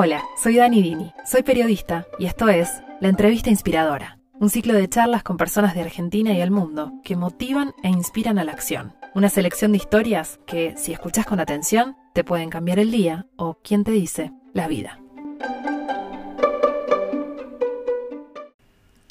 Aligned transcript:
Hola, 0.00 0.22
soy 0.40 0.54
Dani 0.54 0.80
Dini, 0.80 1.12
soy 1.26 1.42
periodista 1.42 2.06
y 2.20 2.26
esto 2.26 2.48
es 2.48 2.70
La 3.00 3.08
Entrevista 3.08 3.50
Inspiradora, 3.50 4.20
un 4.38 4.48
ciclo 4.48 4.74
de 4.74 4.88
charlas 4.88 5.24
con 5.24 5.36
personas 5.36 5.74
de 5.74 5.80
Argentina 5.80 6.32
y 6.32 6.40
el 6.40 6.52
mundo 6.52 6.92
que 7.02 7.16
motivan 7.16 7.74
e 7.82 7.88
inspiran 7.88 8.38
a 8.38 8.44
la 8.44 8.52
acción. 8.52 8.92
Una 9.16 9.28
selección 9.28 9.72
de 9.72 9.78
historias 9.78 10.38
que, 10.46 10.76
si 10.76 10.92
escuchas 10.92 11.26
con 11.26 11.40
atención, 11.40 11.96
te 12.14 12.22
pueden 12.22 12.48
cambiar 12.48 12.78
el 12.78 12.92
día 12.92 13.26
o, 13.34 13.58
quién 13.64 13.82
te 13.82 13.90
dice, 13.90 14.30
la 14.52 14.68
vida. 14.68 15.00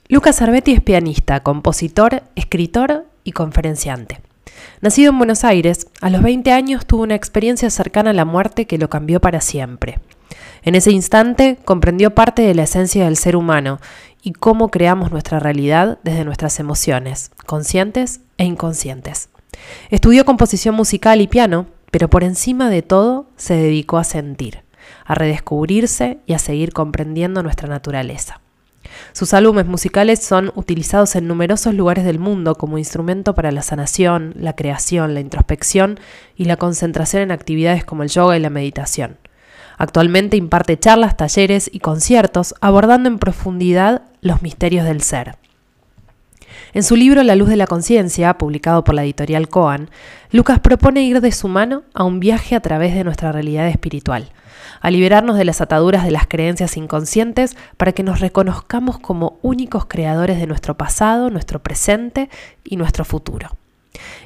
Lucas 0.07 0.41
Arbetti 0.41 0.71
es 0.71 0.81
pianista, 0.81 1.41
compositor, 1.41 2.23
escritor 2.35 3.07
y 3.25 3.33
conferenciante. 3.33 4.21
Nacido 4.79 5.11
en 5.11 5.17
Buenos 5.17 5.43
Aires, 5.43 5.87
a 5.99 6.09
los 6.09 6.21
20 6.21 6.49
años 6.53 6.85
tuvo 6.85 7.03
una 7.03 7.15
experiencia 7.15 7.69
cercana 7.69 8.11
a 8.11 8.13
la 8.13 8.23
muerte 8.23 8.67
que 8.67 8.77
lo 8.77 8.89
cambió 8.89 9.19
para 9.19 9.41
siempre. 9.41 9.99
En 10.63 10.75
ese 10.75 10.91
instante 10.91 11.57
comprendió 11.63 12.13
parte 12.13 12.41
de 12.41 12.55
la 12.55 12.63
esencia 12.63 13.05
del 13.05 13.17
ser 13.17 13.35
humano 13.35 13.79
y 14.21 14.33
cómo 14.33 14.69
creamos 14.69 15.11
nuestra 15.11 15.39
realidad 15.39 15.99
desde 16.03 16.25
nuestras 16.25 16.59
emociones, 16.59 17.31
conscientes 17.45 18.19
e 18.37 18.45
inconscientes. 18.45 19.29
Estudió 19.89 20.25
composición 20.25 20.75
musical 20.75 21.21
y 21.21 21.27
piano, 21.27 21.67
pero 21.91 22.09
por 22.09 22.23
encima 22.23 22.69
de 22.69 22.81
todo 22.81 23.27
se 23.37 23.55
dedicó 23.55 23.97
a 23.97 24.03
sentir, 24.03 24.63
a 25.05 25.15
redescubrirse 25.15 26.19
y 26.25 26.33
a 26.33 26.39
seguir 26.39 26.73
comprendiendo 26.73 27.43
nuestra 27.43 27.67
naturaleza. 27.67 28.41
Sus 29.13 29.33
álbumes 29.33 29.65
musicales 29.65 30.23
son 30.23 30.51
utilizados 30.55 31.15
en 31.15 31.27
numerosos 31.27 31.73
lugares 31.73 32.05
del 32.05 32.19
mundo 32.19 32.55
como 32.55 32.77
instrumento 32.77 33.35
para 33.35 33.51
la 33.51 33.61
sanación, 33.61 34.33
la 34.37 34.55
creación, 34.55 35.13
la 35.13 35.19
introspección 35.19 35.99
y 36.35 36.45
la 36.45 36.57
concentración 36.57 37.23
en 37.23 37.31
actividades 37.31 37.85
como 37.85 38.03
el 38.03 38.09
yoga 38.09 38.37
y 38.37 38.39
la 38.39 38.49
meditación. 38.49 39.17
Actualmente 39.77 40.37
imparte 40.37 40.77
charlas, 40.77 41.17
talleres 41.17 41.69
y 41.71 41.79
conciertos 41.79 42.55
abordando 42.61 43.07
en 43.07 43.19
profundidad 43.19 44.01
los 44.21 44.41
misterios 44.41 44.85
del 44.85 45.01
ser. 45.01 45.37
En 46.73 46.83
su 46.83 46.95
libro 46.95 47.23
La 47.23 47.35
luz 47.35 47.49
de 47.49 47.55
la 47.55 47.67
conciencia, 47.67 48.37
publicado 48.37 48.83
por 48.83 48.95
la 48.95 49.03
editorial 49.03 49.47
Coan, 49.47 49.89
Lucas 50.31 50.59
propone 50.59 51.03
ir 51.03 51.21
de 51.21 51.31
su 51.31 51.47
mano 51.47 51.83
a 51.93 52.03
un 52.03 52.19
viaje 52.19 52.55
a 52.55 52.59
través 52.59 52.93
de 52.93 53.03
nuestra 53.03 53.31
realidad 53.31 53.67
espiritual, 53.67 54.31
a 54.81 54.91
liberarnos 54.91 55.37
de 55.37 55.45
las 55.45 55.61
ataduras 55.61 56.03
de 56.03 56.11
las 56.11 56.27
creencias 56.27 56.75
inconscientes 56.75 57.55
para 57.77 57.93
que 57.93 58.03
nos 58.03 58.19
reconozcamos 58.19 58.99
como 58.99 59.39
únicos 59.41 59.85
creadores 59.85 60.39
de 60.39 60.47
nuestro 60.47 60.75
pasado, 60.75 61.29
nuestro 61.29 61.61
presente 61.61 62.29
y 62.63 62.75
nuestro 62.75 63.05
futuro. 63.05 63.49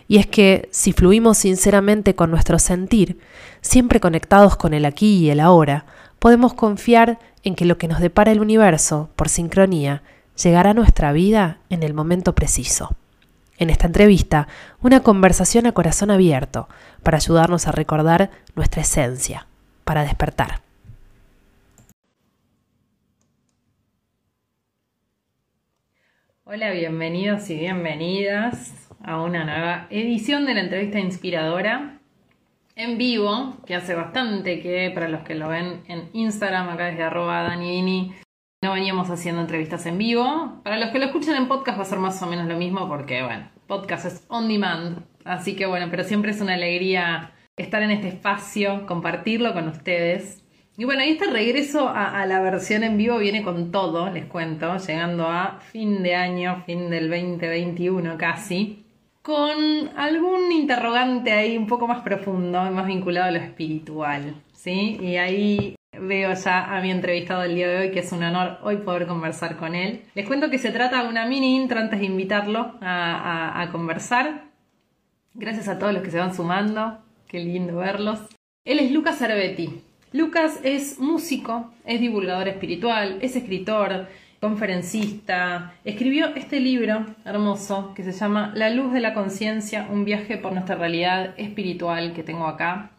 Y 0.07 0.17
es 0.17 0.27
que 0.27 0.67
si 0.71 0.93
fluimos 0.93 1.37
sinceramente 1.37 2.15
con 2.15 2.31
nuestro 2.31 2.59
sentir, 2.59 3.19
siempre 3.61 3.99
conectados 3.99 4.57
con 4.57 4.73
el 4.73 4.85
aquí 4.85 5.17
y 5.17 5.29
el 5.29 5.39
ahora, 5.39 5.85
podemos 6.19 6.53
confiar 6.53 7.19
en 7.43 7.55
que 7.55 7.65
lo 7.65 7.77
que 7.77 7.87
nos 7.87 7.99
depara 7.99 8.31
el 8.31 8.39
universo, 8.39 9.09
por 9.15 9.29
sincronía, 9.29 10.03
llegará 10.41 10.71
a 10.71 10.73
nuestra 10.73 11.11
vida 11.11 11.59
en 11.69 11.83
el 11.83 11.93
momento 11.93 12.35
preciso. 12.35 12.95
En 13.57 13.69
esta 13.69 13.87
entrevista, 13.87 14.47
una 14.81 15.01
conversación 15.01 15.67
a 15.67 15.71
corazón 15.71 16.09
abierto 16.09 16.67
para 17.03 17.17
ayudarnos 17.17 17.67
a 17.67 17.71
recordar 17.71 18.31
nuestra 18.55 18.81
esencia, 18.81 19.47
para 19.83 20.03
despertar. 20.03 20.61
Hola, 26.43 26.71
bienvenidos 26.71 27.49
y 27.49 27.55
bienvenidas 27.57 28.80
a 29.03 29.21
una 29.21 29.43
nueva 29.43 29.87
edición 29.89 30.45
de 30.45 30.53
la 30.53 30.61
entrevista 30.61 30.99
inspiradora 30.99 31.99
en 32.75 32.97
vivo, 32.97 33.57
que 33.65 33.75
hace 33.75 33.95
bastante 33.95 34.61
que 34.61 34.91
para 34.93 35.07
los 35.07 35.21
que 35.21 35.35
lo 35.35 35.49
ven 35.49 35.81
en 35.87 36.09
Instagram, 36.13 36.69
acá 36.69 36.85
desde 36.85 37.03
arroba 37.03 37.43
Daniini, 37.43 38.13
no 38.63 38.73
veníamos 38.73 39.09
haciendo 39.09 39.41
entrevistas 39.41 39.85
en 39.85 39.97
vivo. 39.97 40.61
Para 40.63 40.79
los 40.79 40.89
que 40.89 40.99
lo 40.99 41.05
escuchan 41.05 41.35
en 41.35 41.47
podcast 41.47 41.77
va 41.77 41.83
a 41.83 41.85
ser 41.85 41.99
más 41.99 42.21
o 42.21 42.27
menos 42.27 42.47
lo 42.47 42.57
mismo 42.57 42.87
porque, 42.87 43.23
bueno, 43.23 43.49
podcast 43.67 44.05
es 44.05 44.25
on 44.29 44.47
demand. 44.47 45.03
Así 45.25 45.55
que, 45.55 45.65
bueno, 45.65 45.87
pero 45.91 46.03
siempre 46.03 46.31
es 46.31 46.41
una 46.41 46.53
alegría 46.53 47.33
estar 47.57 47.83
en 47.83 47.91
este 47.91 48.07
espacio, 48.07 48.85
compartirlo 48.87 49.53
con 49.53 49.67
ustedes. 49.67 50.43
Y 50.77 50.85
bueno, 50.85 51.03
y 51.03 51.09
este 51.09 51.27
regreso 51.27 51.89
a, 51.89 52.21
a, 52.21 52.25
la 52.25 52.39
versión 52.39 52.83
en 52.83 52.97
vivo 52.97 53.17
viene 53.17 53.43
con 53.43 53.71
todo, 53.71 54.09
les 54.09 54.25
cuento, 54.25 54.77
llegando 54.77 55.27
a 55.27 55.59
fin 55.59 56.01
de 56.01 56.15
año, 56.15 56.63
fin 56.65 56.89
del 56.89 57.09
2021 57.09 58.17
casi 58.17 58.85
con 59.21 59.89
algún 59.95 60.51
interrogante 60.51 61.31
ahí 61.31 61.57
un 61.57 61.67
poco 61.67 61.87
más 61.87 62.01
profundo, 62.01 62.61
más 62.71 62.87
vinculado 62.87 63.27
a 63.27 63.31
lo 63.31 63.39
espiritual, 63.39 64.35
¿sí? 64.53 64.97
Y 64.99 65.17
ahí 65.17 65.75
veo 65.99 66.33
ya 66.33 66.75
a 66.75 66.81
mi 66.81 66.89
entrevistado 66.89 67.43
el 67.43 67.55
día 67.55 67.67
de 67.67 67.77
hoy, 67.77 67.91
que 67.91 67.99
es 67.99 68.11
un 68.11 68.23
honor 68.23 68.57
hoy 68.63 68.77
poder 68.77 69.07
conversar 69.07 69.57
con 69.57 69.75
él. 69.75 70.01
Les 70.15 70.25
cuento 70.25 70.49
que 70.49 70.57
se 70.57 70.71
trata 70.71 71.03
de 71.03 71.09
una 71.09 71.25
mini 71.25 71.55
intro 71.55 71.79
antes 71.79 71.99
de 71.99 72.05
invitarlo 72.05 72.75
a, 72.81 73.61
a 73.61 73.71
conversar. 73.71 74.45
Gracias 75.33 75.67
a 75.67 75.77
todos 75.77 75.93
los 75.93 76.01
que 76.01 76.11
se 76.11 76.17
van 76.17 76.33
sumando, 76.33 76.99
qué 77.27 77.39
lindo 77.39 77.77
verlos. 77.77 78.19
Él 78.65 78.79
es 78.79 78.91
Lucas 78.91 79.21
Arbetti. 79.21 79.81
Lucas 80.13 80.59
es 80.63 80.99
músico, 80.99 81.71
es 81.85 82.01
divulgador 82.01 82.49
espiritual, 82.49 83.19
es 83.21 83.35
escritor, 83.35 84.07
conferencista, 84.41 85.75
escribió 85.85 86.35
este 86.35 86.59
libro 86.59 87.05
hermoso 87.25 87.93
que 87.93 88.03
se 88.03 88.11
llama 88.11 88.51
La 88.55 88.71
luz 88.71 88.91
de 88.91 88.99
la 88.99 89.13
conciencia, 89.13 89.87
un 89.91 90.03
viaje 90.03 90.35
por 90.37 90.51
nuestra 90.51 90.75
realidad 90.75 91.35
espiritual 91.37 92.13
que 92.13 92.23
tengo 92.23 92.47
acá, 92.47 92.89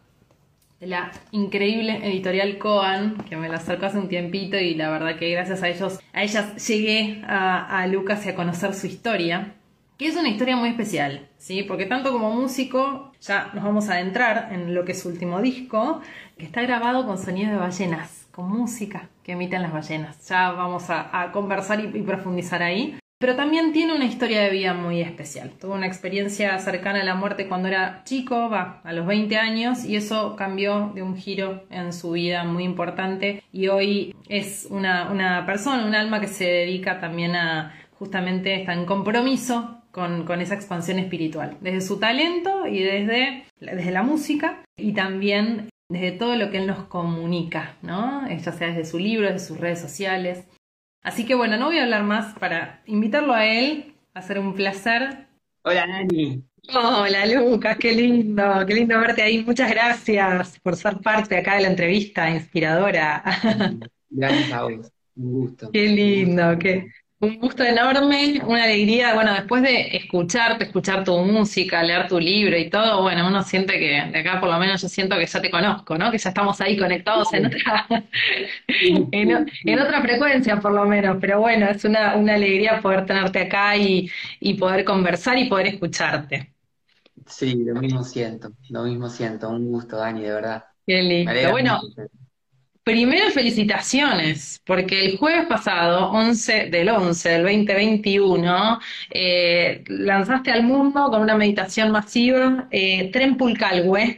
de 0.79 0.87
la 0.87 1.11
increíble 1.31 1.99
editorial 2.07 2.57
Coan, 2.57 3.17
que 3.29 3.35
me 3.35 3.49
la 3.49 3.57
acercó 3.57 3.87
hace 3.87 3.97
un 3.97 4.07
tiempito 4.07 4.57
y 4.57 4.73
la 4.75 4.89
verdad 4.89 5.17
que 5.17 5.29
gracias 5.31 5.61
a 5.63 5.67
ellos, 5.67 5.99
a 6.13 6.23
ellas 6.23 6.65
llegué 6.65 7.21
a, 7.27 7.81
a 7.81 7.87
Lucas 7.87 8.25
y 8.25 8.29
a 8.29 8.35
conocer 8.35 8.73
su 8.73 8.87
historia, 8.87 9.55
que 9.97 10.07
es 10.07 10.15
una 10.15 10.29
historia 10.29 10.55
muy 10.55 10.69
especial, 10.69 11.27
¿sí? 11.37 11.63
Porque 11.63 11.85
tanto 11.85 12.13
como 12.13 12.31
músico, 12.31 13.11
ya 13.19 13.51
nos 13.53 13.65
vamos 13.65 13.89
a 13.89 13.95
adentrar 13.95 14.47
en 14.53 14.73
lo 14.73 14.85
que 14.85 14.93
es 14.93 15.01
su 15.01 15.09
último 15.09 15.41
disco, 15.41 15.99
que 16.37 16.45
está 16.45 16.61
grabado 16.61 17.05
con 17.05 17.17
sonido 17.17 17.51
de 17.51 17.57
ballenas 17.57 18.22
con 18.33 18.49
música 18.49 19.09
que 19.23 19.33
emiten 19.33 19.61
las 19.61 19.71
ballenas. 19.71 20.27
Ya 20.27 20.51
vamos 20.51 20.85
a, 20.89 21.29
conversar 21.31 21.79
y, 21.79 22.01
profundizar 22.01 22.61
ahí. 22.63 22.97
Pero 23.19 23.37
también 23.37 23.71
tiene 23.71 23.95
una 23.95 24.03
historia 24.03 24.41
de 24.41 24.49
vida 24.49 24.73
muy 24.73 24.99
especial. 24.99 25.51
Tuvo 25.51 25.75
una 25.75 25.87
experiencia 25.87 26.57
cercana 26.59 27.01
a 27.01 27.05
la 27.05 27.15
muerte 27.15 27.47
cuando 27.47 27.69
era 27.69 28.01
chico, 28.03 28.49
va, 28.49 28.81
a 28.83 28.91
los 28.91 29.05
20 29.05 29.37
años, 29.37 29.85
y 29.85 29.95
eso 29.95 30.35
cambió 30.35 30.91
de 30.93 31.03
un 31.03 31.15
giro 31.15 31.63
en 31.69 31.93
su 31.93 32.11
vida 32.11 32.43
muy 32.43 32.65
importante. 32.65 33.41
Y 33.53 33.69
hoy 33.69 34.13
es 34.27 34.67
una, 34.69 35.09
una 35.09 35.45
persona, 35.45 35.85
un 35.85 35.95
alma 35.95 36.19
que 36.19 36.27
se 36.27 36.45
dedica 36.45 36.99
también 36.99 37.37
a 37.37 37.73
justamente 37.97 38.55
estar 38.55 38.77
en 38.77 38.85
compromiso 38.85 39.83
con, 39.91 40.25
con, 40.25 40.41
esa 40.41 40.55
expansión 40.55 40.99
espiritual, 40.99 41.55
desde 41.61 41.79
su 41.79 41.99
talento 41.99 42.67
y 42.67 42.79
desde, 42.79 43.45
desde 43.59 43.91
la 43.91 44.03
música 44.03 44.63
y 44.75 44.93
también 44.93 45.69
desde 45.89 46.11
todo 46.11 46.35
lo 46.35 46.49
que 46.49 46.57
él 46.57 46.67
nos 46.67 46.85
comunica, 46.85 47.77
¿no? 47.81 48.27
Ya 48.27 48.51
sea 48.51 48.69
desde 48.69 48.85
su 48.85 48.99
libro, 48.99 49.31
desde 49.31 49.47
sus 49.47 49.59
redes 49.59 49.79
sociales. 49.79 50.45
Así 51.01 51.25
que 51.25 51.35
bueno, 51.35 51.57
no 51.57 51.65
voy 51.65 51.79
a 51.79 51.83
hablar 51.83 52.03
más 52.03 52.37
para 52.39 52.81
invitarlo 52.85 53.33
a 53.33 53.45
él, 53.45 53.95
a 54.13 54.21
ser 54.21 54.39
un 54.39 54.53
placer. 54.53 55.27
Hola, 55.63 55.85
Nani. 55.85 56.43
Hola, 56.73 57.25
Lucas, 57.25 57.77
qué 57.77 57.91
lindo, 57.91 58.65
qué 58.65 58.73
lindo 58.73 58.97
verte 58.99 59.21
ahí. 59.21 59.43
Muchas 59.43 59.69
gracias 59.69 60.59
por 60.59 60.77
ser 60.77 60.97
parte 60.99 61.37
acá 61.37 61.55
de 61.55 61.63
la 61.63 61.67
entrevista 61.69 62.29
inspiradora. 62.29 63.21
Gracias 64.09 64.51
a 64.53 64.63
vos, 64.63 64.91
un 65.15 65.31
gusto. 65.31 65.71
Qué 65.71 65.87
lindo, 65.87 66.57
qué, 66.57 66.87
un 67.23 67.39
gusto 67.39 67.63
enorme, 67.63 68.41
una 68.45 68.63
alegría, 68.65 69.13
bueno, 69.13 69.33
después 69.33 69.61
de 69.61 69.95
escucharte, 69.95 70.65
escuchar 70.65 71.03
tu 71.03 71.17
música, 71.19 71.81
leer 71.81 72.07
tu 72.07 72.19
libro 72.19 72.57
y 72.57 72.69
todo, 72.69 73.01
bueno, 73.01 73.27
uno 73.27 73.41
siente 73.43 73.79
que 73.79 74.09
de 74.11 74.19
acá 74.19 74.39
por 74.39 74.49
lo 74.49 74.59
menos 74.59 74.81
yo 74.81 74.89
siento 74.89 75.15
que 75.17 75.25
ya 75.25 75.41
te 75.41 75.49
conozco, 75.49 75.97
¿no? 75.97 76.11
Que 76.11 76.17
ya 76.17 76.29
estamos 76.29 76.59
ahí 76.59 76.77
conectados 76.77 77.33
en 77.33 77.45
otra, 77.45 77.87
en, 78.67 79.79
otra 79.79 80.01
frecuencia 80.01 80.59
por 80.59 80.73
lo 80.73 80.85
menos, 80.85 81.17
pero 81.21 81.39
bueno, 81.39 81.67
es 81.67 81.85
una, 81.85 82.15
una 82.15 82.35
alegría 82.35 82.81
poder 82.81 83.05
tenerte 83.05 83.39
acá 83.39 83.77
y, 83.77 84.09
y 84.39 84.55
poder 84.55 84.83
conversar 84.83 85.37
y 85.37 85.45
poder 85.45 85.67
escucharte. 85.67 86.53
Sí, 87.25 87.55
lo 87.63 87.75
mismo 87.75 88.03
siento, 88.03 88.51
lo 88.69 88.83
mismo 88.83 89.09
siento, 89.09 89.49
un 89.49 89.71
gusto, 89.71 89.97
Dani, 89.97 90.23
de 90.23 90.31
verdad. 90.31 90.65
Qué 90.85 91.01
lindo. 91.01 91.51
Bueno, 91.51 91.79
Primero, 92.83 93.31
felicitaciones, 93.31 94.61
porque 94.65 95.05
el 95.05 95.17
jueves 95.17 95.45
pasado, 95.47 96.11
11 96.11 96.69
del 96.69 96.89
11 96.89 97.29
del 97.29 97.43
2021, 97.43 98.79
eh, 99.09 99.85
lanzaste 99.87 100.51
al 100.51 100.63
mundo 100.63 101.09
con 101.09 101.21
una 101.21 101.37
meditación 101.37 101.91
masiva 101.91 102.67
eh, 102.71 103.09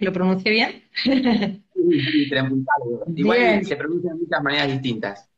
¿lo 0.01 0.13
pronuncié 0.13 0.51
bien? 0.51 0.83
Sí, 1.75 2.01
sí 2.01 2.29
Trempulcalwe. 2.29 3.03
Igual 3.15 3.65
se 3.65 3.75
pronuncia 3.75 4.11
de 4.11 4.17
muchas 4.17 4.41
maneras 4.41 4.71
distintas. 4.71 5.29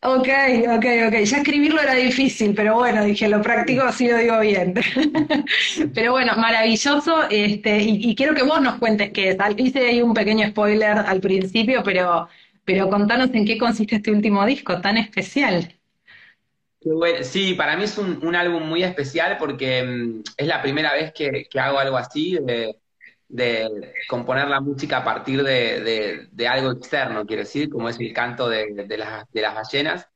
Ok, 0.00 0.28
ok, 0.76 0.86
ok. 1.08 1.14
Ya 1.24 1.38
escribirlo 1.38 1.80
era 1.80 1.94
difícil, 1.94 2.54
pero 2.54 2.76
bueno, 2.76 3.04
dije, 3.04 3.28
lo 3.28 3.42
práctico 3.42 3.82
así 3.82 4.06
lo 4.06 4.16
digo 4.18 4.38
bien. 4.38 4.74
pero 5.94 6.12
bueno, 6.12 6.36
maravilloso. 6.36 7.28
Este, 7.28 7.82
y, 7.82 8.10
y, 8.10 8.14
quiero 8.14 8.32
que 8.32 8.44
vos 8.44 8.60
nos 8.60 8.76
cuentes 8.76 9.10
qué 9.10 9.30
es. 9.30 9.36
Hice 9.56 9.88
ahí 9.88 10.00
un 10.00 10.14
pequeño 10.14 10.46
spoiler 10.50 10.98
al 10.98 11.20
principio, 11.20 11.82
pero 11.82 12.28
pero 12.68 12.90
contanos 12.90 13.30
en 13.32 13.46
qué 13.46 13.56
consiste 13.56 13.96
este 13.96 14.10
último 14.10 14.44
disco 14.44 14.78
tan 14.82 14.98
especial. 14.98 15.74
Sí, 17.22 17.54
para 17.54 17.78
mí 17.78 17.84
es 17.84 17.96
un, 17.96 18.36
álbum 18.36 18.62
muy 18.68 18.82
especial 18.82 19.38
porque 19.38 19.82
mm, 19.82 20.22
es 20.36 20.46
la 20.46 20.60
primera 20.60 20.92
vez 20.92 21.14
que, 21.14 21.48
hago 21.58 21.78
algo 21.78 21.96
así, 21.96 22.38
de, 22.38 22.76
componer 24.06 24.48
la 24.48 24.60
música 24.60 24.98
a 24.98 25.04
partir 25.04 25.42
de, 25.42 26.46
algo 26.46 26.72
externo, 26.72 27.24
quiero 27.24 27.44
decir, 27.44 27.70
como 27.70 27.88
es 27.88 27.98
el 27.98 28.12
canto 28.12 28.50
de, 28.50 28.98
las, 28.98 29.54
ballenas. 29.54 30.06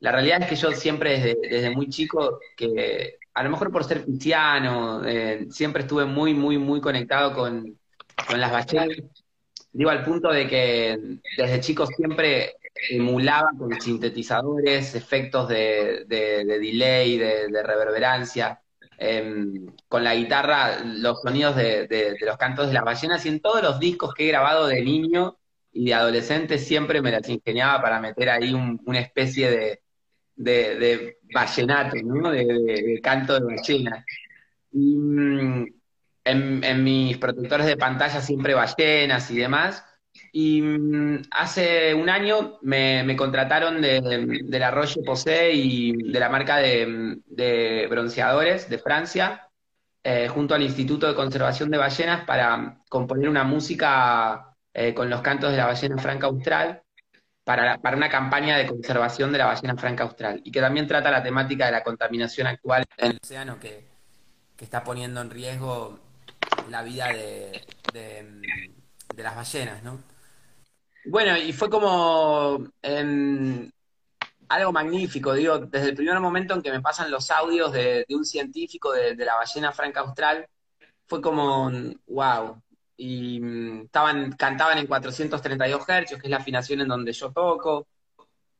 La 0.00 0.12
realidad 0.12 0.42
es 0.42 0.48
que 0.48 0.56
yo 0.56 0.72
siempre 0.72 1.34
desde, 1.48 1.70
muy 1.70 1.88
chico, 1.88 2.40
que 2.58 3.16
a 3.32 3.42
lo 3.42 3.48
mejor 3.48 3.72
por 3.72 3.84
ser 3.84 4.04
cristiano, 4.04 5.02
eh, 5.06 5.46
siempre 5.48 5.84
estuve 5.84 6.04
muy, 6.04 6.34
muy, 6.34 6.58
muy 6.58 6.78
conectado 6.78 7.32
con, 7.32 7.78
con 8.28 8.38
las 8.38 8.52
ballenas. 8.52 8.98
Digo, 9.76 9.90
al 9.90 10.02
punto 10.02 10.32
de 10.32 10.48
que 10.48 11.18
desde 11.36 11.60
chico 11.60 11.86
siempre 11.86 12.54
emulaba 12.88 13.50
con 13.58 13.78
sintetizadores, 13.78 14.94
efectos 14.94 15.48
de, 15.48 16.06
delay, 16.08 17.18
de, 17.18 17.62
reverberancia, 17.62 18.58
em, 18.96 19.66
con 19.86 20.02
la 20.02 20.14
guitarra, 20.14 20.78
los 20.82 21.20
sonidos 21.20 21.56
de, 21.56 22.16
los 22.22 22.38
cantos 22.38 22.68
de 22.68 22.72
las 22.72 22.84
ballenas, 22.84 23.26
y 23.26 23.28
en 23.28 23.40
todos 23.40 23.62
los 23.62 23.78
discos 23.78 24.14
que 24.14 24.24
he 24.24 24.28
grabado 24.28 24.66
de 24.66 24.80
niño 24.80 25.36
y 25.72 25.84
de 25.84 25.94
adolescente 25.94 26.56
siempre 26.56 27.02
me 27.02 27.10
las 27.10 27.28
ingeniaba 27.28 27.82
para 27.82 28.00
meter 28.00 28.30
ahí 28.30 28.54
una 28.54 29.00
especie 29.00 29.50
de, 29.50 29.82
de, 30.36 31.18
¿no? 32.02 32.30
De, 32.30 32.98
canto 33.02 33.34
de 33.34 33.44
ballena. 33.44 34.06
Mm, 34.72 35.64
en, 36.26 36.84
mis 36.84 37.18
protectores 37.18 37.66
de 37.66 37.76
pantalla 37.76 38.20
siempre 38.20 38.54
ballenas 38.54 39.30
y 39.30 39.38
demás. 39.38 39.84
Y 40.32 40.62
mm, 40.62 41.22
hace 41.30 41.94
un 41.94 42.08
año 42.08 42.58
me, 42.62 43.16
contrataron 43.16 43.80
de, 43.80 44.00
de, 44.44 44.58
la 44.58 44.70
Roche 44.70 45.02
Posay 45.04 45.60
y 45.60 46.12
de 46.12 46.20
la 46.20 46.28
marca 46.28 46.56
de, 46.58 47.86
bronceadores 47.88 48.68
de 48.68 48.78
Francia, 48.78 49.48
eh, 50.02 50.28
junto 50.28 50.54
al 50.54 50.62
Instituto 50.62 51.06
de 51.06 51.14
Conservación 51.14 51.70
de 51.70 51.78
Ballenas, 51.78 52.24
para 52.24 52.78
componer 52.88 53.28
una 53.28 53.44
música 53.44 54.56
eh, 54.72 54.94
con 54.94 55.10
los 55.10 55.22
cantos 55.22 55.50
de 55.50 55.56
la 55.56 55.66
ballena 55.66 55.98
franca 55.98 56.26
austral 56.26 56.82
para, 57.44 57.78
para 57.78 57.96
una 57.96 58.08
campaña 58.08 58.58
de 58.58 58.66
conservación 58.66 59.32
de 59.32 59.38
la 59.38 59.46
ballena 59.46 59.76
franca 59.76 60.04
austral 60.04 60.40
y 60.44 60.50
que 60.50 60.60
también 60.60 60.86
trata 60.86 61.10
la 61.10 61.22
temática 61.22 61.66
de 61.66 61.72
la 61.72 61.82
contaminación 61.84 62.46
actual 62.48 62.84
en 62.98 63.12
el 63.12 63.18
océano 63.22 63.58
que, 63.58 63.86
que 64.56 64.64
está 64.64 64.82
poniendo 64.82 65.20
en 65.20 65.30
riesgo 65.30 65.98
la 66.70 66.82
vida 66.82 67.08
de, 67.08 67.62
de 69.14 69.22
las 69.22 69.34
ballenas, 69.34 69.82
¿no? 69.82 70.00
Bueno, 71.06 71.36
y 71.36 71.52
fue 71.52 71.70
como 71.70 72.58
em, 72.82 73.70
algo 74.48 74.72
magnífico, 74.72 75.32
digo, 75.34 75.58
desde 75.58 75.90
el 75.90 75.94
primer 75.94 76.18
momento 76.20 76.54
en 76.54 76.62
que 76.62 76.70
me 76.70 76.80
pasan 76.80 77.10
los 77.10 77.30
audios 77.30 77.72
de, 77.72 78.04
un 78.10 78.24
científico 78.24 78.92
de, 78.92 79.14
la 79.16 79.36
ballena 79.36 79.72
franca 79.72 80.00
austral, 80.00 80.46
fue 81.06 81.20
como, 81.22 81.70
wow. 82.08 82.60
Y 82.96 83.40
mm, 83.40 83.82
estaban, 83.84 84.32
cantaban 84.32 84.78
en 84.78 84.86
432 84.86 85.82
Hz, 85.82 85.86
que 85.86 86.26
es 86.26 86.30
la 86.30 86.38
afinación 86.38 86.80
en 86.80 86.88
donde 86.88 87.12
yo 87.12 87.30
toco. 87.32 87.86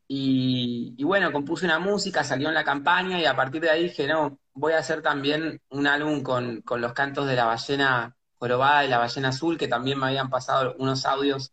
Y, 0.09 1.03
bueno, 1.03 1.33
compuse 1.33 1.65
una 1.65 1.79
música, 1.79 2.23
salió 2.23 2.49
en 2.49 2.55
la 2.55 2.65
campaña 2.65 3.19
y 3.21 3.25
a 3.25 3.35
partir 3.35 3.61
de 3.63 3.71
ahí 3.71 3.85
dije, 3.85 4.07
no, 4.07 4.39
voy 4.55 4.73
a 4.73 4.79
hacer 4.79 5.03
también 5.03 5.61
un 5.71 5.87
álbum 5.87 6.23
con, 6.23 6.63
con 6.63 6.81
los 6.81 6.93
cantos 6.93 7.27
de 7.27 7.35
la 7.35 7.45
ballena 7.47 8.17
jorobada 8.39 8.85
y 8.85 8.89
la 8.89 8.99
ballena 8.99 9.29
azul, 9.31 9.59
que 9.59 9.69
también 9.69 9.99
me 9.99 10.07
habían 10.07 10.31
pasado 10.31 10.77
unos 10.79 11.07
audios 11.07 11.53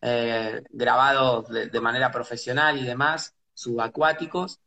eh, 0.00 0.62
grabados 0.70 1.48
de, 1.48 1.80
manera 1.80 2.10
profesional 2.10 2.78
y 2.78 2.84
demás, 2.84 3.34
subacuáticos. 3.54 4.60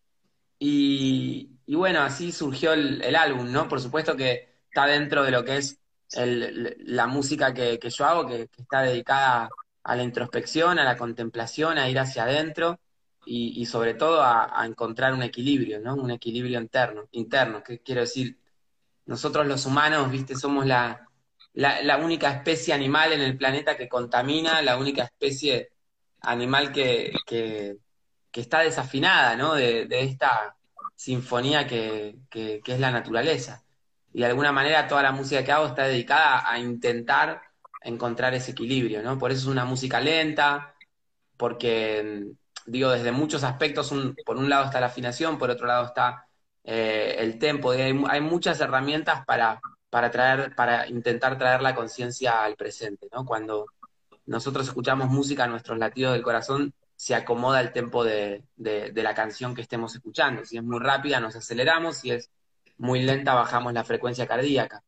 Y, 0.60 1.50
bueno, 1.68 2.02
así 2.02 2.32
surgió 2.32 2.74
el, 2.74 3.16
álbum, 3.16 3.52
¿no? 3.52 3.68
Por 3.68 3.82
supuesto 3.82 4.16
que 4.16 4.50
está 4.70 4.86
dentro 4.86 5.24
de 5.24 5.32
lo 5.32 5.44
que 5.44 5.58
es 5.58 5.80
la 6.14 7.08
música 7.08 7.54
que, 7.54 7.80
yo 7.90 8.06
hago, 8.06 8.28
que, 8.28 8.50
está 8.58 8.82
dedicada 8.84 9.50
a 9.84 9.96
la 9.96 10.04
introspección, 10.04 10.80
a 10.80 10.86
la 10.86 10.98
contemplación, 10.98 11.78
a 11.78 11.90
ir 11.90 12.00
hacia 12.00 12.24
adentro 12.24 12.80
y, 13.26 13.66
sobre 13.66 13.96
todo 13.96 14.22
a, 14.24 14.64
encontrar 14.66 15.14
un 15.14 15.24
equilibrio, 15.24 15.80
¿no? 15.80 15.96
Un 15.96 16.12
equilibrio 16.12 16.60
interno, 16.60 17.08
interno, 17.12 17.64
que 17.64 17.80
quiero 17.80 18.02
decir, 18.02 18.38
nosotros 19.06 19.48
los 19.48 19.66
humanos, 19.66 20.12
viste, 20.12 20.36
somos 20.36 20.66
la, 20.66 21.08
la, 21.54 21.98
única 21.98 22.32
especie 22.32 22.74
animal 22.74 23.14
en 23.14 23.22
el 23.22 23.38
planeta 23.38 23.78
que 23.78 23.90
contamina, 23.90 24.62
la 24.62 24.78
única 24.78 25.04
especie 25.04 25.72
animal 26.22 26.72
que, 26.72 27.14
que, 27.26 27.78
está 28.34 28.60
desafinada, 28.60 29.36
¿no? 29.36 29.56
De, 29.56 29.88
esta 29.92 30.56
sinfonía 30.96 31.66
que, 31.68 32.18
que, 32.30 32.62
es 32.66 32.80
la 32.80 32.92
naturaleza. 32.92 33.64
Y 34.14 34.20
de 34.20 34.28
alguna 34.28 34.52
manera 34.52 34.88
toda 34.88 35.04
la 35.04 35.12
música 35.12 35.44
que 35.44 35.52
hago 35.52 35.68
está 35.68 35.84
dedicada 35.84 36.50
a 36.50 36.60
intentar 36.60 37.42
encontrar 37.82 38.34
ese 38.34 38.52
equilibrio, 38.52 39.02
¿no? 39.04 39.18
Por 39.18 39.32
eso 39.32 39.42
es 39.42 39.48
una 39.48 39.66
música 39.66 40.00
lenta, 40.02 40.76
porque, 41.38 42.34
digo, 42.66 42.90
desde 42.90 43.12
muchos 43.12 43.44
aspectos, 43.44 43.94
por 44.26 44.38
un 44.38 44.50
lado 44.50 44.66
está 44.66 44.80
la 44.80 44.88
afinación, 44.88 45.38
por 45.38 45.50
otro 45.50 45.68
lado 45.68 45.86
está 45.86 46.28
eh, 46.64 47.16
el 47.20 47.38
tempo, 47.40 47.72
hay 47.72 48.22
muchas 48.22 48.60
herramientas 48.60 49.26
para 49.26 49.60
para, 49.96 50.12
traer, 50.12 50.54
para 50.54 50.90
intentar 50.90 51.38
traer 51.38 51.62
la 51.62 51.74
conciencia 51.74 52.44
al 52.44 52.58
presente. 52.58 53.08
Cuando 53.26 53.68
nosotros 54.26 54.68
escuchamos 54.68 55.10
música, 55.10 55.48
nuestros 55.48 55.78
latidos 55.78 56.12
del 56.12 56.22
corazón 56.22 56.74
se 56.98 57.16
acomoda 57.16 57.62
el 57.62 57.72
tempo 57.72 58.04
de, 58.04 58.44
la 58.58 59.16
canción 59.16 59.56
que 59.56 59.62
estemos 59.62 59.96
escuchando. 59.96 60.44
Si 60.44 60.58
es 60.58 60.64
muy 60.64 60.80
rápida, 60.80 61.22
nos 61.22 61.38
aceleramos, 61.38 61.96
si 62.00 62.12
es 62.12 62.30
muy 62.78 63.04
lenta, 63.04 63.36
bajamos 63.36 63.72
la 63.72 63.86
frecuencia 63.86 64.28
cardíaca. 64.28 64.84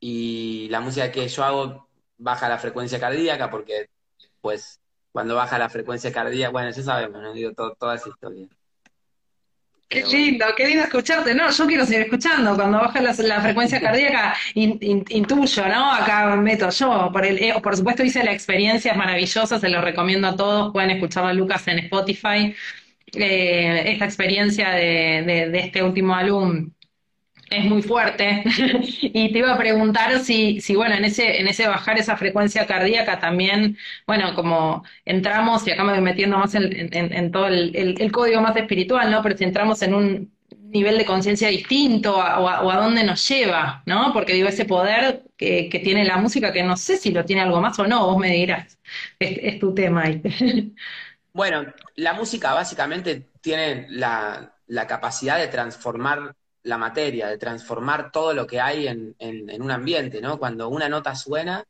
Y 0.00 0.66
la 0.68 0.80
música 0.80 1.12
que 1.12 1.28
yo 1.28 1.44
hago 1.44 1.88
baja 2.18 2.48
la 2.48 2.58
frecuencia 2.58 2.98
cardíaca 2.98 3.50
porque, 3.50 3.88
pues, 4.40 4.80
cuando 5.14 5.36
baja 5.36 5.60
la 5.60 5.68
frecuencia 5.68 6.12
cardíaca, 6.12 6.50
bueno, 6.50 6.70
ya 6.72 6.82
sabemos, 6.82 7.22
¿no? 7.22 7.32
Digo, 7.32 7.52
toda 7.52 7.94
esa 7.94 8.08
historia. 8.08 8.48
Qué 9.88 10.02
lindo, 10.06 10.44
qué 10.56 10.66
lindo 10.66 10.82
escucharte. 10.82 11.36
No, 11.36 11.48
yo 11.52 11.66
quiero 11.68 11.86
seguir 11.86 12.02
escuchando. 12.02 12.56
Cuando 12.56 12.78
baja 12.78 13.00
la, 13.00 13.40
frecuencia 13.40 13.80
cardíaca, 13.86 14.34
intuyo, 14.54 15.68
¿no? 15.68 15.92
Acá 15.92 16.34
meto 16.34 16.68
yo. 16.68 17.10
Por, 17.12 17.24
el, 17.24 17.38
eh, 17.38 17.54
por 17.62 17.76
supuesto, 17.76 18.02
hice 18.02 18.24
la 18.24 18.32
experiencia, 18.32 18.90
es 18.90 18.98
maravillosa, 18.98 19.60
se 19.60 19.68
lo 19.68 19.80
recomiendo 19.80 20.26
a 20.26 20.34
todos. 20.34 20.72
Pueden 20.72 20.90
escuchar 20.90 21.26
a 21.26 21.32
Lucas 21.32 21.68
en 21.68 21.78
Spotify. 21.78 22.52
Eh, 23.12 23.92
esta 23.92 24.06
experiencia 24.06 24.70
de, 24.70 25.48
de, 25.52 25.58
este 25.60 25.80
último 25.80 26.12
álbum 26.16 26.72
es 27.58 27.64
muy 27.64 27.82
fuerte. 27.82 28.42
y 29.02 29.32
te 29.32 29.38
iba 29.38 29.52
a 29.52 29.58
preguntar 29.58 30.20
si, 30.20 30.60
si, 30.60 30.74
bueno, 30.74 30.94
en 30.94 31.04
ese, 31.04 31.40
en 31.40 31.48
ese 31.48 31.66
bajar 31.68 31.98
esa 31.98 32.16
frecuencia 32.16 32.66
cardíaca 32.66 33.18
también, 33.20 33.76
bueno, 34.06 34.34
como 34.34 34.84
entramos, 35.04 35.66
y 35.66 35.70
acá 35.70 35.84
me 35.84 35.92
voy 35.92 36.02
metiendo 36.02 36.38
más 36.38 36.54
en, 36.54 37.30
todo 37.30 37.46
el, 37.48 38.12
código 38.12 38.40
más 38.40 38.56
espiritual, 38.56 39.10
¿no? 39.10 39.22
Pero 39.22 39.36
si 39.36 39.44
entramos 39.44 39.82
en 39.82 39.94
un 39.94 40.34
nivel 40.50 40.98
de 40.98 41.04
conciencia 41.04 41.48
distinto 41.48 42.16
o 42.16 42.48
a, 42.48 42.76
dónde 42.76 43.04
nos 43.04 43.26
lleva, 43.28 43.82
¿no? 43.86 44.12
Porque 44.12 44.34
digo, 44.34 44.48
ese 44.48 44.64
poder 44.64 45.22
que, 45.36 45.80
tiene 45.84 46.04
la 46.04 46.16
música, 46.16 46.52
que 46.52 46.62
no 46.62 46.76
sé 46.76 46.96
si 46.96 47.10
lo 47.12 47.24
tiene 47.24 47.42
algo 47.42 47.60
más 47.60 47.78
o 47.78 47.86
no, 47.86 48.06
vos 48.06 48.18
me 48.18 48.30
dirás, 48.30 48.78
es, 49.18 49.58
tu 49.58 49.74
tema. 49.74 50.04
Bueno, 51.32 51.64
la 51.96 52.14
música 52.14 52.54
básicamente 52.54 53.26
tiene 53.40 53.86
la, 53.90 54.54
la 54.68 54.86
capacidad 54.86 55.36
de 55.36 55.48
transformar 55.48 56.36
la 56.64 56.78
materia, 56.78 57.28
de 57.28 57.38
transformar 57.38 58.10
todo 58.10 58.32
lo 58.32 58.46
que 58.46 58.60
hay 58.60 58.88
en, 58.88 59.14
un 59.62 59.70
ambiente, 59.70 60.20
¿no? 60.20 60.38
Cuando 60.38 60.68
una 60.68 60.88
nota 60.88 61.14
suena, 61.14 61.64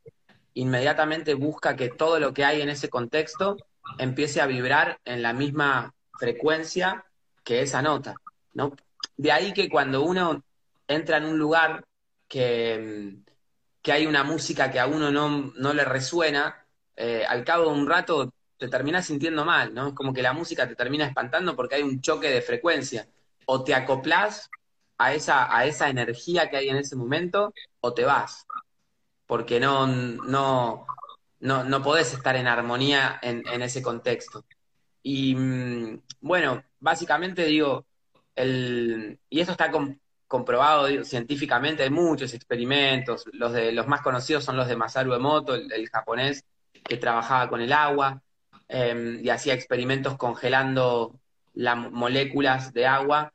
inmediatamente 0.55 1.35
busca 1.35 1.77
que 1.77 1.91
todo 1.91 2.19
lo 2.19 2.33
que 2.33 2.45
hay 2.45 2.63
en 2.63 2.69
ese 2.69 2.89
contexto 2.89 3.57
empiece 3.99 4.41
a 4.41 4.47
vibrar 4.47 4.99
en 5.05 5.21
la 5.21 5.33
misma 5.33 5.93
frecuencia 6.19 7.05
que 7.43 7.61
esa 7.61 7.83
nota, 7.83 8.15
¿no? 8.53 8.75
De 9.17 9.33
ahí 9.33 9.53
que 9.53 9.69
cuando 9.69 10.03
uno 10.03 10.45
entra 10.87 11.19
en 11.19 11.25
un 11.25 11.39
lugar 11.39 11.85
que, 12.29 13.17
que 13.83 13.93
hay 13.93 14.07
una 14.07 14.23
música 14.23 14.71
que 14.71 14.79
a 14.79 14.87
uno 14.87 15.11
no, 15.11 15.75
le 15.75 15.85
resuena, 15.85 16.65
eh, 16.97 17.25
al 17.29 17.45
cabo 17.45 17.65
de 17.65 17.79
un 17.81 17.89
rato 17.89 18.33
te 18.57 18.69
terminas 18.69 19.07
sintiendo 19.07 19.45
mal, 19.45 19.75
¿no? 19.75 19.89
Es 19.89 19.95
como 19.95 20.15
que 20.15 20.23
la 20.23 20.33
música 20.33 20.69
te 20.69 20.77
termina 20.77 21.05
espantando 21.05 21.57
porque 21.57 21.75
hay 21.75 21.83
un 21.83 22.01
choque 22.01 22.31
de 22.31 22.41
frecuencia. 22.41 23.09
O 23.47 23.63
te 23.63 23.75
acoplas 23.75 24.49
a 24.99 25.15
esa, 25.15 25.57
a 25.57 25.67
esa 25.67 25.89
energía 25.89 26.51
que 26.51 26.57
hay 26.57 26.69
en 26.69 26.77
ese 26.77 26.97
momento 26.97 27.53
o 27.81 27.95
te 27.95 28.05
vas, 28.05 28.47
porque 29.27 29.61
no, 29.61 29.87
no, 29.87 30.87
no, 31.41 31.65
no 31.65 31.83
podés 31.83 32.13
estar 32.15 32.37
en 32.37 32.47
armonía 32.47 33.19
en, 33.23 33.63
ese 33.63 33.83
contexto. 33.83 34.45
Y 35.03 35.35
mm, 35.35 36.03
bueno, 36.21 36.63
básicamente 36.81 37.45
digo, 37.45 37.87
el, 38.35 39.19
y 39.29 39.41
esto 39.41 39.53
está 39.53 39.71
comprobado 40.27 41.05
científicamente, 41.05 41.83
hay 41.83 41.91
muchos 41.91 42.35
experimentos, 42.35 43.25
los, 43.33 43.53
de, 43.53 43.73
los 43.73 43.87
más 43.87 44.03
conocidos 44.03 44.45
son 44.45 44.57
los 44.57 44.69
de 44.69 44.77
Masaru 44.77 45.15
Emoto, 45.15 45.55
el, 45.55 45.89
japonés 45.91 46.45
que 46.85 46.97
trabajaba 46.97 47.49
con 47.49 47.61
el 47.61 47.73
agua, 47.73 48.23
em, 48.69 49.21
y 49.25 49.29
hacía 49.31 49.55
experimentos 49.55 50.17
congelando 50.17 51.19
las 51.55 51.77
moléculas 51.77 52.73
de 52.73 52.87
agua 52.87 53.33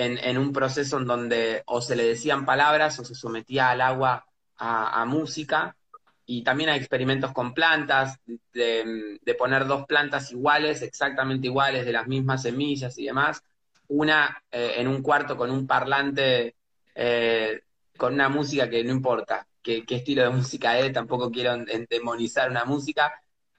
en, 0.00 0.38
un 0.38 0.52
proceso 0.52 0.98
en 0.98 1.06
donde 1.06 1.62
o 1.66 1.82
se 1.82 1.94
le 1.94 2.04
decían 2.04 2.46
palabras 2.46 2.98
o 2.98 3.04
se 3.04 3.14
sometía 3.14 3.70
al 3.70 3.82
agua 3.82 4.24
a, 4.56 5.04
música. 5.04 5.76
Y 6.24 6.42
también 6.42 6.70
hay 6.70 6.78
experimentos 6.78 7.32
con 7.32 7.52
plantas, 7.52 8.18
de, 8.52 9.20
poner 9.38 9.66
dos 9.66 9.84
plantas 9.86 10.32
iguales, 10.32 10.82
exactamente 10.82 11.48
iguales, 11.48 11.84
de 11.84 11.92
las 11.92 12.06
mismas 12.06 12.42
semillas 12.42 12.96
y 12.98 13.06
demás. 13.06 13.42
Una 13.88 14.42
eh, 14.50 14.74
en 14.76 14.88
un 14.88 15.02
cuarto 15.02 15.36
con 15.36 15.50
un 15.50 15.66
parlante, 15.66 16.54
eh, 16.94 17.62
con 17.96 18.14
una 18.14 18.28
música 18.28 18.70
que 18.70 18.82
no 18.84 18.92
importa 18.92 19.46
qué, 19.62 19.84
estilo 19.88 20.22
de 20.22 20.30
música 20.30 20.78
es, 20.78 20.92
tampoco 20.92 21.30
quiero 21.30 21.56
demonizar 21.88 22.50
una 22.50 22.64
música. 22.64 23.12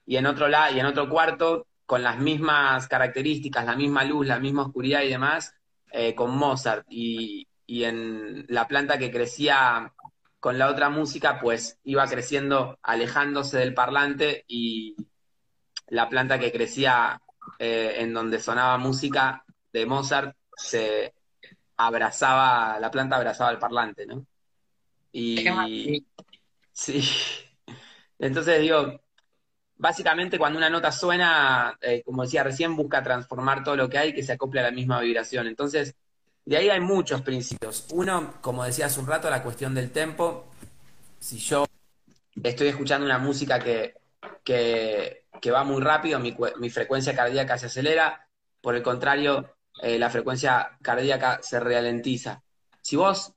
Y 0.06 0.16
en 0.16 0.26
otro 0.26 0.48
lado, 0.48 0.74
y 0.74 0.80
en 0.80 0.86
otro 0.86 1.08
cuarto, 1.08 1.66
con 1.86 2.02
las 2.02 2.18
mismas 2.18 2.88
características, 2.88 3.64
la 3.64 3.76
misma 3.76 4.02
luz, 4.04 4.26
la 4.26 4.40
misma 4.40 4.62
oscuridad 4.62 5.02
y 5.02 5.08
demás, 5.08 5.54
eh, 5.92 6.14
con 6.14 6.36
Mozart 6.36 6.86
y, 6.88 7.46
en 7.66 8.44
la 8.48 8.68
planta 8.68 8.98
que 8.98 9.10
crecía 9.10 9.92
con 10.40 10.58
la 10.58 10.68
otra 10.68 10.90
música, 10.90 11.40
pues 11.40 11.78
iba 11.84 12.06
creciendo 12.06 12.78
alejándose 12.82 13.58
del 13.58 13.72
parlante 13.72 14.44
y 14.46 14.94
la 15.88 16.08
planta 16.08 16.38
que 16.38 16.52
crecía 16.52 17.20
eh, 17.58 17.94
en 17.98 18.12
donde 18.12 18.40
sonaba 18.40 18.76
música 18.76 19.44
de 19.72 19.86
Mozart 19.86 20.36
se 20.54 21.14
abrazaba, 21.76 22.78
la 22.78 22.90
planta 22.90 23.16
abrazaba 23.16 23.50
el 23.50 23.58
parlante, 23.58 24.06
¿no? 24.06 24.26
Y 25.12 26.04
sí, 26.72 27.02
entonces 28.18 28.60
digo, 28.60 29.00
básicamente 29.82 30.38
cuando 30.38 30.58
una 30.58 30.70
nota 30.70 30.92
suena, 30.92 31.76
eh, 31.80 32.04
como 32.04 32.22
decía 32.22 32.44
recién, 32.44 32.76
busca 32.76 33.02
transformar 33.02 33.64
todo 33.64 33.74
lo 33.74 33.88
que 33.88 33.98
hay 33.98 34.14
que 34.14 34.22
se 34.22 34.32
acople 34.32 34.60
a 34.60 34.62
la 34.62 34.70
misma 34.70 35.00
vibración. 35.00 35.48
Entonces, 35.48 35.96
de 36.44 36.56
ahí 36.56 36.68
hay 36.68 36.78
muchos 36.78 37.20
principios. 37.22 37.88
Uno, 37.90 38.34
como 38.40 38.62
decía 38.62 38.86
hace 38.86 39.00
un 39.00 39.08
rato, 39.08 39.28
la 39.28 39.42
cuestión 39.42 39.74
del 39.74 39.90
tempo. 39.90 40.46
Si 41.18 41.38
yo 41.38 41.66
estoy 42.40 42.68
escuchando 42.68 43.04
una 43.04 43.18
música 43.18 43.58
que, 43.58 43.96
que, 44.44 45.50
va 45.50 45.64
muy 45.64 45.82
rápido, 45.82 46.20
mi, 46.20 46.70
frecuencia 46.70 47.16
cardíaca 47.16 47.58
se 47.58 47.66
acelera. 47.66 48.28
Por 48.60 48.76
el 48.76 48.84
contrario, 48.84 49.56
eh, 49.82 49.98
la 49.98 50.10
frecuencia 50.10 50.78
cardíaca 50.80 51.40
se 51.42 51.58
ralentiza. 51.58 52.44
Si 52.80 52.94
vos 52.94 53.32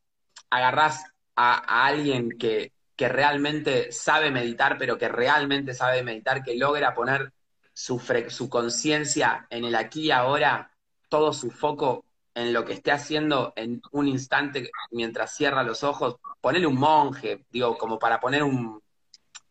agarrás 0.51 1.05
a 1.35 1.87
alguien 1.87 2.37
que, 2.37 2.74
que 2.95 3.09
realmente 3.09 3.91
sabe 3.91 4.31
meditar, 4.31 4.77
pero 4.77 4.97
que 4.97 5.09
realmente 5.09 5.73
sabe 5.73 6.03
meditar, 6.03 6.43
que 6.43 6.55
logra 6.55 6.93
poner 6.93 7.33
su, 7.73 8.01
su 8.29 8.49
conciencia 8.49 9.47
en 9.49 9.65
el 9.65 9.75
aquí 9.75 10.03
y 10.03 10.11
ahora, 10.11 10.71
todo 11.09 11.33
su 11.33 11.51
foco 11.51 12.05
en 12.33 12.53
lo 12.53 12.65
que 12.65 12.73
esté 12.73 12.91
haciendo 12.91 13.53
en 13.55 13.81
un 13.91 14.07
instante 14.07 14.69
mientras 14.91 15.35
cierra 15.35 15.63
los 15.63 15.83
ojos, 15.83 16.17
ponerle 16.41 16.67
un 16.67 16.77
monje, 16.77 17.45
digo, 17.49 17.77
como 17.77 17.99
para 17.99 18.19
poner 18.19 18.43
un... 18.43 18.81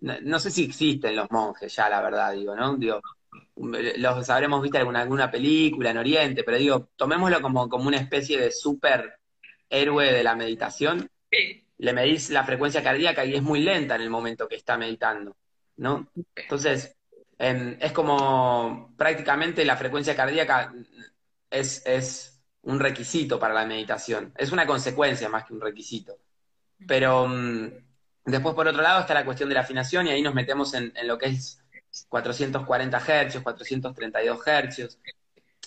No, 0.01 0.39
sé 0.39 0.51
si 0.51 0.65
existen 0.65 1.17
los 1.17 1.31
monjes 1.31 1.75
ya, 1.75 1.89
la 1.89 2.03
verdad, 2.03 2.33
digo, 2.33 2.55
¿no? 2.55 2.77
Digo, 2.77 3.01
los 3.57 4.31
habremos 4.31 4.61
visto 4.61 4.79
en 4.79 4.97
alguna, 4.97 5.31
película 5.31 5.91
en 5.91 5.99
Oriente, 5.99 6.45
pero 6.45 6.59
digo, 6.59 6.91
tomémoslo 6.97 7.41
como, 7.41 7.71
como 7.71 7.89
una 7.89 7.97
especie 7.97 8.39
de 8.39 8.51
super 8.51 9.19
héroe 9.71 10.13
de 10.13 10.23
la 10.23 10.35
meditación. 10.35 11.09
Sí 11.31 11.64
le 11.85 11.93
medís 11.93 12.31
la 12.31 12.45
frecuencia 12.45 12.83
cardíaca 12.83 13.25
y 13.27 13.35
es 13.35 13.43
muy 13.43 13.61
lenta 13.61 13.97
en 13.97 14.01
el 14.01 14.11
momento 14.11 14.49
que 14.49 14.57
está 14.57 14.79
meditando, 14.79 15.37
¿no? 15.77 16.09
Entonces, 16.35 16.97
em, 17.39 17.77
es 17.79 17.93
como 17.93 18.95
prácticamente 18.97 19.65
la 19.67 19.77
frecuencia 19.77 20.17
cardíaca 20.17 20.73
es, 21.51 21.83
es, 21.87 22.31
un 22.63 22.81
requisito 22.81 23.39
para 23.39 23.53
la 23.53 23.67
meditación, 23.67 24.33
es 24.39 24.51
una 24.51 24.67
consecuencia 24.67 25.29
más 25.29 25.45
que 25.45 25.53
un 25.53 25.61
requisito. 25.61 26.17
Pero 26.89 27.29
mm, 27.29 27.69
después, 28.25 28.55
por 28.55 28.67
otro 28.67 28.81
lado, 28.83 29.01
está 29.01 29.13
la 29.13 29.25
cuestión 29.27 29.51
de 29.51 29.55
la 29.57 29.61
afinación 29.61 30.07
y 30.07 30.11
ahí 30.11 30.23
nos 30.23 30.35
metemos 30.35 30.73
en, 30.73 30.91
en 30.97 31.07
lo 31.07 31.19
que 31.19 31.27
es 31.27 31.63
440 32.09 32.99
Hz, 32.99 33.43
432 33.43 34.39
Hz, 34.39 34.99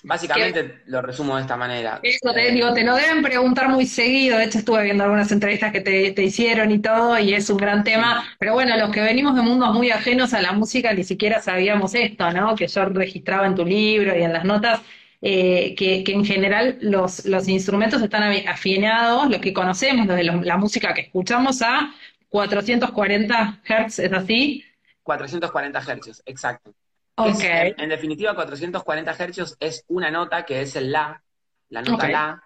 Básicamente 0.04 0.82
lo 0.86 1.01
resumo 1.01 1.36
de 1.36 1.42
esta 1.42 1.56
manera. 1.56 2.00
Eso 2.04 2.34
te 2.34 2.51
digo, 2.51 2.74
te 2.74 2.84
lo 2.84 2.96
deben 2.96 3.22
preguntar 3.22 3.70
muy 3.70 3.86
seguido. 3.86 4.38
De 4.38 4.46
hecho, 4.46 4.60
estuve 4.60 4.84
viendo 4.84 5.04
algunas 5.04 5.32
entrevistas 5.32 5.72
que 5.72 5.82
te, 5.82 6.24
hicieron 6.24 6.72
y 6.72 6.80
todo, 6.80 7.18
y 7.20 7.34
es 7.34 7.50
un 7.50 7.58
gran 7.58 7.84
tema. 7.84 8.24
Pero 8.39 8.54
bueno, 8.54 8.77
los 8.77 8.92
que 8.92 9.01
venimos 9.01 9.36
de 9.36 9.42
mundos 9.42 9.74
muy 9.74 9.92
ajenos 9.92 10.34
a 10.34 10.42
la 10.42 10.51
música 10.51 10.94
ni 10.94 11.04
siquiera 11.04 11.42
sabíamos 11.42 11.96
esto, 11.96 12.32
¿no? 12.32 12.56
Que 12.56 12.68
yo 12.68 12.86
registraba 12.86 13.48
en 13.48 13.56
tu 13.56 13.66
libro 13.66 14.18
y 14.18 14.24
en 14.24 14.34
las 14.34 14.46
notas. 14.46 14.82
Eh, 15.20 15.74
que, 15.75 16.04
en 16.06 16.24
general 16.24 16.77
los, 16.80 17.25
los 17.25 17.48
instrumentos 17.48 18.04
están 18.04 18.22
afinados, 18.48 19.27
lo 19.32 19.42
que 19.42 19.51
conocemos 19.51 20.08
desde 20.08 20.24
la 20.24 20.58
música 20.58 20.94
que 20.94 21.01
escuchamos, 21.01 21.63
a 21.63 21.92
440 22.30 23.62
Hz, 23.63 24.00
¿es 24.00 24.13
así? 24.13 24.63
440 25.01 25.82
Hz, 25.82 26.22
exacto 26.27 26.75
en, 27.18 27.90
definitiva, 27.90 28.36
440 28.36 29.14
Hz 29.14 29.58
es 29.60 29.84
una 29.88 30.12
nota 30.12 30.46
que 30.46 30.62
es 30.62 30.76
el 30.76 30.92
La, 30.92 31.22
la 31.70 31.82
nota 31.82 32.08
La, 32.08 32.44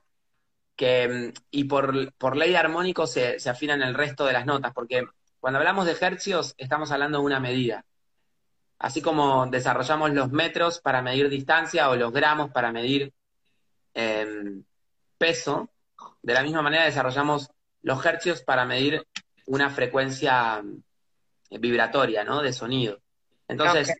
que, 0.75 1.07
mm, 1.07 1.33
y 1.51 1.63
por, 1.65 2.13
por 2.13 2.37
ley 2.37 2.55
armónico 2.55 3.05
se, 3.05 3.39
se 3.39 3.49
afinan 3.49 3.81
el 3.81 3.93
resto 3.93 4.25
de 4.25 4.33
las 4.33 4.45
notas, 4.45 4.73
porque 4.73 5.05
cuando 5.39 5.59
hablamos 5.59 5.85
de 5.85 5.97
hercios 5.99 6.53
estamos 6.57 6.91
hablando 6.91 7.19
de 7.19 7.25
una 7.25 7.39
medida. 7.39 7.83
Así 8.79 9.01
como 9.01 9.45
desarrollamos 9.45 10.11
los 10.11 10.31
metros 10.31 10.79
para 10.79 11.01
medir 11.01 11.29
distancia 11.29 11.89
o 11.89 11.95
los 11.95 12.11
gramos 12.11 12.51
para 12.51 12.71
medir 12.71 13.13
em, 13.93 14.63
peso, 15.17 15.69
de 16.21 16.33
la 16.33 16.43
misma 16.43 16.61
manera 16.61 16.85
desarrollamos 16.85 17.51
los 17.83 18.03
hercios 18.05 18.41
para 18.41 18.65
medir 18.65 19.05
una 19.47 19.69
frecuencia 19.69 20.61
mm, 20.61 21.59
vibratoria, 21.59 22.23
¿no? 22.23 22.41
De 22.41 22.53
sonido. 22.53 22.99
Entonces, 23.47 23.93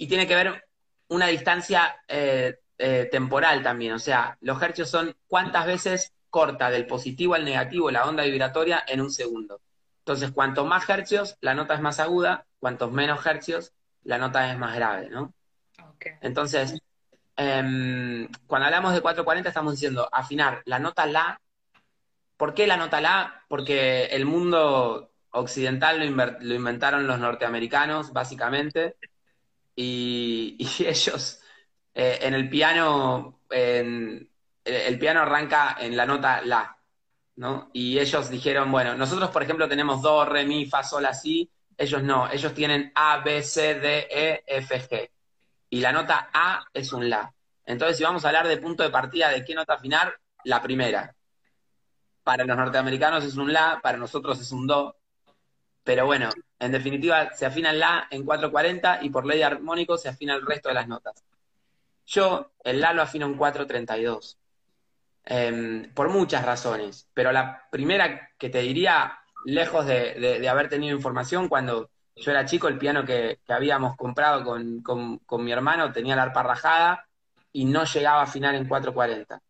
y 0.00 0.06
tiene 0.06 0.26
que 0.26 0.34
ver 0.34 0.64
una 1.08 1.26
distancia 1.26 1.94
eh, 2.08 2.58
eh, 2.78 3.08
temporal 3.12 3.62
también. 3.62 3.92
O 3.92 3.98
sea, 3.98 4.38
los 4.40 4.60
hercios 4.62 4.88
son 4.88 5.14
cuántas 5.26 5.66
veces 5.66 6.14
corta 6.30 6.70
del 6.70 6.86
positivo 6.86 7.34
al 7.34 7.44
negativo 7.44 7.90
la 7.90 8.06
onda 8.06 8.24
vibratoria 8.24 8.82
en 8.88 9.02
un 9.02 9.10
segundo. 9.10 9.60
Entonces, 9.98 10.30
cuanto 10.30 10.64
más 10.64 10.88
hercios, 10.88 11.36
la 11.42 11.54
nota 11.54 11.74
es 11.74 11.82
más 11.82 12.00
aguda, 12.00 12.46
cuantos 12.58 12.90
menos 12.90 13.26
hercios, 13.26 13.74
la 14.04 14.16
nota 14.16 14.50
es 14.50 14.58
más 14.58 14.74
grave, 14.74 15.10
¿no? 15.10 15.34
Entonces, 16.22 16.80
em, 17.36 18.26
cuando 18.46 18.66
hablamos 18.66 18.94
de 18.94 19.02
440 19.02 19.50
estamos 19.50 19.74
diciendo 19.74 20.08
afinar 20.10 20.62
la 20.64 20.78
nota 20.78 21.04
La. 21.04 21.38
¿Por 22.38 22.54
qué 22.54 22.66
la 22.66 22.78
nota 22.78 23.02
La? 23.02 23.44
Porque 23.48 24.06
el 24.06 24.24
mundo 24.24 25.10
occidental 25.32 25.98
lo 25.98 26.54
inventaron 26.54 27.06
los 27.06 27.18
norteamericanos, 27.18 28.14
básicamente, 28.14 28.96
y, 29.82 30.56
ellos 30.86 31.40
eh, 31.94 32.18
en 32.22 32.34
el 32.34 32.48
piano, 32.48 33.40
el 33.50 34.98
piano 34.98 35.20
arranca 35.20 35.76
en 35.80 35.96
la 35.96 36.06
nota 36.06 36.42
La, 36.42 36.76
¿no? 37.36 37.70
Y 37.72 37.98
ellos 37.98 38.28
dijeron, 38.30 38.70
bueno, 38.70 38.94
nosotros 38.94 39.30
por 39.30 39.42
ejemplo 39.42 39.68
tenemos 39.68 40.02
Do, 40.02 40.24
Re, 40.24 40.44
Mi, 40.44 40.66
Fa, 40.66 40.82
Sol, 40.82 41.06
así, 41.06 41.50
ellos 41.76 42.02
no, 42.02 42.30
ellos 42.30 42.52
tienen 42.52 42.92
A, 42.94 43.18
B, 43.24 43.42
C, 43.42 43.80
D, 43.80 44.06
E, 44.10 44.44
F, 44.46 44.80
G. 44.88 45.10
Y 45.70 45.80
la 45.80 45.92
nota 45.92 46.28
A 46.32 46.66
es 46.74 46.92
un 46.92 47.08
La. 47.08 47.32
Entonces, 47.64 47.96
si 47.96 48.04
vamos 48.04 48.24
a 48.24 48.28
hablar 48.28 48.46
de 48.46 48.58
punto 48.58 48.82
de 48.82 48.90
partida 48.90 49.30
de 49.30 49.44
qué 49.44 49.54
nota 49.54 49.74
afinar, 49.74 50.14
la 50.44 50.60
primera. 50.60 51.14
Para 52.22 52.44
los 52.44 52.56
norteamericanos 52.56 53.24
es 53.24 53.36
un 53.36 53.52
La, 53.52 53.80
para 53.82 53.96
nosotros 53.96 54.38
es 54.40 54.52
un 54.52 54.66
Do. 54.66 54.99
Pero 55.84 56.06
bueno, 56.06 56.28
en 56.58 56.72
definitiva, 56.72 57.32
se 57.32 57.46
afina 57.46 57.70
el 57.70 57.80
La 57.80 58.06
en 58.10 58.24
440 58.24 59.00
y 59.02 59.10
por 59.10 59.26
ley 59.26 59.42
armónico 59.42 59.96
se 59.96 60.08
afina 60.08 60.34
el 60.34 60.46
resto 60.46 60.68
de 60.68 60.74
las 60.74 60.88
notas. 60.88 61.24
Yo 62.06 62.52
el 62.64 62.80
La 62.80 62.92
lo 62.92 63.02
afino 63.02 63.26
en 63.26 63.34
432. 63.34 64.40
Em, 65.24 65.92
por 65.94 66.08
muchas 66.08 66.44
razones. 66.44 67.08
Pero 67.14 67.32
la 67.32 67.68
primera 67.70 68.30
que 68.38 68.50
te 68.50 68.60
diría, 68.62 69.18
lejos 69.44 69.86
de, 69.86 70.48
haber 70.48 70.68
tenido 70.68 70.96
información, 70.96 71.48
cuando 71.48 71.90
yo 72.16 72.30
era 72.30 72.44
chico, 72.44 72.68
el 72.68 72.78
piano 72.78 73.04
que, 73.04 73.38
habíamos 73.48 73.96
comprado 73.96 74.44
con, 74.44 74.82
con, 74.82 75.44
mi 75.44 75.52
hermano 75.52 75.92
tenía 75.92 76.16
la 76.16 76.24
arpa 76.24 76.42
rajada 76.42 77.06
y 77.52 77.64
no 77.64 77.84
llegaba 77.84 78.20
a 78.20 78.24
afinar 78.24 78.54
en 78.54 78.66
440. 78.66 79.40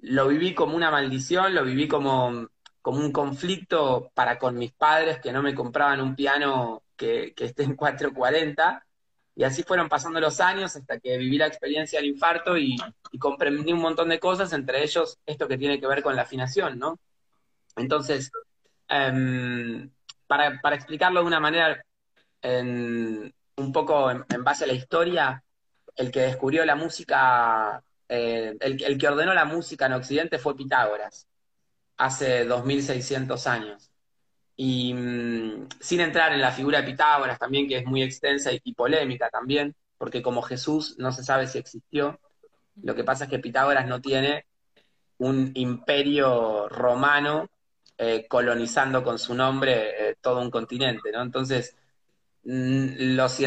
Lo 0.00 0.28
viví 0.28 0.54
como 0.54 0.76
una 0.76 0.90
maldición, 0.90 1.54
lo 1.54 1.64
viví 1.64 1.86
como 1.86 2.48
como 2.82 3.00
un 3.00 3.12
conflicto 3.12 4.10
para 4.14 4.38
con 4.38 4.56
mis 4.56 4.72
padres 4.72 5.20
que 5.20 5.32
no 5.32 5.42
me 5.42 5.54
compraban 5.54 6.00
un 6.00 6.14
piano 6.14 6.82
que, 6.96 7.34
esté 7.36 7.64
en 7.64 7.76
440. 7.76 8.84
Y 9.36 9.44
así 9.44 9.62
fueron 9.62 9.88
pasando 9.88 10.20
los 10.20 10.40
años 10.40 10.76
hasta 10.76 10.98
que 10.98 11.16
viví 11.16 11.38
la 11.38 11.46
experiencia 11.46 11.98
del 11.98 12.10
infarto 12.10 12.56
y, 12.58 12.76
comprendí 13.18 13.72
un 13.72 13.80
montón 13.80 14.08
de 14.08 14.20
cosas, 14.20 14.52
entre 14.52 14.82
ellos 14.82 15.18
esto 15.26 15.48
que 15.48 15.58
tiene 15.58 15.80
que 15.80 15.86
ver 15.86 16.02
con 16.02 16.16
la 16.16 16.22
afinación, 16.22 16.78
¿no? 16.78 16.98
Entonces, 17.76 18.30
em, 18.88 19.90
para, 20.26 20.60
explicarlo 20.74 21.20
de 21.20 21.26
una 21.26 21.40
manera 21.40 21.84
un 22.42 23.32
un 23.56 23.72
poco 23.72 24.10
en, 24.10 24.44
base 24.44 24.64
a 24.64 24.66
la 24.66 24.72
historia, 24.72 25.44
el 25.96 26.10
que 26.10 26.20
descubrió 26.20 26.64
la 26.64 26.76
música, 26.76 27.82
eh, 28.08 28.56
el, 28.60 28.98
que 28.98 29.08
ordenó 29.08 29.34
la 29.34 29.44
música 29.44 29.86
en 29.86 29.92
Occidente 29.92 30.38
fue 30.38 30.56
Pitágoras, 30.56 31.28
hace 32.00 32.46
2600 32.46 33.46
años. 33.46 33.90
Y 34.56 34.94
mm, 34.94 35.68
sin 35.80 36.00
entrar 36.00 36.32
en 36.32 36.40
la 36.40 36.50
figura 36.50 36.80
de 36.80 36.90
Pitágoras 36.90 37.38
también, 37.38 37.68
que 37.68 37.76
es 37.76 37.84
muy 37.84 38.02
extensa 38.02 38.50
y, 38.52 38.72
polémica 38.74 39.28
también, 39.30 39.74
porque 39.98 40.22
como 40.22 40.42
Jesús 40.42 40.96
no 40.98 41.12
se 41.12 41.22
sabe 41.22 41.46
si 41.46 41.58
existió, 41.58 42.18
lo 42.82 42.94
que 42.94 43.04
pasa 43.04 43.24
es 43.24 43.30
que 43.30 43.38
Pitágoras 43.38 43.86
no 43.86 44.00
tiene 44.00 44.46
un 45.18 45.52
imperio 45.54 46.68
romano 46.70 47.50
eh, 47.98 48.26
colonizando 48.26 49.04
con 49.04 49.18
su 49.18 49.34
nombre 49.34 50.10
eh, 50.10 50.16
todo 50.22 50.40
un 50.40 50.50
continente, 50.50 51.12
¿no? 51.12 51.20
Entonces, 51.20 51.76
mm, 52.44 53.14
los, 53.14 53.38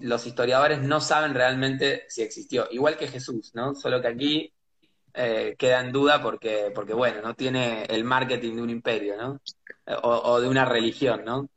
los, 0.00 0.26
historiadores 0.26 0.82
no 0.82 1.00
saben 1.00 1.34
realmente 1.34 2.04
si 2.08 2.22
existió, 2.22 2.66
igual 2.72 2.96
que 2.96 3.06
Jesús, 3.06 3.52
¿no? 3.54 3.76
Solo 3.76 4.02
que 4.02 4.08
aquí 4.08 4.52
eh, 5.14 5.54
queda 5.58 5.80
en 5.80 5.92
duda 5.92 6.22
porque, 6.22 6.70
porque, 6.74 6.94
bueno, 6.94 7.20
no 7.22 7.34
tiene 7.34 7.84
el 7.84 8.04
marketing 8.04 8.56
de 8.56 8.62
un 8.62 8.70
imperio, 8.70 9.16
¿no? 9.16 9.40
O, 10.02 10.40
de 10.40 10.48
una 10.48 10.64
religión, 10.64 11.24
¿no? 11.24 11.48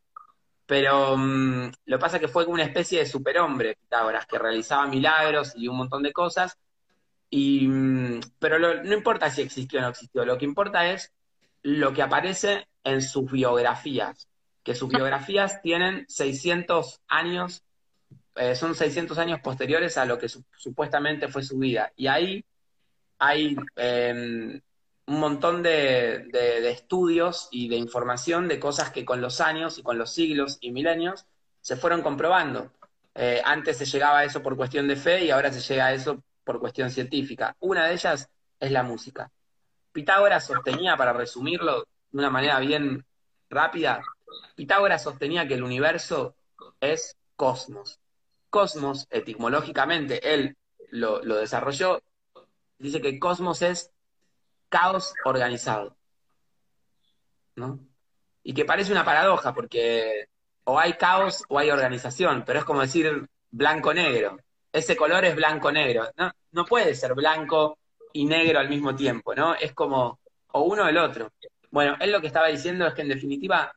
Pero 0.66 1.16
mm, 1.18 1.72
lo 1.86 1.98
que 1.98 2.02
pasa 2.02 2.18
es 2.18 2.22
que 2.22 2.28
fue 2.28 2.46
como 2.46 2.56
una 2.56 2.64
especie 2.64 3.00
de 3.00 3.06
superhombre, 3.06 3.76
Pitágoras, 3.76 4.26
que 4.26 4.40
realizaba 4.40 4.88
milagros 4.88 5.54
y 5.56 5.68
un 5.68 5.78
montón 5.78 6.04
de 6.04 6.14
cosas, 6.14 6.58
y, 7.30 7.68
mm, 7.68 8.22
pero 8.40 8.60
no 8.60 8.94
importa 8.94 9.30
si 9.30 9.42
existió 9.42 9.80
o 9.80 9.82
no 9.84 9.90
existió, 9.90 10.26
lo 10.26 10.38
que 10.38 10.46
importa 10.46 10.92
es 10.92 11.12
lo 11.64 11.94
que 11.94 12.02
aparece 12.02 12.68
en 12.84 13.02
sus 13.02 13.32
biografías, 13.32 14.28
que 14.64 14.76
sus 14.76 14.90
biografías 14.90 15.62
tienen 15.62 16.06
600 16.08 17.02
años, 17.08 17.64
eh, 18.36 18.56
son 18.56 18.76
600 18.76 19.18
años 19.18 19.40
posteriores 19.42 19.98
a 19.98 20.06
lo 20.06 20.18
que 20.18 20.28
supuestamente 20.30 21.28
fue 21.28 21.44
su 21.44 21.58
vida. 21.58 21.92
Y 21.96 22.08
ahí 22.08 22.46
hay 23.26 23.56
em, 23.78 24.60
un 25.08 25.20
montón 25.20 25.64
de, 25.64 26.28
estudios 26.70 27.48
y 27.52 27.70
de 27.70 27.78
información 27.78 28.50
de 28.50 28.60
cosas 28.60 28.92
que 28.92 29.06
con 29.06 29.22
los 29.22 29.40
años 29.40 29.78
y 29.78 29.84
con 29.84 29.98
los 29.98 30.12
siglos 30.12 30.58
y 30.60 30.72
milenios 30.72 31.26
se 31.62 31.78
fueron 31.78 32.02
comprobando. 32.02 32.72
Eh, 33.16 33.42
antes 33.46 33.78
se 33.78 33.86
llegaba 33.86 34.20
a 34.20 34.26
eso 34.26 34.42
por 34.44 34.58
cuestión 34.58 34.88
de 34.88 34.98
fe 34.98 35.24
y 35.24 35.32
ahora 35.32 35.54
se 35.54 35.62
llega 35.62 35.86
a 35.88 35.94
eso 35.94 36.22
por 36.44 36.60
cuestión 36.60 36.90
científica. 36.90 37.56
Una 37.62 37.86
de 37.86 37.94
ellas 37.94 38.28
es 38.60 38.72
la 38.72 38.84
música. 38.84 39.32
Pitágoras 39.94 40.46
sostenía, 40.46 40.98
para 40.98 41.14
resumirlo 41.14 41.88
de 42.12 42.20
una 42.20 42.30
manera 42.30 42.60
bien 42.60 43.06
rápida, 43.50 44.02
Pitágoras 44.56 45.04
sostenía 45.04 45.48
que 45.48 45.54
el 45.54 45.64
universo 45.64 46.36
es 46.82 47.16
cosmos. 47.38 48.00
Cosmos, 48.50 49.08
etimológicamente, 49.10 50.34
él 50.34 50.58
lo, 50.90 51.22
desarrolló, 51.22 52.02
dice 52.84 53.02
que 53.02 53.20
cosmos 53.20 53.62
es 53.62 53.92
caos 54.70 55.14
organizado. 55.26 55.96
¿no? 57.56 57.80
Y 58.44 58.54
que 58.54 58.66
parece 58.66 58.92
una 58.92 59.06
paradoja, 59.06 59.54
porque 59.54 60.28
o 60.66 60.80
hay 60.80 60.94
caos 60.94 61.44
o 61.50 61.60
hay 61.60 61.72
organización, 61.72 62.44
pero 62.46 62.60
es 62.60 62.66
como 62.66 62.82
decir 62.82 63.28
blanco-negro. 63.52 64.38
Ese 64.72 64.96
color 64.96 65.26
es 65.26 65.36
blanco-negro. 65.36 66.10
No, 66.18 66.32
no 66.52 66.66
puede 66.66 66.96
ser 66.96 67.14
blanco 67.14 67.78
y 68.12 68.26
negro 68.26 68.60
al 68.60 68.70
mismo 68.70 68.96
tiempo, 68.96 69.36
¿no? 69.36 69.56
Es 69.56 69.74
como 69.74 70.20
o 70.52 70.62
uno 70.62 70.84
o 70.84 70.88
el 70.88 70.98
otro. 70.98 71.32
Bueno, 71.72 71.96
él 72.00 72.12
lo 72.12 72.22
que 72.22 72.28
estaba 72.28 72.48
diciendo 72.48 72.86
es 72.88 72.94
que 72.94 73.02
en 73.02 73.10
definitiva 73.10 73.74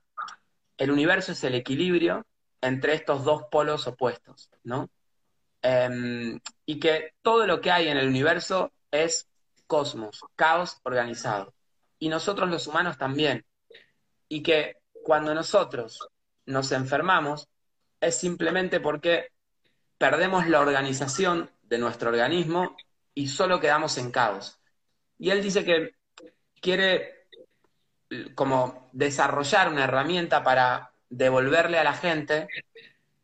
el 0.77 0.91
universo 0.91 1.33
es 1.33 1.45
el 1.45 1.55
equilibrio 1.55 2.27
entre 2.61 2.95
estos 2.95 3.25
dos 3.25 3.45
polos 3.51 3.87
opuestos, 3.87 4.51
¿no? 4.65 4.89
Em, 5.63 6.39
y 6.67 6.79
que 6.79 7.15
todo 7.23 7.47
lo 7.47 7.61
que 7.61 7.71
hay 7.71 7.89
en 7.89 7.97
el 7.97 8.09
universo 8.09 8.73
es 8.91 9.29
cosmos, 9.67 10.25
caos 10.35 10.79
organizado. 10.83 11.55
Y 11.99 12.09
nosotros 12.09 12.51
los 12.51 12.67
humanos 12.67 12.99
también. 12.99 13.45
Y 14.29 14.43
que 14.43 14.77
cuando 15.05 15.35
nosotros 15.35 16.09
nos 16.47 16.73
enfermamos 16.73 17.49
es 18.01 18.17
simplemente 18.17 18.81
porque 18.81 19.29
perdemos 19.99 20.49
la 20.49 20.61
organización 20.61 21.51
de 21.63 21.79
nuestro 21.79 22.11
organismo 22.11 22.77
y 23.15 23.29
solo 23.29 23.61
quedamos 23.61 23.97
en 23.99 24.11
caos. 24.11 24.61
Y 25.19 25.31
él 25.31 25.43
dice 25.43 25.65
que 25.65 25.95
quiere 26.61 27.27
como 28.35 28.89
desarrollar 28.93 29.69
una 29.69 29.85
herramienta 29.85 30.43
para 30.45 30.93
devolverle 31.09 31.79
a 31.79 31.85
la 31.85 31.95
gente 31.95 32.49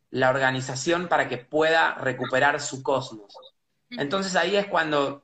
la 0.09 0.29
organización 0.29 1.07
para 1.07 1.27
que 1.27 1.37
pueda 1.37 1.95
recuperar 1.95 2.61
su 2.61 2.83
cosmos. 2.83 3.33
Entonces 3.89 4.35
ahí 4.35 4.55
es 4.55 4.67
cuando, 4.67 5.22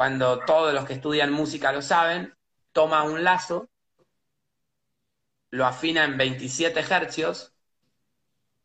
cuando 0.00 0.38
todos 0.38 0.72
los 0.72 0.86
que 0.86 0.94
estudian 0.94 1.30
música 1.30 1.72
lo 1.72 1.82
saben, 1.82 2.34
toma 2.72 3.02
un 3.02 3.22
lazo, 3.22 3.68
lo 5.50 5.66
afina 5.66 6.06
en 6.06 6.16
27 6.16 6.80
hercios, 6.80 7.52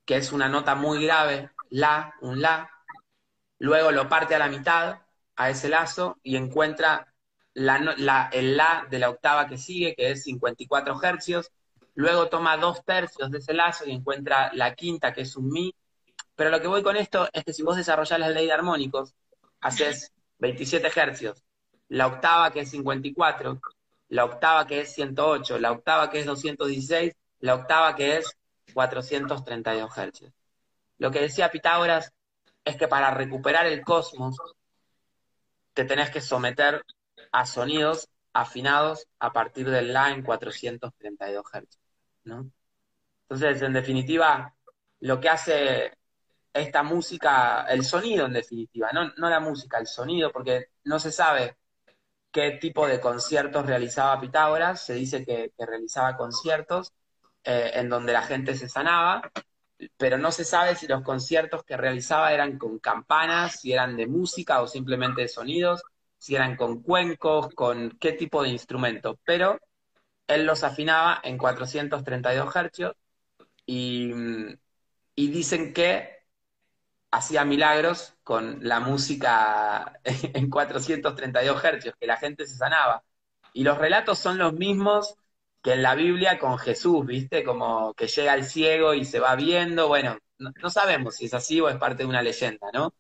que 0.05 0.15
es 0.15 0.31
una 0.31 0.47
nota 0.47 0.75
muy 0.75 1.03
grave, 1.03 1.51
la, 1.69 2.15
un 2.21 2.41
la, 2.41 2.71
luego 3.59 3.91
lo 3.91 4.07
parte 4.07 4.33
a 4.33 4.39
la 4.39 4.47
mitad 4.47 5.01
a 5.35 5.49
ese 5.49 5.67
lazo 5.67 6.17
y 6.23 6.37
encuentra 6.37 7.13
la, 7.53 8.29
el 8.31 8.55
La 8.55 8.87
de 8.89 8.99
la 8.99 9.09
octava 9.09 9.45
que 9.45 9.57
sigue, 9.57 9.93
que 9.93 10.11
es 10.11 10.23
54 10.23 10.97
hercios. 11.03 11.51
Luego 11.95 12.29
toma 12.29 12.55
dos 12.55 12.85
tercios 12.85 13.29
de 13.29 13.39
ese 13.39 13.53
lazo 13.53 13.83
y 13.85 13.91
encuentra 13.91 14.53
la 14.53 14.73
quinta, 14.73 15.11
que 15.11 15.23
es 15.23 15.35
un 15.35 15.51
Mi. 15.51 15.75
Pero 16.33 16.49
lo 16.49 16.61
que 16.61 16.67
voy 16.67 16.81
con 16.81 16.95
esto 16.95 17.27
es 17.33 17.43
que 17.43 17.51
si 17.51 17.61
vos 17.61 17.75
desarrollás 17.75 18.21
la 18.21 18.29
ley 18.29 18.45
de 18.45 18.53
armónicos, 18.53 19.13
haces 19.59 20.13
27 20.39 20.91
hercios. 20.95 21.43
La 21.89 22.07
octava, 22.07 22.51
que 22.51 22.61
es 22.61 22.71
54, 22.71 23.61
la 24.09 24.25
octava, 24.25 24.65
que 24.65 24.81
es 24.81 24.93
108, 24.93 25.59
la 25.59 25.71
octava, 25.71 26.09
que 26.09 26.19
es 26.19 26.25
216, 26.25 27.13
la 27.39 27.55
octava, 27.55 27.95
que 27.95 28.17
es 28.17 28.37
432 28.73 29.97
hercios. 29.97 30.33
Lo 30.97 31.11
que 31.11 31.21
decía 31.21 31.51
Pitágoras 31.51 32.11
es 32.63 32.75
que 32.77 32.87
para 32.87 33.11
recuperar 33.11 33.67
el 33.67 33.83
cosmos 33.83 34.37
te 35.73 35.85
tenés 35.85 36.09
que 36.09 36.21
someter 36.21 36.83
a 37.31 37.45
sonidos 37.45 38.09
afinados 38.33 39.07
a 39.19 39.31
partir 39.31 39.69
del 39.69 39.93
La 39.93 40.11
en 40.11 40.23
432 40.23 41.45
Hz, 41.45 41.79
¿no? 42.23 42.49
Entonces, 43.23 43.61
en 43.61 43.73
definitiva, 43.73 44.53
lo 44.99 45.19
que 45.19 45.29
hace 45.29 45.97
esta 46.55 46.83
música, 46.83 47.65
el 47.69 47.83
sonido 47.83 48.25
en 48.25 48.33
definitiva, 48.33 48.89
no, 48.93 49.29
la 49.29 49.39
música, 49.41 49.77
el 49.77 49.87
sonido, 49.87 50.31
porque 50.31 50.69
no 50.85 50.99
se 50.99 51.11
sabe 51.11 51.57
qué 52.31 52.51
tipo 52.51 52.87
de 52.87 53.01
conciertos 53.01 53.65
realizaba 53.65 54.21
Pitágoras, 54.21 54.85
se 54.85 54.93
dice 54.93 55.25
que, 55.25 55.51
realizaba 55.57 56.15
conciertos 56.15 56.93
eh, 57.43 57.71
en 57.75 57.89
donde 57.89 58.13
la 58.13 58.21
gente 58.21 58.55
se 58.55 58.69
sanaba, 58.69 59.29
pero 59.97 60.17
no 60.17 60.31
se 60.31 60.45
sabe 60.45 60.75
si 60.75 60.87
los 60.87 61.01
conciertos 61.03 61.63
que 61.65 61.75
realizaba 61.75 62.33
eran 62.33 62.57
con 62.57 62.79
campanas, 62.79 63.59
si 63.59 63.73
eran 63.73 63.97
de 63.97 64.07
música 64.07 64.61
o 64.61 64.67
simplemente 64.67 65.23
de 65.23 65.27
sonidos, 65.27 65.83
si 66.17 66.35
eran 66.35 66.55
con 66.55 66.81
cuencos, 66.81 67.53
con 67.53 67.97
qué 67.99 68.13
tipo 68.13 68.43
de 68.43 68.49
instrumento, 68.49 69.19
pero 69.25 69.59
él 70.27 70.45
los 70.45 70.63
afinaba 70.63 71.19
en 71.21 71.37
432 71.37 72.53
Hz 72.53 72.95
y, 73.65 74.13
y 75.15 75.27
dicen 75.27 75.73
que 75.73 76.14
hacía 77.11 77.45
milagros 77.45 78.15
con 78.23 78.59
la 78.61 78.79
música 78.79 79.99
en 80.03 80.49
432 80.49 81.61
Hz, 81.61 81.93
que 81.99 82.07
la 82.07 82.17
gente 82.17 82.45
se 82.47 82.55
sanaba. 82.55 83.03
Y 83.53 83.63
los 83.63 83.77
relatos 83.77 84.19
son 84.19 84.37
los 84.37 84.53
mismos 84.53 85.15
que 85.61 85.73
en 85.73 85.83
la 85.83 85.95
Biblia 85.95 86.37
con 86.39 86.57
Jesús, 86.57 87.05
¿viste? 87.05 87.43
Como 87.43 87.93
que 87.93 88.07
llega 88.07 88.33
el 88.35 88.45
ciego 88.45 88.93
y 88.93 89.05
se 89.05 89.19
va 89.19 89.35
viendo, 89.35 89.87
bueno, 89.87 90.17
no, 90.37 90.69
sabemos 90.69 91.15
si 91.15 91.25
es 91.25 91.33
así 91.33 91.61
o 91.61 91.69
es 91.69 91.77
parte 91.77 92.03
de 92.03 92.09
una 92.09 92.21
leyenda, 92.21 92.67
¿no? 92.73 92.93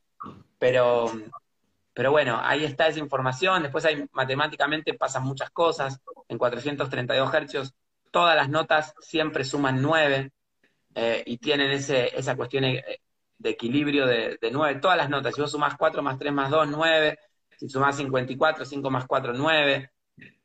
Pero, 0.57 1.11
pero 1.93 2.11
bueno, 2.11 2.39
ahí 2.41 2.63
está 2.65 2.87
esa 2.87 2.99
información, 2.99 3.63
después 3.63 3.85
hay 3.85 4.07
matemáticamente 4.13 4.93
pasan 4.95 5.23
muchas 5.23 5.51
cosas, 5.51 5.99
en 6.27 6.37
432 6.37 7.33
hercios 7.33 7.75
todas 8.15 8.37
las 8.37 8.47
notas 8.47 8.93
siempre 9.01 9.43
suman 9.43 9.81
9 9.81 10.31
eh, 10.95 11.23
y 11.25 11.37
tienen 11.37 11.69
ese, 11.71 12.17
esa 12.17 12.37
cuestión 12.37 12.63
eh, 12.63 13.01
de 13.37 13.49
equilibrio 13.49 14.05
de, 14.05 14.37
de 14.41 14.51
9, 14.51 14.79
todas 14.79 14.97
las 14.97 15.09
notas, 15.09 15.35
si 15.35 15.41
vos 15.41 15.51
sumás 15.51 15.75
4 15.77 16.01
más 16.01 16.17
3 16.17 16.33
más 16.33 16.49
2, 16.49 16.69
9, 16.69 17.19
si 17.57 17.69
sumás 17.69 17.97
54, 17.97 18.65
5 18.65 18.89
más 18.89 19.05
4, 19.05 19.33
9, 19.33 19.91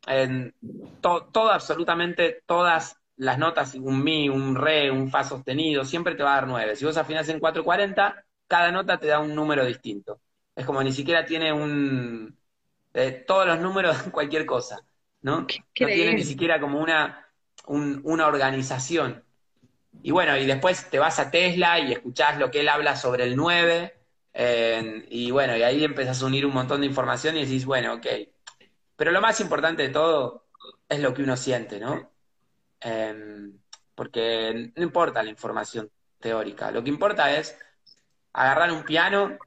en 0.06 0.54
todo, 1.00 1.50
absolutamente 1.50 2.42
todas 2.46 2.96
las 3.16 3.38
notas, 3.38 3.74
un 3.74 4.02
mi, 4.02 4.28
un 4.28 4.56
re, 4.56 4.90
un 4.90 5.10
fa 5.10 5.24
sostenido, 5.24 5.84
siempre 5.84 6.14
te 6.14 6.22
va 6.22 6.32
a 6.32 6.34
dar 6.36 6.48
9. 6.48 6.76
Si 6.76 6.84
vos 6.84 6.96
afinás 6.96 7.28
en 7.28 7.38
440, 7.38 8.24
cada 8.46 8.72
nota 8.72 8.98
te 8.98 9.08
da 9.08 9.20
un 9.20 9.34
número 9.34 9.64
distinto. 9.64 10.20
Es 10.54 10.64
como 10.64 10.82
ni 10.82 10.92
siquiera 10.92 11.24
tiene 11.24 11.52
un... 11.52 12.36
Eh, 12.94 13.24
todos 13.26 13.46
los 13.46 13.60
números, 13.60 13.96
cualquier 14.12 14.46
cosa, 14.46 14.80
¿no? 15.22 15.42
No 15.42 15.46
tiene 15.74 16.14
ni 16.14 16.24
siquiera 16.24 16.60
como 16.60 16.80
una, 16.80 17.26
una 17.66 18.26
organización. 18.26 19.22
Y 20.02 20.10
bueno, 20.10 20.36
y 20.36 20.46
después 20.46 20.88
te 20.90 20.98
vas 20.98 21.18
a 21.18 21.30
Tesla 21.30 21.78
y 21.78 21.92
escuchás 21.92 22.38
lo 22.38 22.50
que 22.50 22.60
él 22.60 22.68
habla 22.68 22.96
sobre 22.96 23.24
el 23.24 23.36
9, 23.36 23.94
y 25.08 25.30
bueno, 25.30 25.56
y 25.56 25.62
ahí 25.62 25.84
empezás 25.84 26.22
a 26.22 26.26
unir 26.26 26.46
un 26.46 26.54
montón 26.54 26.80
de 26.80 26.86
información 26.86 27.36
y 27.36 27.44
decís, 27.44 27.64
bueno, 27.64 27.94
ok. 27.94 28.06
Pero 28.96 29.12
lo 29.12 29.20
más 29.20 29.40
importante 29.40 29.82
de 29.82 29.88
todo 29.90 30.46
es 30.88 31.00
lo 31.00 31.14
que 31.14 31.22
uno 31.22 31.36
siente, 31.36 31.80
¿no? 31.80 32.12
Em, 32.80 33.58
porque 33.94 34.72
no 34.76 34.82
importa 34.82 35.22
la 35.22 35.30
información 35.30 35.90
teórica, 36.18 36.70
lo 36.70 36.82
que 36.84 36.90
importa 36.90 37.36
es 37.36 37.56
agarrar 38.32 38.72
un 38.72 38.84
piano, 38.84 39.38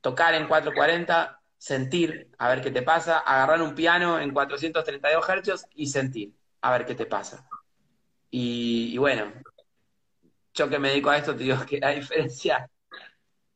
tocar 0.00 0.34
en 0.34 0.46
440, 0.48 1.40
sentir, 1.58 2.30
a 2.38 2.48
ver 2.48 2.60
qué 2.62 2.70
te 2.70 2.82
pasa, 2.82 3.18
agarrar 3.20 3.62
un 3.62 3.74
piano 3.74 4.20
en 4.20 4.32
432 4.32 5.24
Hz 5.26 5.66
y 5.74 5.86
sentir, 5.88 6.34
a 6.60 6.72
ver 6.72 6.86
qué 6.86 6.94
te 6.94 7.06
pasa. 7.06 7.48
Y 8.30 8.96
bueno, 8.98 9.32
yo 10.58 10.68
que 10.68 10.78
me 10.78 10.88
dedico 10.88 11.10
a 11.10 11.18
esto, 11.18 11.34
te 11.34 11.44
digo 11.44 11.64
que 11.64 11.78
la 11.78 11.90
diferencia 11.90 12.68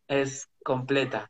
es 0.06 0.48
completa. 0.62 1.28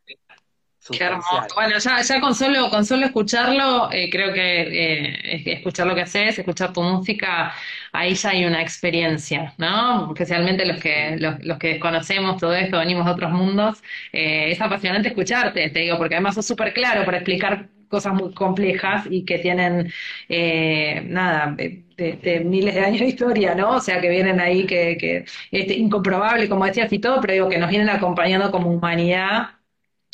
Qué 0.90 1.04
hermoso. 1.04 1.46
Bueno, 1.54 1.78
ya, 1.78 2.02
ya 2.02 2.20
con 2.20 2.35
solo, 2.35 2.68
con 2.68 2.85
solo 2.85 3.06
escucharlo, 3.06 3.88
eh, 3.92 4.11
creo 4.11 4.32
que 4.32 4.62
eh, 4.62 5.52
escuchar 5.52 5.87
lo 5.87 5.94
que 5.94 6.00
haces, 6.02 6.37
escuchar 6.37 6.72
tu 6.72 6.82
música, 6.82 7.54
ahí 7.92 8.14
ya 8.14 8.30
hay 8.30 8.44
una 8.44 8.61
experiencia, 8.61 9.54
¿no? 9.58 10.08
Especialmente 10.08 10.66
los 10.66 10.80
que, 10.80 11.16
los, 11.20 11.38
los 11.44 11.58
que 11.58 11.68
desconocemos 11.74 12.40
todo 12.40 12.54
esto, 12.54 12.78
venimos 12.78 13.06
de 13.06 13.12
otros 13.12 13.30
mundos, 13.30 13.80
eh, 14.12 14.50
es 14.50 14.61
apasionante 14.61 15.08
escucharte, 15.11 15.70
te 15.70 15.78
digo, 15.78 15.98
porque 15.98 16.16
además 16.16 16.37
es 16.37 16.46
súper 16.46 16.74
claro 16.74 17.04
para 17.04 17.18
explicar 17.18 17.68
cosas 17.92 18.14
muy 18.14 18.33
complejas 18.35 19.07
y 19.11 19.24
que 19.24 19.38
tienen, 19.38 19.92
eh, 20.28 21.02
nada, 21.07 21.55
de, 21.57 22.40
miles 22.44 22.74
de 22.74 22.81
años 22.81 23.00
de 23.00 23.07
historia, 23.09 23.55
¿no? 23.55 23.76
O 23.76 23.81
sea, 23.81 24.00
que 24.00 24.09
vienen 24.09 24.40
ahí, 24.40 24.66
que, 24.66 24.96
que 24.98 25.24
este, 25.50 25.74
incomprobable, 25.74 26.48
como 26.48 26.64
decías 26.66 26.92
y 26.92 26.98
todo, 26.98 27.20
pero 27.20 27.35
digo, 27.35 27.48
que 27.48 27.59
nos 27.59 27.70
vienen 27.70 27.90
acompañando 27.90 28.50
como 28.50 28.70
humanidad 28.70 29.50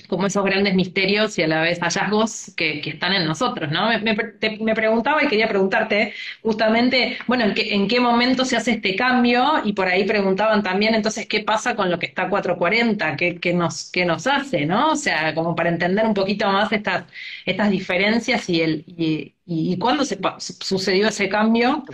como 0.09 0.27
esos 0.27 0.44
grandes 0.44 0.75
misterios 0.75 1.38
y 1.38 1.42
a 1.42 1.47
la 1.47 1.61
vez 1.61 1.79
hallazgos 1.81 2.53
que, 2.57 2.81
están 2.81 3.12
en 3.12 3.27
nosotros, 3.27 3.71
¿no? 3.71 3.88
Me, 4.01 4.75
preguntaba 4.75 5.23
y 5.23 5.29
quería 5.29 5.49
preguntarte 5.49 6.14
justamente, 6.42 7.18
bueno, 7.27 7.44
¿en 7.44 7.55
qué, 7.55 7.75
¿en 7.75 7.87
qué 7.87 8.01
momento 8.01 8.44
se 8.44 8.57
hace 8.57 8.73
este 8.73 8.97
cambio? 8.97 9.61
Y 9.64 9.75
por 9.75 9.87
ahí 9.87 10.05
preguntaban 10.05 10.62
también, 10.62 10.94
entonces, 10.94 11.27
¿qué 11.27 11.40
pasa 11.40 11.77
con 11.77 11.90
lo 11.90 11.99
que 11.99 12.07
está 12.07 12.29
440? 12.29 13.16
¿Qué, 13.16 13.38
qué 13.38 13.53
nos, 13.53 13.90
qué 13.90 14.07
nos 14.07 14.27
hace, 14.27 14.64
no? 14.64 14.92
O 14.92 14.97
sea, 14.97 15.35
como 15.35 15.55
para 15.55 15.68
entender 15.68 16.07
un 16.07 16.14
poquito 16.14 16.49
más 16.51 16.73
estas, 16.73 17.05
estas 17.44 17.71
diferencias 17.71 18.49
y, 18.49 18.62
el, 18.62 18.85
y, 18.87 19.35
y, 19.44 19.79
cuándo 19.79 20.05
se 20.07 20.18
sucedió 20.38 21.09
ese 21.09 21.29
cambio. 21.29 21.85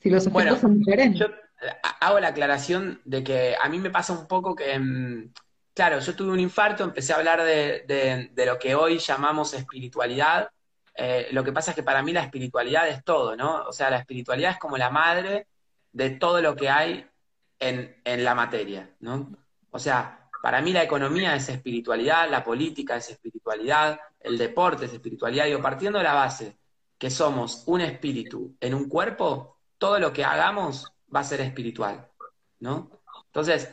Si 0.00 0.10
los 0.10 0.26
efectos 0.26 0.60
son 0.60 0.78
diferentes. 0.78 1.20
Yo 1.20 1.26
hago 2.00 2.20
la 2.20 2.28
aclaración 2.28 3.00
de 3.06 3.24
que 3.24 3.54
a 3.60 3.68
mí 3.70 3.78
me 3.78 3.90
pasa 3.90 4.12
un 4.12 4.26
poco 4.26 4.54
que... 4.54 4.78
Mm, 4.78 5.30
claro, 5.74 5.98
yo 5.98 6.14
tuve 6.14 6.32
un 6.32 6.40
infarto, 6.40 6.84
empecé 6.84 7.12
a 7.12 7.16
hablar 7.16 7.42
de, 7.42 8.30
lo 8.46 8.58
que 8.58 8.74
hoy 8.74 8.98
llamamos 8.98 9.52
espiritualidad. 9.54 10.48
Eh, 10.96 11.28
lo 11.32 11.42
que 11.42 11.52
pasa 11.52 11.72
es 11.72 11.74
que 11.74 11.82
para 11.82 12.02
mí 12.02 12.12
la 12.12 12.22
espiritualidad 12.22 12.88
es 12.88 13.04
todo, 13.04 13.36
¿no? 13.36 13.64
O 13.64 13.72
sea, 13.72 13.90
la 13.90 13.98
espiritualidad 13.98 14.52
es 14.52 14.58
como 14.58 14.78
la 14.78 14.90
madre 14.90 15.48
de 15.92 16.10
todo 16.10 16.40
lo 16.40 16.54
que 16.54 16.70
hay 16.70 17.06
en, 17.58 18.24
la 18.24 18.34
materia, 18.34 18.94
¿no? 19.00 19.36
O 19.70 19.78
sea, 19.78 20.28
para 20.42 20.60
mí 20.60 20.72
la 20.72 20.84
economía 20.84 21.34
es 21.34 21.48
espiritualidad, 21.48 22.30
la 22.30 22.44
política 22.44 22.96
es 22.96 23.10
espiritualidad, 23.10 23.98
el 24.20 24.38
deporte 24.38 24.84
es 24.84 24.92
espiritualidad. 24.92 25.46
Digo, 25.46 25.62
partiendo 25.62 25.98
de 25.98 26.04
la 26.04 26.14
base 26.14 26.58
que 26.98 27.10
somos 27.10 27.64
un 27.66 27.80
espíritu 27.80 28.56
en 28.60 28.74
un 28.74 28.88
cuerpo, 28.88 29.58
todo 29.78 29.98
lo 29.98 30.12
que 30.12 30.24
hagamos 30.24 30.86
va 31.14 31.20
a 31.20 31.24
ser 31.24 31.40
espiritual, 31.40 32.08
¿no? 32.60 32.90
Entonces, 33.26 33.72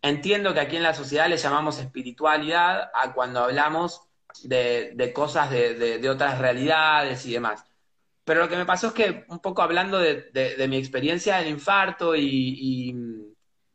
Entiendo 0.00 0.54
que 0.54 0.60
aquí 0.60 0.76
en 0.76 0.84
la 0.84 0.94
sociedad 0.94 1.28
le 1.28 1.36
llamamos 1.36 1.78
espiritualidad 1.78 2.90
a 2.94 3.12
cuando 3.12 3.40
hablamos 3.40 4.02
de, 4.44 5.12
cosas 5.14 5.50
de, 5.50 6.08
otras 6.08 6.38
realidades 6.38 7.26
y 7.26 7.32
demás. 7.32 7.64
Pero 8.24 8.40
lo 8.42 8.48
que 8.48 8.56
me 8.56 8.66
pasó 8.66 8.88
es 8.88 8.92
que, 8.92 9.24
un 9.28 9.40
poco 9.40 9.62
hablando 9.62 9.98
de, 9.98 10.66
mi 10.68 10.76
experiencia 10.76 11.38
del 11.38 11.48
infarto 11.48 12.14
y, 12.14 12.94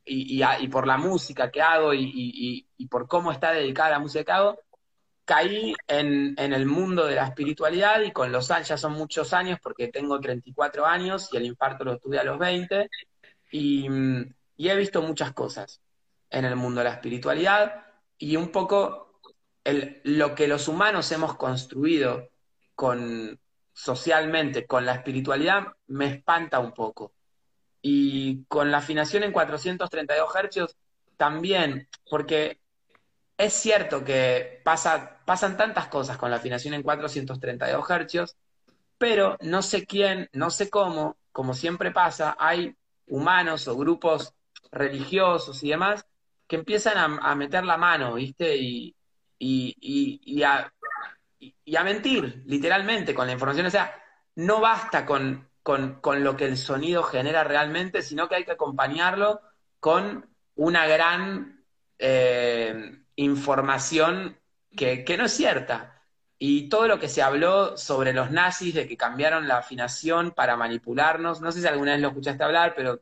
y, 0.05 0.67
por 0.69 0.87
la 0.87 0.97
música 0.97 1.51
que 1.51 1.61
hago 1.61 1.93
y, 1.93 2.67
por 2.89 3.07
cómo 3.07 3.31
está 3.31 3.51
dedicada 3.51 3.91
la 3.91 3.99
música 3.99 4.23
que 4.23 4.31
hago, 4.31 4.59
caí 5.25 5.73
en, 5.87 6.35
en, 6.37 6.53
el 6.53 6.65
mundo 6.65 7.05
de 7.05 7.15
la 7.15 7.25
espiritualidad 7.27 8.01
y 8.01 8.11
con 8.11 8.31
los 8.31 8.51
años, 8.51 8.67
ya 8.69 8.77
son 8.77 8.93
muchos 8.93 9.33
años 9.33 9.59
porque 9.61 9.87
tengo 9.87 10.19
34 10.19 10.85
años 10.85 11.29
y 11.31 11.37
el 11.37 11.45
infarto 11.45 11.83
lo 11.83 11.97
tuve 11.97 12.19
a 12.19 12.23
los 12.23 12.37
20 12.37 12.89
y 13.51 13.87
he 14.57 14.75
visto 14.75 15.01
muchas 15.01 15.31
cosas 15.33 15.82
en 16.33 16.45
el 16.45 16.55
mundo 16.55 16.79
de 16.79 16.85
la 16.85 16.95
espiritualidad 16.95 17.85
y 18.17 18.35
un 18.35 18.49
poco 18.49 19.19
lo 19.63 20.35
que 20.35 20.47
los 20.47 20.67
humanos 20.67 21.11
hemos 21.11 21.35
construido 21.37 22.29
con, 22.75 23.39
socialmente 23.71 24.65
con 24.65 24.85
la 24.85 24.95
espiritualidad 24.95 25.67
me 25.87 26.07
espanta 26.07 26.59
un 26.59 26.73
poco. 26.73 27.13
Y 27.81 28.45
con 28.45 28.71
la 28.71 28.79
afinación 28.79 29.23
en 29.23 29.31
432 29.31 30.29
Hz 30.33 30.75
también, 31.17 31.87
porque 32.09 32.59
es 33.37 33.53
cierto 33.53 34.03
que 34.03 34.61
pasa, 34.63 35.19
pasan 35.25 35.55
tantas 35.55 35.87
cosas 35.87 36.17
con 36.17 36.31
la 36.31 36.37
afinación 36.37 36.73
en 36.73 36.83
432 36.83 37.85
Hz, 37.85 38.35
pero 38.97 39.37
no 39.41 39.61
sé 39.61 39.85
quién, 39.85 40.29
no 40.33 40.49
sé 40.49 40.69
cómo, 40.69 41.17
como 41.31 41.53
siempre 41.53 41.91
pasa, 41.91 42.35
hay 42.39 42.75
humanos 43.07 43.67
o 43.67 43.75
grupos 43.77 44.33
religiosos 44.71 45.63
y 45.63 45.69
demás 45.69 46.05
que 46.53 46.59
empiezan 46.59 47.19
a, 47.19 47.33
meter 47.33 47.63
la 47.63 47.77
mano, 47.77 48.13
¿viste? 48.13 48.55
Y, 48.55 48.95
y, 49.39 50.43
a, 50.43 50.71
mentir, 51.83 52.43
literalmente, 52.45 53.15
con 53.15 53.25
la 53.25 53.33
información. 53.33 53.65
O 53.65 53.71
sea, 53.71 53.99
no 54.35 54.61
basta 54.61 55.03
con, 55.03 55.49
lo 55.65 56.37
que 56.37 56.45
el 56.45 56.57
sonido 56.57 57.01
genera 57.01 57.43
realmente, 57.43 58.03
sino 58.03 58.29
que 58.29 58.35
hay 58.35 58.45
que 58.45 58.51
acompañarlo 58.51 59.41
con 59.79 60.29
una 60.53 60.85
gran 60.85 61.65
eh, 61.97 62.99
información 63.15 64.39
que, 64.77 65.03
que 65.03 65.17
no 65.17 65.25
es 65.25 65.31
cierta. 65.31 66.03
Y 66.37 66.69
todo 66.69 66.87
lo 66.87 66.99
que 66.99 67.09
se 67.09 67.23
habló 67.23 67.77
sobre 67.77 68.13
los 68.13 68.29
nazis, 68.29 68.75
de 68.75 68.87
que 68.87 68.95
cambiaron 68.95 69.47
la 69.47 69.57
afinación 69.57 70.33
para 70.33 70.55
manipularnos, 70.55 71.41
no 71.41 71.51
sé 71.51 71.61
si 71.61 71.67
alguna 71.67 71.93
vez 71.93 72.01
lo 72.01 72.09
escuchaste 72.09 72.43
hablar, 72.43 72.75
pero 72.75 73.01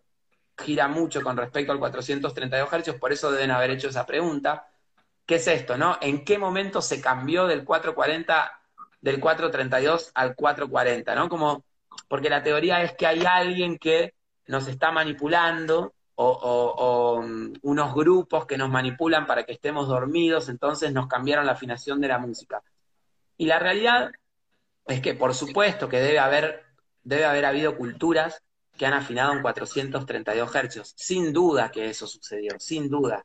gira 0.58 0.88
mucho 0.88 1.22
con 1.22 1.38
respecto 1.38 1.72
al 1.72 1.80
432 1.80 2.70
Hz, 2.70 3.00
por 3.00 3.12
eso 3.12 3.32
deben 3.32 3.52
haber 3.52 3.72
hecho 3.72 3.90
esa 3.90 4.06
pregunta. 4.06 4.68
¿Qué 5.26 5.36
es 5.36 5.48
esto, 5.48 5.78
no? 5.78 5.98
¿En 6.02 6.26
qué 6.26 6.38
momento 6.38 6.82
se 6.82 7.02
cambió 7.02 7.48
del 7.48 7.64
440, 7.64 8.60
del 9.02 9.20
432 9.20 10.12
al 10.14 10.36
440, 10.36 11.16
no? 11.16 11.30
Como, 11.30 11.64
porque 12.08 12.30
la 12.30 12.44
teoría 12.44 12.82
es 12.82 12.94
que 12.94 13.08
hay 13.08 13.24
alguien 13.26 13.78
que 13.78 14.14
nos 14.48 14.68
está 14.68 14.92
manipulando 14.92 15.94
o, 16.16 17.22
mm, 17.24 17.54
unos 17.64 17.96
grupos 17.96 18.46
que 18.46 18.58
nos 18.58 18.70
manipulan 18.70 19.26
para 19.26 19.44
que 19.44 19.54
estemos 19.54 19.88
dormidos, 19.88 20.50
entonces 20.50 20.92
nos 20.92 21.08
cambiaron 21.08 21.46
la 21.46 21.54
afinación 21.54 22.00
de 22.00 22.08
la 22.10 22.20
música. 22.20 22.62
Y 23.38 23.46
la 23.46 23.58
realidad 23.58 24.12
es 24.86 25.02
que, 25.02 25.16
por 25.16 25.34
supuesto, 25.34 25.90
que 25.90 26.00
debe 26.00 26.20
haber, 26.20 26.66
debe 27.04 27.26
haber 27.26 27.46
habido 27.46 27.76
culturas 27.76 28.44
que 28.82 28.88
han 28.88 28.94
afinado 28.96 29.34
en 29.34 29.44
432 29.44 30.50
Hz. 30.50 30.94
Sin 30.96 31.32
duda 31.32 31.70
que 31.70 31.88
eso 31.92 32.08
sucedió, 32.08 32.60
sin 32.60 32.90
duda. 32.90 33.24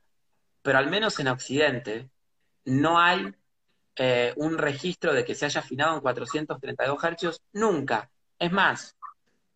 Pero 0.61 0.77
al 0.77 0.90
menos 0.90 1.19
en 1.19 1.29
Occidente 1.29 2.11
no 2.66 3.01
hay 3.01 3.35
eh, 3.97 4.35
un 4.37 4.59
registro 4.59 5.14
de 5.14 5.25
que 5.25 5.35
se 5.35 5.47
haya 5.47 5.61
afinado 5.61 5.95
en 5.95 6.03
432 6.03 6.99
Hz 7.03 7.40
nunca. 7.55 8.11
Es 8.38 8.53
más, 8.53 8.97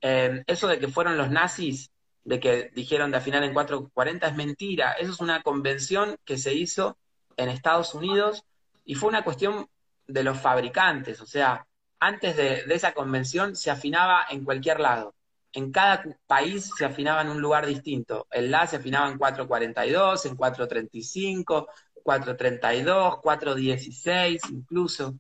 eh, 0.00 0.42
eso 0.46 0.68
de 0.68 0.78
que 0.78 0.88
fueron 0.88 1.18
los 1.18 1.30
nazis, 1.30 1.90
de 2.24 2.40
que 2.40 2.70
dijeron 2.74 3.10
de 3.10 3.18
afinar 3.18 3.44
en 3.44 3.52
440 3.52 4.26
es 4.26 4.36
mentira. 4.36 4.92
Eso 4.92 5.12
es 5.12 5.20
una 5.20 5.42
convención 5.42 6.16
que 6.24 6.38
se 6.38 6.54
hizo 6.54 6.96
en 7.36 7.50
Estados 7.50 7.94
Unidos 7.94 8.42
y 8.86 8.94
fue 8.94 9.10
una 9.10 9.22
cuestión 9.22 9.68
de 10.06 10.24
los 10.24 10.40
fabricantes. 10.40 11.20
O 11.20 11.26
sea, 11.26 11.66
antes 11.98 12.38
de 12.38 12.64
esa 12.70 12.94
convención 12.94 13.54
se 13.54 13.70
afinaba 13.70 14.24
en 14.30 14.46
cualquier 14.46 14.80
lado 14.80 15.14
en 15.52 15.72
cada 15.72 16.04
país 16.26 16.70
se 16.76 16.84
afinaba 16.84 17.22
en 17.22 17.28
un 17.28 17.40
lugar 17.40 17.66
distinto. 17.66 18.26
El 18.30 18.50
La 18.50 18.66
se 18.66 18.76
afinaba 18.76 19.08
en 19.08 19.18
442, 19.18 20.26
en 20.26 20.36
435, 20.36 21.68
432, 22.02 23.20
416 23.20 24.42
incluso. 24.50 25.14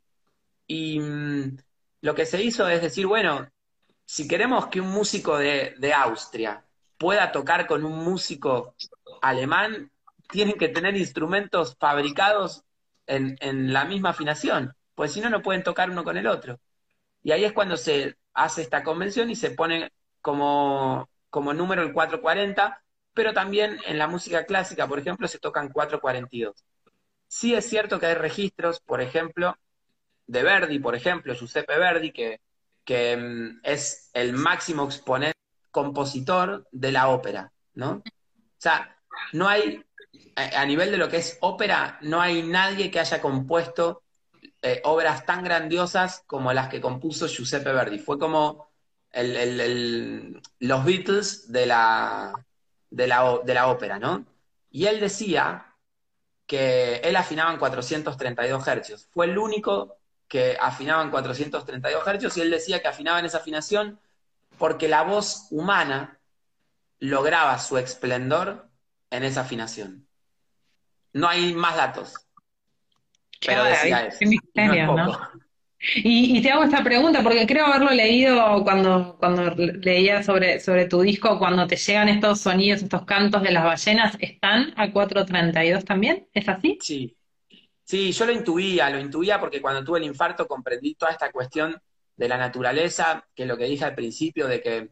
Y 0.66 1.00
mm, 1.00 1.56
lo 2.02 2.14
que 2.14 2.26
se 2.26 2.42
hizo 2.42 2.68
es 2.68 2.82
decir, 2.82 3.06
bueno, 3.06 3.48
si 4.04 4.28
queremos 4.28 4.66
que 4.68 4.80
un 4.80 4.90
músico 4.90 5.38
de, 5.38 5.92
Austria 5.94 6.64
pueda 6.98 7.32
tocar 7.32 7.66
con 7.66 7.84
un 7.84 8.04
músico 8.04 8.74
alemán, 9.22 9.90
tienen 10.30 10.56
que 10.56 10.68
tener 10.68 10.96
instrumentos 10.96 11.76
fabricados 11.78 12.64
en, 13.06 13.36
en 13.40 13.72
la 13.72 13.84
misma 13.84 14.10
afinación, 14.10 14.74
pues 14.94 15.12
si 15.12 15.20
no, 15.20 15.30
no 15.30 15.42
pueden 15.42 15.62
tocar 15.64 15.90
uno 15.90 16.04
con 16.04 16.16
el 16.16 16.26
otro. 16.26 16.60
Y 17.22 17.32
ahí 17.32 17.44
es 17.44 17.52
cuando 17.52 17.76
se 17.76 18.16
hace 18.34 18.62
esta 18.62 18.82
convención 18.82 19.30
y 19.30 19.36
se 19.36 19.50
pone 19.50 19.92
como, 20.20 21.08
como 21.30 21.54
número 21.54 21.82
el 21.82 21.92
440, 21.92 22.82
pero 23.14 23.32
también 23.32 23.78
en 23.86 23.98
la 23.98 24.06
música 24.06 24.44
clásica, 24.44 24.86
por 24.86 24.98
ejemplo, 24.98 25.28
se 25.28 25.38
tocan 25.38 25.70
4.42. 25.70 26.54
Sí 27.26 27.54
es 27.54 27.68
cierto 27.68 27.98
que 27.98 28.06
hay 28.06 28.14
registros, 28.14 28.80
por 28.80 29.00
ejemplo, 29.00 29.56
de 30.26 30.42
Verdi, 30.42 30.78
por 30.78 30.94
ejemplo, 30.94 31.34
Giuseppe 31.34 31.78
Verdi, 31.78 32.12
que, 32.12 32.40
que 32.84 33.16
mm, 33.16 33.60
es 33.62 34.10
el 34.14 34.32
máximo 34.32 34.84
exponente 34.84 35.38
compositor 35.70 36.66
de 36.72 36.92
la 36.92 37.08
ópera, 37.08 37.52
¿no? 37.74 37.90
O 37.92 38.02
sea, 38.58 38.96
no 39.32 39.48
hay, 39.48 39.84
a 40.36 40.64
nivel 40.66 40.90
de 40.90 40.96
lo 40.98 41.08
que 41.08 41.18
es 41.18 41.38
ópera, 41.40 41.98
no 42.02 42.20
hay 42.20 42.42
nadie 42.42 42.90
que 42.90 43.00
haya 43.00 43.20
compuesto 43.20 44.02
eh, 44.62 44.80
obras 44.84 45.24
tan 45.24 45.42
grandiosas 45.42 46.22
como 46.26 46.52
las 46.52 46.68
que 46.68 46.80
compuso 46.80 47.26
Giuseppe 47.26 47.72
Verdi. 47.72 47.98
Fue 47.98 48.18
como 48.18 48.69
los 49.12 50.84
Beatles 50.84 51.50
de 51.50 51.66
la, 51.66 52.32
de, 52.90 53.06
la, 53.06 53.40
de 53.44 53.54
la 53.54 53.68
ópera, 53.68 53.98
¿no? 53.98 54.24
Y 54.70 54.86
él 54.86 55.00
decía 55.00 55.66
que 56.46 56.96
él 56.96 57.16
afinaba 57.16 57.52
en 57.52 57.58
432 57.58 58.66
hercios. 58.68 59.08
Fue 59.10 59.26
el 59.26 59.38
único 59.38 59.98
que 60.28 60.56
afinaba 60.60 61.02
en 61.02 61.10
432 61.10 62.06
hercios 62.06 62.36
y 62.36 62.40
él 62.40 62.50
decía 62.50 62.80
que 62.80 62.88
afinaba 62.88 63.18
en 63.18 63.26
esa 63.26 63.38
afinación 63.38 63.98
porque 64.58 64.88
la 64.88 65.02
voz 65.02 65.48
humana 65.50 66.18
lograba 66.98 67.58
su 67.58 67.78
esplendor 67.78 68.68
en 69.10 69.24
esa 69.24 69.40
afinación. 69.40 70.06
No 71.12 71.28
hay 71.28 71.54
más 71.54 71.76
datos. 71.76 72.14
Pero 73.44 73.64
decía 73.64 74.06
eso. 74.06 74.18
Y, 75.82 76.42
te 76.42 76.50
hago 76.50 76.64
esta 76.64 76.84
pregunta 76.84 77.22
porque 77.22 77.46
creo 77.46 77.64
haberlo 77.64 77.90
leído 77.90 78.62
cuando, 78.64 79.16
cuando 79.18 79.50
leía 79.54 80.22
sobre, 80.22 80.60
sobre 80.60 80.84
tu 80.86 81.00
disco, 81.00 81.38
cuando 81.38 81.66
te 81.66 81.76
llegan 81.76 82.10
estos 82.10 82.40
sonidos, 82.40 82.82
estos 82.82 83.04
cantos 83.06 83.42
de 83.42 83.50
las 83.50 83.64
ballenas, 83.64 84.16
¿están 84.20 84.74
a 84.76 84.92
432 84.92 85.84
también? 85.84 86.28
¿Es 86.34 86.48
así? 86.48 86.78
Sí. 86.82 87.16
Sí, 87.82 88.12
yo 88.12 88.26
lo 88.26 88.32
intuía, 88.32 88.88
lo 88.90 89.00
intuía 89.00 89.40
porque 89.40 89.60
cuando 89.60 89.82
tuve 89.82 89.98
el 89.98 90.04
infarto 90.04 90.46
comprendí 90.46 90.94
toda 90.94 91.10
esta 91.10 91.32
cuestión 91.32 91.80
de 92.14 92.28
la 92.28 92.36
naturaleza, 92.36 93.26
que 93.34 93.42
es 93.42 93.48
lo 93.48 93.56
que 93.56 93.64
dije 93.64 93.84
al 93.84 93.96
principio, 93.96 94.46
de 94.46 94.60
que, 94.60 94.90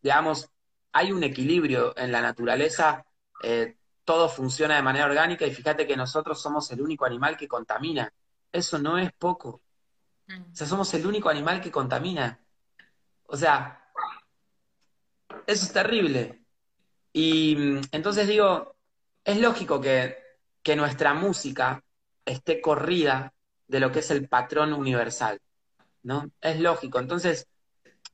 digamos, 0.00 0.50
hay 0.92 1.10
un 1.10 1.24
equilibrio 1.24 1.96
en 1.98 2.12
la 2.12 2.20
naturaleza, 2.20 3.04
eh, 3.42 3.74
todo 4.04 4.28
funciona 4.28 4.76
de 4.76 4.82
manera 4.82 5.06
orgánica 5.06 5.46
y 5.46 5.52
fíjate 5.52 5.86
que 5.86 5.96
nosotros 5.96 6.40
somos 6.40 6.70
el 6.70 6.80
único 6.80 7.06
animal 7.06 7.36
que 7.36 7.48
contamina. 7.48 8.12
Eso 8.54 8.78
no 8.78 8.96
es 8.98 9.12
poco. 9.12 9.62
Mm. 10.28 10.52
O 10.52 10.54
sea, 10.54 10.66
somos 10.68 10.94
el 10.94 11.04
único 11.04 11.28
animal 11.28 11.60
que 11.60 11.72
contamina. 11.72 12.38
O 13.26 13.36
sea, 13.36 13.90
eso 15.44 15.66
es 15.66 15.72
terrible. 15.72 16.44
Y 17.12 17.56
mm, 17.56 17.80
entonces 17.90 18.28
digo, 18.28 18.76
es 19.24 19.40
lógico 19.40 19.80
que, 19.80 20.16
que 20.62 20.76
nuestra 20.76 21.14
música 21.14 21.82
esté 22.24 22.60
corrida 22.60 23.34
de 23.66 23.80
lo 23.80 23.90
que 23.90 23.98
es 23.98 24.10
el 24.12 24.28
patrón 24.28 24.72
universal. 24.72 25.40
¿no? 26.04 26.30
Es 26.40 26.60
lógico. 26.60 27.00
Entonces, 27.00 27.48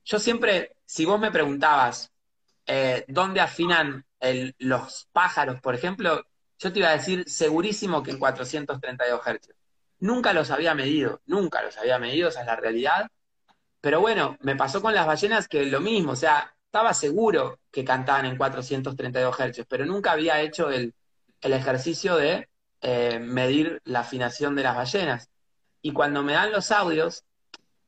yo 0.03 0.17
siempre, 0.17 0.75
si 0.87 1.05
vos 1.05 1.19
me 1.19 1.29
preguntabas 1.29 2.11
eh, 2.65 3.05
dónde 3.07 3.41
afinan 3.41 4.03
los 4.57 5.07
pájaros, 5.11 5.61
por 5.61 5.75
ejemplo, 5.75 6.25
yo 6.57 6.73
te 6.73 6.79
iba 6.79 6.89
a 6.89 6.97
decir 6.97 7.29
segurísimo 7.29 8.01
que 8.01 8.09
en 8.09 8.17
432 8.17 9.21
Hz. 9.21 9.60
Nunca 10.01 10.33
los 10.33 10.51
había 10.51 10.75
medido, 10.75 11.21
nunca 11.25 11.61
los 11.61 11.77
había 11.77 11.97
medido, 11.97 12.29
esa 12.29 12.41
es 12.41 12.47
la 12.47 12.55
realidad. 12.55 13.09
Pero 13.79 14.01
bueno, 14.01 14.37
me 14.41 14.55
pasó 14.55 14.81
con 14.81 14.93
las 14.93 15.07
ballenas 15.07 15.47
que 15.47 15.65
lo 15.65 15.79
mismo, 15.81 16.11
o 16.11 16.15
sea, 16.15 16.53
estaba 16.65 16.93
seguro 16.93 17.59
que 17.71 17.85
cantaban 17.85 18.25
en 18.25 18.37
432 18.37 19.35
Hz, 19.35 19.65
pero 19.67 19.85
nunca 19.85 20.11
había 20.11 20.41
hecho 20.41 20.69
el, 20.69 20.93
ejercicio 21.41 22.17
de 22.17 22.49
eh, 22.81 23.19
medir 23.19 23.81
la 23.85 24.01
afinación 24.01 24.55
de 24.55 24.63
las 24.63 24.75
ballenas. 24.75 25.29
Y 25.81 25.93
cuando 25.93 26.21
me 26.23 26.33
dan 26.33 26.51
los 26.51 26.71
audios, 26.71 27.25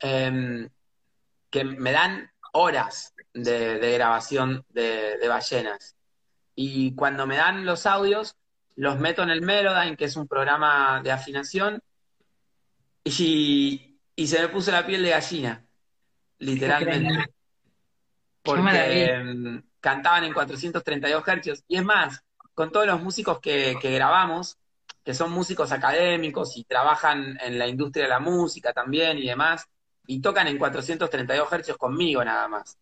Em, 0.04 0.70
que 1.50 1.64
me 1.64 1.94
dan 1.94 2.30
horas 2.52 3.14
de, 3.34 3.94
grabación 3.94 4.66
de, 4.68 5.18
ballenas. 5.30 5.96
Y 6.56 6.94
cuando 6.94 7.26
me 7.26 7.38
dan 7.38 7.66
los 7.66 7.86
audios, 7.86 8.36
los 8.76 9.00
meto 9.00 9.24
en 9.24 9.30
el 9.30 9.42
Melodyne, 9.42 9.96
que 9.96 10.06
es 10.06 10.18
un 10.18 10.28
programa 10.28 11.02
de 11.02 11.12
afinación, 11.14 11.82
y, 13.04 14.00
se 14.26 14.42
me 14.42 14.48
puso 14.50 14.72
la 14.72 14.86
piel 14.86 15.04
de 15.04 15.10
gallina, 15.10 15.66
literalmente. 16.40 17.26
Porque 18.42 19.06
em, 19.06 19.64
cantaban 19.80 20.26
en 20.26 20.34
432 20.34 21.28
hercios. 21.28 21.64
Y 21.68 21.78
es 21.78 21.84
más, 21.84 22.24
con 22.54 22.72
todos 22.72 22.88
los 22.88 23.02
músicos 23.02 23.40
que, 23.40 23.76
que 23.82 23.92
grabamos, 23.92 24.58
que 25.04 25.14
son 25.14 25.32
músicos 25.32 25.72
académicos 25.72 26.56
y 26.58 26.64
trabajan 26.64 27.38
en 27.42 27.60
la 27.60 27.68
industria 27.68 28.06
de 28.06 28.10
la 28.10 28.20
música 28.20 28.74
también 28.74 29.18
y 29.18 29.28
demás, 29.28 29.68
y 30.08 30.22
tocan 30.22 30.48
en 30.48 30.58
432 30.58 31.52
hercios 31.52 31.78
conmigo 31.78 32.24
nada 32.24 32.48
más. 32.48 32.78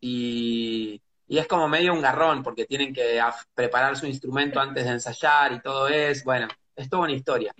Y, 0.00 1.00
es 1.28 1.48
como 1.48 1.68
medio 1.68 1.92
un 1.92 2.00
garrón, 2.00 2.42
porque 2.42 2.66
tienen 2.66 2.94
que 2.94 3.20
preparar 3.54 3.96
su 3.96 4.06
instrumento 4.06 4.60
antes 4.60 4.84
de 4.84 4.92
ensayar 4.92 5.52
y 5.52 5.60
todo 5.60 5.88
es, 5.88 6.22
bueno, 6.22 6.46
es 6.76 6.88
toda 6.88 7.02
una 7.02 7.12
historia. 7.12 7.52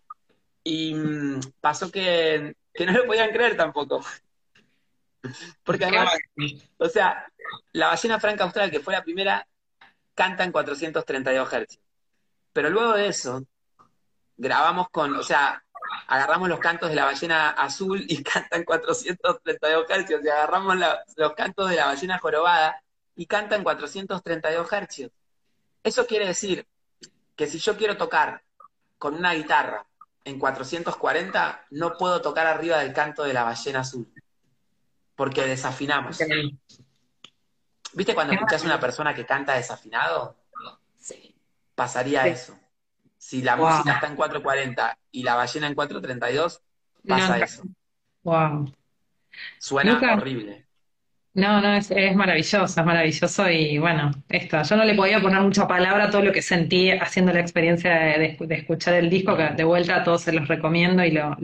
Y 0.68 0.94
mm, 0.94 1.40
pasó 1.60 1.92
que, 1.92 2.56
no 2.80 2.92
lo 2.92 3.06
podían 3.06 3.30
creer 3.30 3.56
tampoco. 3.56 4.04
Porque 5.62 5.84
además, 5.84 6.18
o 6.78 6.88
sea, 6.88 7.24
la 7.70 7.86
ballena 7.86 8.18
franca 8.18 8.42
austral, 8.42 8.68
que 8.68 8.80
fue 8.80 8.92
la 8.92 9.04
primera, 9.04 9.46
canta 10.12 10.42
en 10.42 10.50
432 10.50 11.52
hercios. 11.52 11.84
Pero 12.52 12.68
luego 12.68 12.94
de 12.94 13.06
eso, 13.06 13.46
grabamos 14.36 14.88
con, 14.90 15.14
o 15.14 15.22
sea, 15.22 15.62
agarramos 16.08 16.48
los 16.48 16.58
cantos 16.58 16.88
de 16.88 16.96
la 16.96 17.04
ballena 17.04 17.50
azul 17.50 18.04
y 18.08 18.20
cantan 18.24 18.64
432 18.64 19.86
hercios, 19.88 20.20
y 20.24 20.28
agarramos 20.28 20.76
los 21.16 21.34
cantos 21.34 21.70
de 21.70 21.76
la 21.76 21.86
ballena 21.86 22.18
jorobada 22.18 22.82
y 23.14 23.26
cantan 23.26 23.62
432 23.62 24.72
hercios. 24.72 25.12
Eso 25.84 26.08
quiere 26.08 26.26
decir 26.26 26.66
que 27.36 27.46
si 27.46 27.60
yo 27.60 27.76
quiero 27.76 27.96
tocar 27.96 28.42
con 28.98 29.14
una 29.14 29.32
guitarra 29.32 29.86
en 30.26 30.40
440, 30.40 31.66
no 31.70 31.96
puedo 31.96 32.20
tocar 32.20 32.48
arriba 32.48 32.78
del 32.78 32.92
canto 32.92 33.22
de 33.22 33.32
la 33.32 33.44
ballena 33.44 33.80
azul, 33.80 34.12
porque 35.14 35.46
desafinamos. 35.46 36.18
¿Viste 37.92 38.12
cuando 38.12 38.34
escuchas 38.34 38.62
a 38.62 38.66
una 38.66 38.80
persona 38.80 39.14
que 39.14 39.24
canta 39.24 39.54
desafinado? 39.54 40.36
Sí. 40.98 41.32
Pasaría 41.76 42.26
eso. 42.26 42.58
Si 43.16 43.40
la 43.40 43.54
música 43.54 43.94
está 43.94 44.08
en 44.08 44.16
440 44.16 44.98
y 45.12 45.22
la 45.22 45.36
ballena 45.36 45.68
en 45.68 45.74
432, 45.76 46.60
pasa 47.06 47.38
eso. 47.38 47.62
Wow. 48.24 48.74
Suena 49.58 50.00
horrible. 50.14 50.65
No, 51.36 51.60
no, 51.60 51.74
es, 51.74 51.90
maravilloso, 52.16 52.64
es 52.80 52.86
maravilloso 52.86 53.50
y 53.50 53.76
bueno, 53.78 54.10
esto, 54.30 54.62
yo 54.62 54.76
no 54.76 54.84
le 54.84 54.94
podía 54.94 55.20
poner 55.20 55.42
mucha 55.42 55.68
palabra 55.68 56.04
a 56.04 56.10
todo 56.10 56.22
lo 56.22 56.32
que 56.32 56.40
sentí 56.40 56.90
haciendo 56.90 57.30
la 57.30 57.40
experiencia 57.40 57.90
de, 58.18 58.38
escuchar 58.50 58.94
el 58.94 59.10
disco, 59.10 59.36
que 59.36 59.50
de 59.54 59.64
vuelta 59.64 59.96
a 59.96 60.02
todos 60.04 60.22
se 60.22 60.32
los 60.32 60.48
recomiendo 60.48 61.04
y 61.04 61.10
lo, 61.10 61.36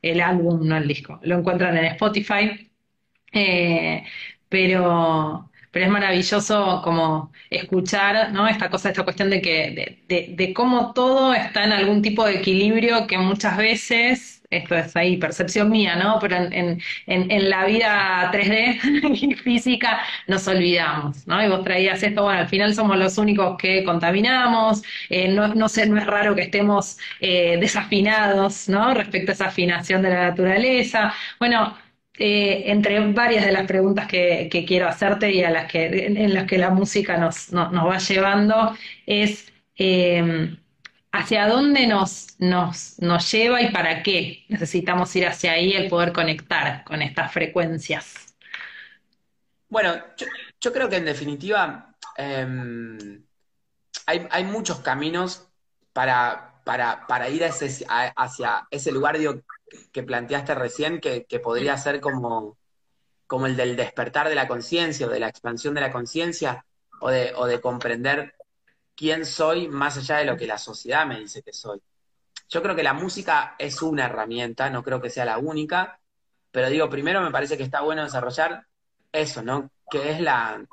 el 0.00 0.20
álbum, 0.22 0.66
no 0.66 0.76
el 0.78 0.88
disco, 0.88 1.20
lo 1.22 1.38
encuentran 1.38 1.76
en 1.76 1.84
Spotify, 1.86 2.70
eh, 3.32 4.04
pero 4.48 5.50
pero 5.70 5.86
es 5.86 5.90
maravilloso 5.92 6.80
como 6.84 7.32
escuchar, 7.50 8.32
¿no? 8.32 8.46
Esta 8.46 8.70
cosa, 8.70 8.90
esta 8.90 9.02
cuestión 9.02 9.28
de 9.28 9.42
que, 9.42 9.98
de, 10.08 10.34
de, 10.36 10.54
cómo 10.54 10.92
todo 10.92 11.34
está 11.34 11.64
en 11.64 11.72
algún 11.72 12.00
tipo 12.00 12.24
de 12.24 12.36
equilibrio 12.36 13.08
que 13.08 13.18
muchas 13.18 13.56
veces, 13.56 14.33
esto 14.50 14.74
es 14.76 14.94
ahí, 14.96 15.16
percepción 15.16 15.70
mía, 15.70 15.96
¿no? 15.96 16.18
Pero 16.20 16.36
en, 16.36 16.80
en, 17.06 17.30
en 17.30 17.50
la 17.50 17.64
vida 17.66 18.30
3D 18.32 19.12
y 19.30 19.34
física 19.34 20.00
nos 20.26 20.46
olvidamos, 20.48 21.26
¿no? 21.26 21.42
Y 21.44 21.48
vos 21.48 21.64
traías 21.64 22.02
esto, 22.02 22.24
bueno, 22.24 22.40
al 22.40 22.48
final 22.48 22.74
somos 22.74 22.96
los 22.98 23.18
únicos 23.18 23.56
que 23.58 23.84
contaminamos, 23.84 24.82
eh, 25.10 25.28
no, 25.28 25.54
no, 25.54 25.68
sé, 25.68 25.86
no 25.86 25.98
es 25.98 26.06
raro 26.06 26.34
que 26.34 26.42
estemos 26.42 26.98
eh, 27.20 27.56
desafinados, 27.60 28.68
¿no? 28.68 28.94
Respecto 28.94 29.32
a 29.32 29.34
esa 29.34 29.46
afinación 29.46 30.02
de 30.02 30.10
la 30.10 30.30
naturaleza. 30.30 31.14
Bueno, 31.38 31.76
eh, 32.18 32.64
entre 32.66 33.00
varias 33.12 33.44
de 33.44 33.52
las 33.52 33.66
preguntas 33.66 34.06
que, 34.06 34.48
quiero 34.66 34.88
hacerte 34.88 35.30
y 35.32 35.42
a 35.42 35.50
las 35.50 35.70
que, 35.70 36.06
en, 36.06 36.34
las 36.34 36.44
que 36.46 36.58
la 36.58 36.70
música 36.70 37.16
nos, 37.16 37.48
va 37.54 37.98
llevando, 37.98 38.76
es 39.06 39.52
hacia 41.14 41.46
dónde 41.46 41.86
nos, 41.86 42.34
nos, 42.38 42.98
nos 42.98 43.30
lleva 43.30 43.62
y 43.62 43.70
para 43.70 44.02
qué 44.02 44.44
necesitamos 44.48 45.14
ir 45.14 45.28
hacia 45.28 45.52
ahí 45.52 45.72
el 45.72 45.88
poder 45.88 46.12
conectar 46.12 46.82
con 46.82 47.02
estas 47.02 47.32
frecuencias. 47.32 48.34
Bueno, 49.68 49.94
yo, 50.60 50.72
creo 50.72 50.88
que 50.88 50.96
en 50.96 51.04
definitiva 51.04 51.94
em, 52.16 53.24
hay, 54.06 54.44
muchos 54.44 54.80
caminos 54.80 55.46
para, 55.92 56.60
para, 56.64 57.28
ir 57.28 57.44
hacia 57.44 58.66
ese 58.70 58.90
lugar, 58.90 59.16
digo, 59.16 59.40
que 59.92 60.02
planteaste 60.02 60.56
recién, 60.56 61.00
que, 61.00 61.40
podría 61.40 61.78
ser 61.78 62.00
como, 62.00 62.58
como 63.28 63.46
el 63.46 63.56
del 63.56 63.76
despertar 63.76 64.28
de 64.28 64.34
la 64.34 64.48
conciencia 64.48 65.06
o 65.06 65.10
de 65.10 65.20
la 65.20 65.28
expansión 65.28 65.74
de 65.74 65.80
la 65.80 65.92
conciencia, 65.92 66.66
o 67.00 67.08
de, 67.08 67.32
o 67.36 67.46
de 67.46 67.60
comprender 67.60 68.34
quién 68.96 69.26
soy 69.26 69.68
más 69.68 69.96
allá 69.96 70.18
de 70.18 70.24
lo 70.24 70.36
que 70.36 70.46
la 70.46 70.58
sociedad 70.58 71.06
me 71.06 71.20
dice 71.20 71.42
que 71.42 71.52
soy. 71.52 71.80
Yo 72.48 72.62
creo 72.62 72.76
que 72.76 72.82
la 72.82 72.92
música 72.92 73.56
es 73.58 73.82
una 73.82 74.06
herramienta, 74.06 74.70
no 74.70 74.82
creo 74.82 75.00
que 75.00 75.10
sea 75.10 75.24
la 75.24 75.38
única, 75.38 76.00
pero 76.50 76.68
digo, 76.70 76.88
primero 76.88 77.20
me 77.20 77.30
parece 77.30 77.56
que 77.56 77.64
está 77.64 77.80
bueno 77.80 78.04
desarrollar 78.04 78.66
eso, 79.12 79.42
¿no? 79.42 79.70
Que 79.90 80.12
es 80.12 80.20
la 80.20 80.64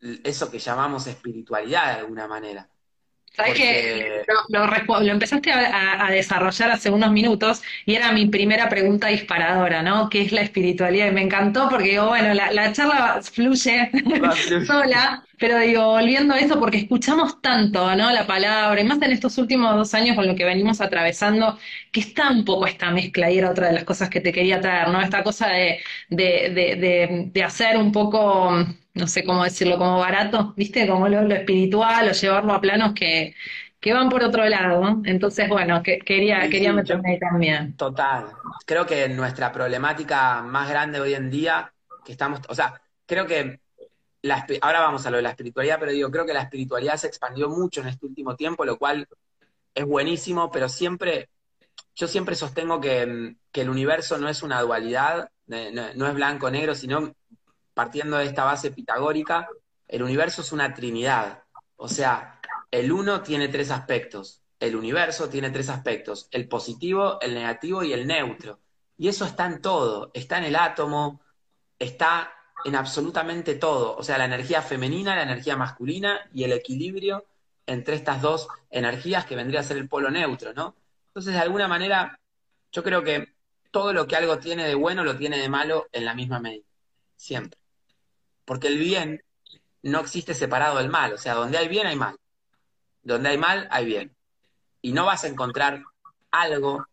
eso 0.00 0.50
que 0.50 0.58
llamamos 0.58 1.06
espiritualidad 1.06 1.94
de 1.94 2.00
alguna 2.00 2.26
manera. 2.26 2.68
Sabes 3.34 3.54
que 3.54 4.24
lo, 4.48 5.10
empezaste 5.10 5.50
a, 5.52 6.08
desarrollar 6.10 6.70
hace 6.70 6.90
unos 6.90 7.10
minutos 7.12 7.62
y 7.86 7.94
era 7.94 8.12
mi 8.12 8.26
primera 8.26 8.68
pregunta 8.68 9.08
disparadora, 9.08 9.82
¿no? 9.82 10.10
¿Qué 10.10 10.20
es 10.20 10.32
la 10.32 10.42
espiritualidad? 10.42 11.08
Y 11.08 11.12
me 11.12 11.22
encantó 11.22 11.68
porque 11.70 11.90
digo, 11.90 12.08
bueno, 12.08 12.34
la, 12.34 12.72
charla 12.72 13.20
fluye 13.22 13.90
sola, 14.66 15.24
pero 15.38 15.58
digo, 15.58 15.92
volviendo 15.92 16.34
a 16.34 16.40
eso, 16.40 16.60
porque 16.60 16.76
escuchamos 16.78 17.40
tanto, 17.40 17.96
¿no? 17.96 18.10
La 18.12 18.26
palabra, 18.26 18.78
y 18.78 18.84
más 18.84 19.00
en 19.00 19.12
estos 19.12 19.38
últimos 19.38 19.76
dos 19.76 19.94
años 19.94 20.14
con 20.14 20.26
lo 20.26 20.34
que 20.36 20.44
venimos 20.44 20.82
atravesando, 20.82 21.58
que 21.90 22.00
está 22.00 22.30
un 22.30 22.44
poco 22.44 22.66
esta 22.66 22.90
mezcla 22.90 23.30
y 23.30 23.38
era 23.38 23.50
otra 23.50 23.68
de 23.68 23.72
las 23.72 23.84
cosas 23.84 24.10
que 24.10 24.20
te 24.20 24.32
quería 24.32 24.60
traer, 24.60 24.88
¿no? 24.88 25.00
Esta 25.00 25.22
cosa 25.22 25.48
de, 25.48 25.80
de, 26.10 26.50
de, 26.50 27.30
de 27.32 27.42
hacer 27.44 27.78
un 27.78 27.92
poco 27.92 28.66
no 28.94 29.06
sé 29.06 29.24
cómo 29.24 29.44
decirlo, 29.44 29.78
como 29.78 29.98
barato, 29.98 30.52
¿viste? 30.56 30.86
Como 30.86 31.08
lo, 31.08 31.20
espiritual 31.34 32.08
o 32.08 32.12
llevarlo 32.12 32.52
a 32.52 32.60
planos 32.60 32.92
que, 32.94 33.34
que 33.80 33.92
van 33.92 34.08
por 34.08 34.22
otro 34.22 34.44
lado. 34.48 35.00
Entonces, 35.04 35.48
bueno, 35.48 35.82
que, 35.82 35.98
quería, 35.98 36.48
quería 36.50 36.72
meterme 36.72 37.12
ahí 37.12 37.18
también. 37.18 37.76
Total. 37.76 38.26
Creo 38.66 38.86
que 38.86 39.08
nuestra 39.08 39.50
problemática 39.50 40.42
más 40.42 40.68
grande 40.68 41.00
hoy 41.00 41.14
en 41.14 41.30
día, 41.30 41.72
que 42.04 42.12
estamos, 42.12 42.40
o 42.48 42.54
sea, 42.54 42.80
creo 43.06 43.26
que 43.26 43.60
la, 44.20 44.46
ahora 44.60 44.80
vamos 44.80 45.06
a 45.06 45.10
lo 45.10 45.16
de 45.16 45.22
la 45.22 45.30
espiritualidad, 45.30 45.78
pero 45.80 45.92
digo, 45.92 46.10
creo 46.10 46.26
que 46.26 46.34
la 46.34 46.42
espiritualidad 46.42 46.96
se 46.96 47.06
expandió 47.06 47.48
mucho 47.48 47.80
en 47.80 47.88
este 47.88 48.06
último 48.06 48.36
tiempo, 48.36 48.64
lo 48.64 48.78
cual 48.78 49.08
es 49.74 49.84
buenísimo, 49.86 50.50
pero 50.50 50.68
siempre, 50.68 51.30
yo 51.94 52.06
siempre 52.06 52.36
sostengo 52.36 52.78
que, 52.80 53.36
que 53.50 53.62
el 53.62 53.70
universo 53.70 54.18
no 54.18 54.28
es 54.28 54.42
una 54.42 54.60
dualidad, 54.60 55.30
no 55.46 56.06
es 56.06 56.14
blanco-negro, 56.14 56.74
sino 56.74 57.14
partiendo 57.74 58.16
de 58.16 58.26
esta 58.26 58.44
base 58.44 58.70
pitagórica, 58.70 59.48
el 59.88 60.02
universo 60.02 60.42
es 60.42 60.52
una 60.52 60.74
trinidad. 60.74 61.44
O 61.76 61.88
sea, 61.88 62.40
el 62.70 62.92
uno 62.92 63.22
tiene 63.22 63.48
tres 63.48 63.70
aspectos. 63.70 64.42
El 64.58 64.76
universo 64.76 65.28
tiene 65.28 65.50
tres 65.50 65.68
aspectos. 65.68 66.28
El 66.30 66.48
positivo, 66.48 67.20
el 67.20 67.34
negativo 67.34 67.82
y 67.82 67.92
el 67.92 68.06
neutro. 68.06 68.60
Y 68.96 69.08
eso 69.08 69.24
está 69.24 69.46
en 69.46 69.60
todo. 69.60 70.10
Está 70.14 70.38
en 70.38 70.44
el 70.44 70.56
átomo, 70.56 71.20
está 71.78 72.32
en 72.64 72.76
absolutamente 72.76 73.56
todo. 73.56 73.96
O 73.96 74.02
sea, 74.02 74.18
la 74.18 74.24
energía 74.24 74.62
femenina, 74.62 75.16
la 75.16 75.24
energía 75.24 75.56
masculina 75.56 76.20
y 76.32 76.44
el 76.44 76.52
equilibrio 76.52 77.26
entre 77.66 77.96
estas 77.96 78.22
dos 78.22 78.48
energías 78.70 79.26
que 79.26 79.36
vendría 79.36 79.60
a 79.60 79.64
ser 79.64 79.76
el 79.76 79.88
polo 79.88 80.10
neutro, 80.10 80.52
¿no? 80.52 80.74
Entonces, 81.08 81.34
de 81.34 81.40
alguna 81.40 81.68
manera, 81.68 82.18
yo 82.70 82.82
creo 82.82 83.02
que 83.02 83.34
todo 83.70 83.92
lo 83.92 84.06
que 84.06 84.16
algo 84.16 84.38
tiene 84.38 84.66
de 84.66 84.74
bueno 84.74 85.04
lo 85.04 85.16
tiene 85.16 85.38
de 85.38 85.48
malo 85.48 85.88
en 85.92 86.04
la 86.04 86.14
misma 86.14 86.40
medida. 86.40 86.64
Siempre. 87.16 87.61
Porque 88.44 88.68
el 88.68 88.78
bien 88.78 89.22
no 89.82 90.00
existe 90.00 90.34
separado 90.34 90.78
del 90.78 90.88
mal. 90.88 91.12
O 91.12 91.18
sea, 91.18 91.34
donde 91.34 91.58
hay 91.58 91.68
bien 91.68 91.86
hay 91.86 91.96
mal. 91.96 92.16
Donde 93.02 93.30
hay 93.30 93.38
mal 93.38 93.68
hay 93.70 93.86
bien. 93.86 94.16
Y 94.80 94.92
no 94.92 95.06
vas 95.06 95.24
a 95.24 95.28
encontrar 95.28 95.82
algo 96.30 96.86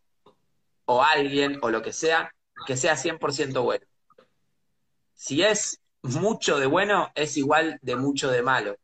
o 0.85 1.03
alguien 1.03 1.59
o 1.61 1.69
lo 1.69 1.81
que 1.81 1.93
sea 1.93 2.31
que 2.65 2.77
sea 2.77 2.95
100% 2.95 3.61
bueno. 3.63 3.85
Si 5.13 5.41
es 5.41 5.79
mucho 6.01 6.59
de 6.59 6.65
bueno, 6.65 7.11
es 7.15 7.37
igual 7.37 7.79
de 7.81 7.95
mucho 7.95 8.29
de 8.29 8.41
malo. 8.41 8.77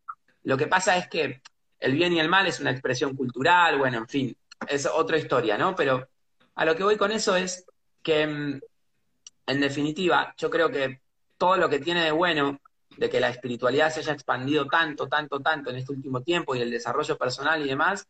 Lo 0.44 0.58
que 0.58 0.68
pasa 0.68 0.98
es 0.98 1.08
que 1.08 1.42
el 1.80 1.94
bien 1.94 2.14
y 2.14 2.20
el 2.20 2.30
mal 2.30 2.48
es 2.48 2.60
una 2.60 2.72
expresión 2.72 3.16
cultural, 3.16 3.78
bueno, 3.78 3.98
en 4.00 4.08
fin, 4.08 4.38
es 4.68 4.86
otra 4.86 5.18
historia, 5.18 5.58
¿no? 5.58 5.76
Pero 5.76 6.08
a 6.56 6.66
lo 6.66 6.76
que 6.76 6.84
voy 6.84 6.98
con 6.98 7.12
eso 7.12 7.36
es 7.36 7.66
que, 8.02 8.28
mm, 8.28 8.60
en 9.48 9.60
definitiva, 9.62 10.34
yo 10.38 10.50
creo 10.50 10.70
que 10.70 11.02
todo 11.38 11.58
lo 11.58 11.70
que 11.70 11.80
tiene 11.80 12.04
de 12.04 12.12
bueno 12.12 12.60
de 12.98 13.10
que 13.10 13.20
la 13.20 13.30
espiritualidad 13.30 13.92
se 13.92 14.00
haya 14.02 14.14
expandido 14.14 14.68
tanto, 14.68 15.08
tanto, 15.08 15.40
tanto 15.42 15.70
en 15.70 15.78
este 15.78 15.94
último 15.94 16.22
tiempo 16.22 16.56
y 16.56 16.62
el 16.62 16.72
desarrollo 16.72 17.18
personal 17.18 17.64
y 17.64 17.68
demás, 17.68 18.08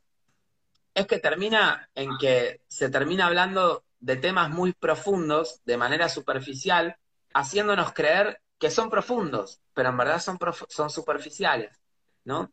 es 0.93 1.07
que 1.07 1.19
termina 1.19 1.89
en 1.95 2.17
que 2.17 2.61
se 2.67 2.89
termina 2.89 3.25
hablando 3.25 3.83
de 3.99 4.15
temas 4.17 4.49
muy 4.49 4.73
profundos 4.73 5.61
de 5.65 5.77
manera 5.77 6.07
superficial, 6.09 6.95
haciéndonos 7.33 7.93
creer 7.93 8.41
que 8.59 8.69
son 8.69 8.89
profundos, 8.89 9.59
pero 9.73 9.89
en 9.89 9.97
verdad 9.97 10.19
son, 10.21 10.37
son 10.69 10.89
superficiales, 10.89 11.77
¿no? 12.23 12.51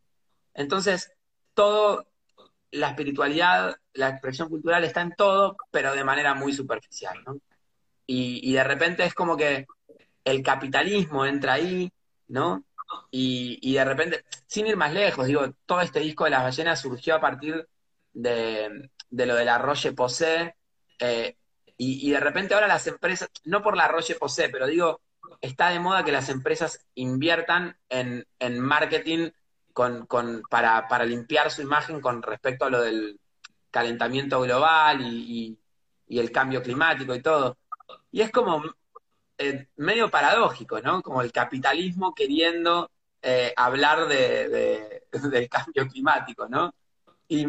Entonces, 0.54 1.12
todo, 1.54 2.06
la 2.70 2.88
espiritualidad, 2.88 3.76
la 3.92 4.08
expresión 4.08 4.48
cultural 4.48 4.82
está 4.85 5.02
en 5.02 5.14
todo, 5.14 5.56
pero 5.70 5.94
de 5.94 6.02
manera 6.02 6.35
muy 6.35 6.52
superficial, 6.52 7.22
y 8.06 8.52
de 8.52 8.64
repente 8.64 9.04
es 9.04 9.14
como 9.14 9.37
que 9.37 9.66
el 10.24 10.42
capitalismo 10.42 11.26
entra 11.26 11.54
ahí, 11.54 11.92
¿no? 12.28 12.64
Y, 13.11 13.74
de 13.74 13.85
repente, 13.85 14.24
sin 14.46 14.66
ir 14.66 14.76
más 14.76 14.92
lejos, 14.92 15.26
digo, 15.26 15.54
todo 15.66 15.80
este 15.80 16.00
disco 16.00 16.24
de 16.24 16.30
las 16.30 16.42
ballenas 16.42 16.80
surgió 16.80 17.14
a 17.14 17.20
partir 17.20 17.66
de, 18.12 18.90
lo 19.11 19.35
de 19.35 19.44
la 19.44 19.58
Roche 19.58 19.92
Posay, 19.92 20.52
eh, 20.98 21.37
y, 21.76 22.11
de 22.11 22.20
repente 22.20 22.54
ahora 22.54 22.68
las 22.68 22.87
empresas, 22.87 23.28
no 23.44 23.62
por 23.62 23.76
la 23.76 23.88
Roche 23.88 24.14
Posay, 24.14 24.50
pero 24.52 24.66
digo, 24.66 25.00
está 25.40 25.70
de 25.70 25.80
moda 25.80 26.04
que 26.04 26.12
las 26.12 26.28
empresas 26.28 26.87
inviertan 26.94 27.76
en, 27.88 28.26
marketing 28.61 29.30
con, 29.72 30.06
para, 30.48 30.87
para, 30.87 31.04
limpiar 31.04 31.50
su 31.50 31.62
imagen 31.62 32.00
con 32.00 32.22
respecto 32.22 32.66
a 32.66 32.70
lo 32.70 32.82
del 32.82 33.18
calentamiento 33.70 34.40
global 34.42 35.00
y, 35.00 35.58
y 36.06 36.18
el 36.18 36.30
cambio 36.30 36.62
climático 36.62 37.14
y 37.14 37.22
todo. 37.22 37.56
Y 38.11 38.20
es 38.20 38.30
como 38.30 38.62
eh, 39.42 39.68
medio 39.76 40.09
paradójico, 40.09 40.81
¿no? 40.81 41.02
Como 41.02 41.20
el 41.20 41.33
capitalismo 41.33 42.14
queriendo 42.14 42.90
eh, 43.20 43.52
hablar 43.57 44.07
de, 44.07 45.02
del 45.31 45.48
cambio 45.48 45.88
climático, 45.88 46.48
¿no? 46.48 46.72
Y, 47.26 47.46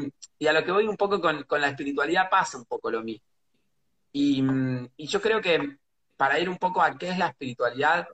a 0.48 0.54
lo 0.54 0.64
que 0.64 0.72
voy 0.72 0.88
un 0.88 0.98
poco 0.98 1.22
con, 1.22 1.46
la 1.50 1.70
espiritualidad 1.70 2.30
pasa 2.32 2.58
un 2.58 2.66
poco 2.66 2.90
lo 2.90 3.04
mismo. 3.04 3.26
Y, 4.12 4.44
yo 4.98 5.22
creo 5.22 5.40
que 5.40 5.78
para 6.18 6.40
ir 6.40 6.50
un 6.50 6.58
poco 6.58 6.82
a 6.82 6.98
qué 6.98 7.10
es 7.10 7.18
la 7.18 7.28
espiritualidad, 7.28 8.08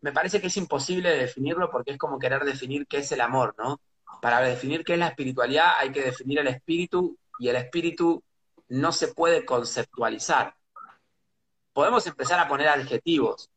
me 0.00 0.12
parece 0.12 0.40
que 0.40 0.46
es 0.46 0.56
imposible 0.56 1.10
definirlo 1.10 1.70
porque 1.70 1.92
es 1.92 1.98
como 1.98 2.18
querer 2.18 2.44
definir 2.44 2.86
qué 2.86 2.98
es 2.98 3.10
el 3.10 3.20
amor, 3.20 3.54
¿no? 3.58 3.80
Para 4.22 4.40
definir 4.40 4.84
qué 4.84 4.92
es 4.94 4.98
la 5.00 5.08
espiritualidad 5.08 5.72
hay 5.78 5.90
que 5.90 6.02
definir 6.02 6.38
el 6.38 6.48
espíritu 6.48 7.18
y 7.40 7.48
el 7.48 7.56
espíritu 7.56 8.22
no 8.68 8.92
se 8.92 9.08
puede 9.08 9.44
conceptualizar 9.44 10.54
podemos 11.78 12.04
empezar 12.08 12.40
a 12.40 12.48
poner 12.48 12.66
adjetivos 12.66 13.48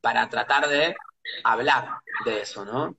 para 0.00 0.30
tratar 0.30 0.66
de 0.66 0.96
hablar 1.42 1.98
de 2.24 2.40
eso, 2.40 2.64
¿no? 2.64 2.96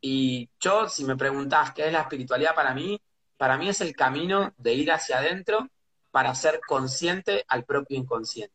Y 0.00 0.48
yo, 0.60 0.88
si 0.88 1.02
me 1.02 1.16
preguntás 1.16 1.72
qué 1.72 1.88
es 1.88 1.92
la 1.92 2.02
espiritualidad 2.02 2.54
para 2.54 2.72
mí, 2.72 3.00
para 3.36 3.58
mí 3.58 3.68
es 3.68 3.80
el 3.80 3.96
camino 3.96 4.54
de 4.58 4.74
ir 4.74 4.92
hacia 4.92 5.18
adentro 5.18 5.68
para 6.12 6.32
ser 6.36 6.60
consciente 6.68 7.44
al 7.48 7.64
propio 7.64 7.98
inconsciente. 7.98 8.54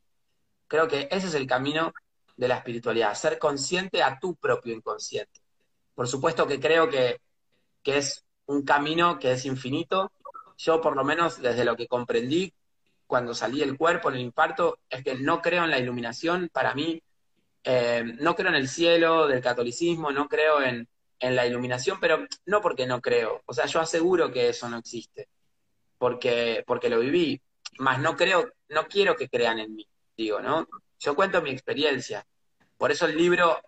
Creo 0.70 0.88
que 0.88 1.10
ese 1.12 1.28
es 1.28 1.34
el 1.34 1.48
camino 1.48 1.94
de 2.38 2.48
la 2.48 2.56
espiritualidad, 2.56 3.14
ser 3.14 3.38
consciente 3.38 4.02
a 4.04 4.18
tu 4.18 4.38
propio 4.38 4.74
inconsciente. 4.74 5.42
Por 5.96 6.08
supuesto 6.08 6.48
que 6.48 6.62
creo 6.62 6.90
que, 6.90 7.20
que 7.84 7.98
es 7.98 8.24
un 8.46 8.64
camino 8.64 9.20
que 9.20 9.34
es 9.34 9.44
infinito. 9.44 10.14
Yo, 10.58 10.80
por 10.80 10.96
lo 10.96 11.04
menos, 11.04 11.42
desde 11.42 11.66
lo 11.66 11.76
que 11.76 11.90
comprendí, 11.90 12.54
cuando 13.08 13.34
salí 13.34 13.60
del 13.60 13.78
cuerpo 13.78 14.10
en 14.10 14.16
el 14.16 14.22
infarto 14.22 14.80
es 14.90 15.04
que 15.04 15.16
no 15.16 15.42
creo 15.42 15.64
en 15.64 15.72
la 15.72 15.80
iluminación, 15.80 16.50
para 16.52 16.74
mí, 16.74 17.02
eh, 17.64 18.04
no 18.20 18.36
creo 18.36 18.50
en 18.50 18.56
el 18.56 18.68
cielo 18.68 19.28
del 19.28 19.42
catolicismo, 19.42 20.12
no 20.12 20.28
creo 20.28 20.62
en, 20.62 20.88
la 21.20 21.48
iluminación, 21.48 21.98
pero 22.00 22.28
no 22.46 22.62
porque 22.62 22.86
no 22.86 23.02
creo, 23.02 23.42
o 23.48 23.54
sea, 23.54 23.66
yo 23.66 23.80
aseguro 23.80 24.32
que 24.32 24.50
eso 24.50 24.70
no 24.70 24.78
existe, 24.78 25.28
porque, 25.98 26.64
porque 26.68 26.88
lo 26.88 27.00
viví, 27.00 27.42
más 27.80 28.00
no 28.00 28.16
creo, 28.16 28.52
no 28.70 28.86
quiero 28.88 29.16
que 29.16 29.28
crean 29.28 29.58
en 29.58 29.74
mí, 29.74 29.88
digo, 30.16 30.40
¿no? 30.40 30.68
Yo 31.00 31.16
cuento 31.16 31.42
mi 31.42 31.50
experiencia, 31.50 32.28
por 32.78 32.92
eso 32.92 33.08
el 33.08 33.18
libro 33.18 33.60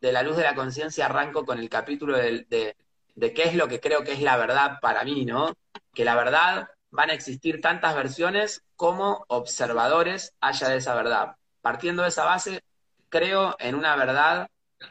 de 0.00 0.10
la 0.10 0.24
luz 0.24 0.36
de 0.36 0.42
la 0.42 0.56
conciencia 0.56 1.06
arranco 1.06 1.44
con 1.44 1.60
el 1.60 1.68
capítulo 1.68 2.16
de, 2.16 2.74
de 3.14 3.32
qué 3.32 3.44
es 3.44 3.54
lo 3.54 3.68
que 3.68 3.80
creo 3.80 4.02
que 4.02 4.12
es 4.12 4.20
la 4.20 4.36
verdad 4.36 4.78
para 4.80 5.04
mí, 5.04 5.24
¿no? 5.24 5.54
Que 5.94 6.04
la 6.04 6.16
verdad 6.16 6.68
van 6.94 7.10
a 7.10 7.14
existir 7.14 7.60
tantas 7.60 7.96
versiones 7.96 8.62
como 8.76 9.24
observadores 9.26 10.32
haya 10.40 10.68
de 10.68 10.76
esa 10.76 10.94
verdad. 10.94 11.34
Partiendo 11.60 12.02
de 12.04 12.08
esa 12.10 12.24
base, 12.24 12.62
creo 13.08 13.56
en 13.58 13.74
una 13.74 13.96
verdad 13.96 14.48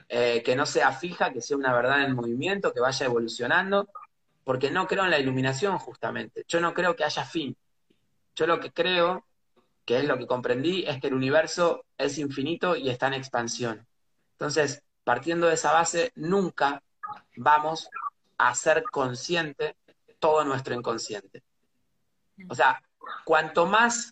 eh, 0.10 0.43
que 0.43 0.58
no 0.58 0.66
sea 0.66 0.91
fija, 0.91 1.32
que 1.32 1.39
sea 1.39 1.56
una 1.56 1.74
verdad 1.74 2.04
en 2.04 2.14
movimiento, 2.14 2.74
que 2.74 2.82
vaya 2.82 3.06
evolucionando, 3.06 3.88
porque 4.43 4.70
no 4.70 4.86
creo 4.86 5.06
en 5.06 5.12
la 5.12 5.20
iluminación 5.20 5.78
justamente. 5.80 6.43
Yo 6.45 6.60
no 6.60 6.74
creo 6.74 6.93
que 6.93 7.06
haya 7.06 7.24
fin. 7.24 7.56
Yo 8.36 8.47
lo 8.47 8.60
que 8.60 8.74
creo, 8.74 9.26
que 9.86 9.99
es 9.99 10.04
lo 10.04 10.18
que 10.18 10.28
comprendí, 10.28 10.84
es 10.86 10.99
que 10.99 11.08
el 11.08 11.14
universo 11.14 11.86
es 11.97 12.18
infinito 12.18 12.76
y 12.76 12.89
está 12.89 13.08
en 13.08 13.14
expansión. 13.14 13.88
Entonces, 14.34 14.84
partiendo 15.06 15.47
de 15.47 15.54
esa 15.54 15.72
base, 15.72 16.12
nunca, 16.16 16.84
vamos 17.38 17.88
a 18.38 18.49
hacer 18.49 18.84
consciente 18.91 19.78
todo 20.20 20.43
nuestro 20.43 20.76
inconsciente. 20.76 21.43
O 22.50 22.56
sea, 22.56 22.82
cuanto 23.26 23.66
más 23.66 24.12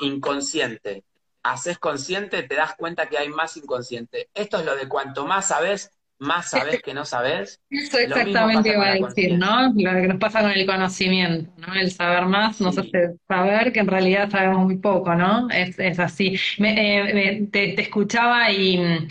inconsciente 0.00 1.04
haces 1.42 1.78
consciente, 1.78 2.42
te 2.42 2.54
das 2.54 2.74
cuenta 2.74 3.08
que 3.08 3.18
hay 3.18 3.28
más 3.28 3.56
inconsciente. 3.56 4.30
Esto 4.34 4.58
es 4.58 4.64
lo 4.64 4.74
de 4.76 4.88
cuanto 4.88 5.26
más 5.26 5.48
sabes, 5.48 5.90
más 6.24 6.50
sabes 6.50 6.82
que 6.82 6.94
no 6.94 7.04
sabes. 7.04 7.60
Eso 7.70 7.98
exactamente 7.98 8.70
iba 8.70 8.86
a 8.86 8.94
decir, 8.94 9.38
¿no? 9.38 9.72
Lo 9.74 9.92
que 9.92 10.08
nos 10.08 10.18
pasa 10.18 10.40
con 10.40 10.50
el 10.50 10.66
conocimiento, 10.66 11.50
¿no? 11.58 11.74
El 11.74 11.90
saber 11.90 12.26
más 12.26 12.60
nos 12.60 12.76
hace 12.78 13.14
saber 13.28 13.72
que 13.72 13.80
en 13.80 13.86
realidad 13.86 14.30
sabemos 14.30 14.64
muy 14.64 14.76
poco, 14.78 15.14
¿no? 15.14 15.48
Es, 15.50 15.78
es 15.78 15.98
así. 15.98 16.38
Eh, 16.58 17.48
te, 17.50 17.80
escuchaba 17.80 18.50
y, 18.50 19.08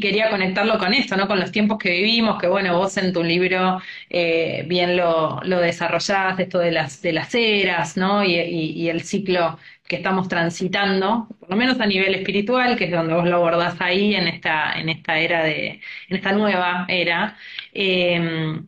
quería 0.00 0.30
conectarlo 0.30 0.78
con 0.78 0.92
esto, 0.94 1.16
¿no? 1.16 1.28
Con 1.28 1.40
los 1.40 1.52
tiempos 1.52 1.78
que 1.78 1.90
vivimos, 1.90 2.40
que 2.40 2.48
bueno, 2.48 2.76
vos 2.76 2.96
en 2.96 3.12
tu 3.12 3.22
libro 3.22 3.80
eh, 4.10 4.64
bien 4.66 4.96
lo, 4.96 5.40
lo 5.44 5.60
desarrollás, 5.60 6.38
esto 6.38 6.58
de 6.58 6.72
las, 6.72 7.00
de 7.02 7.12
las 7.12 7.34
eras, 7.34 7.96
¿no? 7.96 8.24
Y, 8.24 8.34
y 8.34 8.88
el 8.88 9.02
ciclo 9.02 9.58
que 9.86 9.96
estamos 9.96 10.28
transitando, 10.28 11.28
por 11.40 11.50
lo 11.50 11.56
menos 11.56 11.80
a 11.80 11.86
nivel 11.86 12.14
espiritual, 12.14 12.76
que 12.76 12.84
es 12.86 12.90
donde 12.90 13.14
vos 13.14 13.26
lo 13.26 13.36
abordás 13.36 13.80
ahí 13.80 14.14
en 14.14 14.28
esta, 14.28 14.72
en 14.78 14.88
esta 14.88 15.18
era 15.18 15.44
de, 15.44 15.80
en 16.08 16.16
esta 16.16 16.32
nueva 16.32 16.86
era. 16.88 17.36
Eh, 17.72 18.60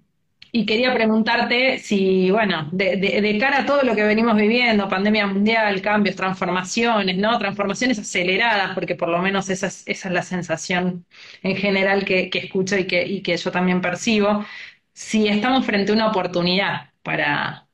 y 0.52 0.64
quería 0.64 0.94
preguntarte 0.94 1.78
si, 1.78 2.30
bueno, 2.30 2.68
de, 2.72 3.36
cara 3.38 3.60
a 3.60 3.66
todo 3.66 3.82
lo 3.82 3.94
que 3.94 4.04
venimos 4.04 4.36
viviendo, 4.36 4.88
pandemia 4.88 5.26
mundial, 5.26 5.82
cambios, 5.82 6.16
transformaciones, 6.16 7.18
¿no? 7.18 7.38
Transformaciones 7.38 7.98
aceleradas, 7.98 8.72
porque 8.74 8.94
por 8.94 9.08
lo 9.10 9.18
menos 9.18 9.50
esa 9.50 9.66
es, 9.66 10.04
la 10.06 10.22
sensación 10.22 11.04
en 11.42 11.56
general 11.56 12.06
que, 12.06 12.30
escucho 12.32 12.78
y 12.78 12.86
que, 12.86 13.22
que 13.22 13.36
yo 13.36 13.50
también 13.50 13.82
percibo, 13.82 14.46
si 14.94 15.28
estamos 15.28 15.66
frente 15.66 15.92
a 15.92 15.94
una 15.94 16.08
oportunidad 16.08 16.90
para, 17.02 17.66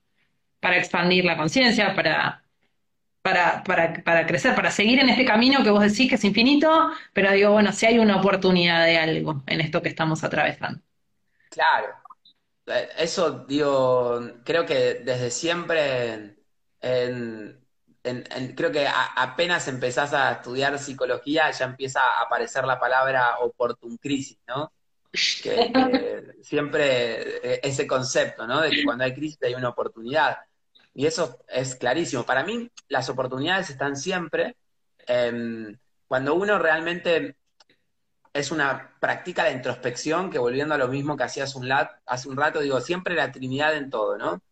para 0.61 0.76
expandir 0.78 1.24
la 1.24 1.36
conciencia, 1.36 1.95
para, 1.95 2.41
para, 3.23 3.62
para, 3.64 4.03
para 4.03 4.27
crecer, 4.27 4.55
para 4.55 4.70
seguir 4.70 4.99
en 4.99 5.09
este 5.09 5.25
camino 5.25 5.62
que 5.62 5.70
vos 5.70 5.83
decís 5.83 6.09
que 6.09 6.16
es 6.16 6.25
infinito, 6.25 6.91
pero 7.12 7.31
digo, 7.33 7.53
bueno, 7.53 7.73
si 7.73 7.87
hay 7.87 7.99
una 7.99 8.18
oportunidad 8.18 8.85
de 8.85 8.99
algo 8.99 9.43
en 9.47 9.61
esto 9.61 9.81
que 9.81 9.89
estamos 9.89 10.25
atravesando. 10.25 10.81
Claro, 11.49 11.89
eh, 12.66 12.89
eso 12.99 13.45
digo, 13.47 14.20
creo 14.45 14.66
que 14.66 15.03
desde 15.05 15.31
siempre, 15.31 16.37
creo 16.81 18.73
que 18.73 18.87
apenas 19.16 19.68
empezás 19.68 20.12
a 20.12 20.33
estudiar 20.33 20.79
psicología 20.79 21.51
ya 21.53 21.64
empieza 21.66 22.01
a 22.01 22.23
aparecer 22.23 22.64
la 22.64 22.79
palabra 22.79 23.39
oportun 23.39 23.97
crisis, 23.99 24.39
¿no? 24.49 24.73
que 25.12 25.73
siempre 26.43 27.55
eh, 27.55 27.61
ese 27.62 27.87
concepto, 27.87 28.47
¿no? 28.47 28.62
De 28.62 28.70
que 28.70 28.85
cuando 28.85 29.05
hay 29.05 29.14
crisis 29.14 29.39
hay 29.43 29.55
una 29.55 29.68
oportunidad. 29.68 30.39
Y 30.95 31.07
eso 31.07 31.38
es 31.49 31.76
clarísimo. 31.76 32.24
Para 32.24 32.45
mí, 32.45 32.70
las 32.88 33.09
oportunidades 33.09 33.70
están 33.70 33.97
siempre 33.97 34.57
em, 35.07 35.76
cuando 36.07 36.34
uno 36.34 36.59
realmente 36.59 37.36
es 38.32 38.51
una 38.51 38.95
práctica 39.01 39.45
de 39.45 39.53
introspección, 39.53 40.30
que 40.30 40.38
volviendo 40.38 40.74
a 40.74 40.78
lo 40.78 40.88
mismo 40.88 41.16
que 41.16 41.24
hacías 41.24 41.55
un 41.55 41.70
hace 41.72 42.28
un 42.28 42.36
rato, 42.36 42.61
digo, 42.61 42.80
siempre 42.80 43.14
la 43.14 43.30
Trinidad 43.30 43.76
en 43.76 43.90
todo, 43.90 44.16
¿no? 44.16 44.43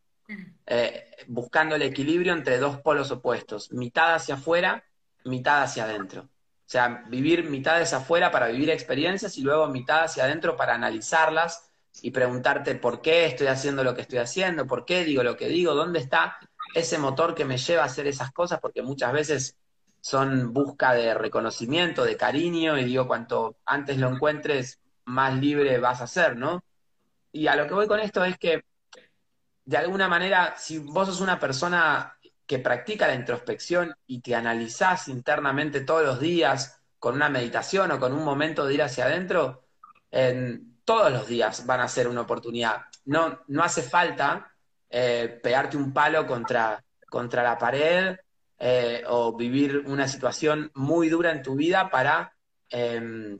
Eh, 0.66 1.10
buscando 1.26 1.74
el 1.74 1.82
equilibrio 1.82 2.32
entre 2.32 2.58
dos 2.58 2.80
polos 2.80 3.10
opuestos, 3.10 3.72
mitad 3.72 4.14
hacia 4.14 4.36
afuera, 4.36 4.84
mitad 5.24 5.62
hacia 5.62 5.84
adentro. 5.84 6.22
O 6.22 6.72
sea, 6.72 7.04
vivir 7.08 7.44
mitad 7.44 7.80
hacia 7.80 7.98
afuera 7.98 8.30
para 8.30 8.46
vivir 8.48 8.70
experiencias 8.70 9.36
y 9.38 9.42
luego 9.42 9.66
mitad 9.68 10.04
hacia 10.04 10.24
adentro 10.24 10.56
para 10.56 10.74
analizarlas 10.74 11.69
y 12.02 12.10
preguntarte 12.10 12.74
por 12.76 13.02
qué 13.02 13.26
estoy 13.26 13.48
haciendo 13.48 13.84
lo 13.84 13.94
que 13.94 14.02
estoy 14.02 14.18
haciendo, 14.18 14.66
por 14.66 14.84
qué 14.84 15.04
digo 15.04 15.22
lo 15.22 15.36
que 15.36 15.48
digo, 15.48 15.74
dónde 15.74 15.98
está 15.98 16.38
ese 16.74 16.98
motor 16.98 17.34
que 17.34 17.44
me 17.44 17.58
lleva 17.58 17.82
a 17.82 17.86
hacer 17.86 18.06
esas 18.06 18.32
cosas, 18.32 18.60
porque 18.60 18.82
muchas 18.82 19.12
veces 19.12 19.56
son 20.00 20.52
busca 20.52 20.94
de 20.94 21.14
reconocimiento, 21.14 22.04
de 22.04 22.16
cariño, 22.16 22.78
y 22.78 22.84
digo, 22.84 23.06
cuanto 23.06 23.56
antes 23.64 23.98
lo 23.98 24.08
encuentres, 24.08 24.80
más 25.04 25.34
libre 25.34 25.78
vas 25.78 26.00
a 26.00 26.06
ser, 26.06 26.36
¿no? 26.36 26.64
Y 27.32 27.46
a 27.48 27.56
lo 27.56 27.66
que 27.66 27.74
voy 27.74 27.86
con 27.86 28.00
esto 28.00 28.24
es 28.24 28.38
que, 28.38 28.64
de 29.64 29.76
alguna 29.76 30.08
manera, 30.08 30.54
si 30.56 30.78
vos 30.78 31.08
sos 31.08 31.20
una 31.20 31.38
persona 31.38 32.16
que 32.46 32.58
practica 32.58 33.06
la 33.06 33.14
introspección 33.14 33.94
y 34.06 34.20
te 34.20 34.34
analizás 34.34 35.08
internamente 35.08 35.82
todos 35.82 36.04
los 36.04 36.20
días 36.20 36.80
con 36.98 37.14
una 37.14 37.28
meditación 37.28 37.92
o 37.92 38.00
con 38.00 38.12
un 38.12 38.24
momento 38.24 38.66
de 38.66 38.74
ir 38.74 38.82
hacia 38.82 39.04
adentro, 39.04 39.64
en, 40.10 40.69
todos 40.90 41.12
los 41.12 41.28
días 41.28 41.64
van 41.66 41.78
a 41.78 41.86
ser 41.86 42.08
una 42.08 42.22
oportunidad. 42.22 42.86
No, 43.04 43.42
no 43.46 43.62
hace 43.62 43.80
falta 43.80 44.50
eh, 44.88 45.38
pegarte 45.40 45.76
un 45.76 45.92
palo 45.92 46.26
contra, 46.26 46.82
contra 47.08 47.44
la 47.44 47.56
pared 47.56 48.16
eh, 48.58 49.04
o 49.06 49.36
vivir 49.36 49.84
una 49.86 50.08
situación 50.08 50.68
muy 50.74 51.08
dura 51.08 51.30
en 51.30 51.42
tu 51.42 51.54
vida 51.54 51.90
para 51.90 52.34
em, 52.68 53.38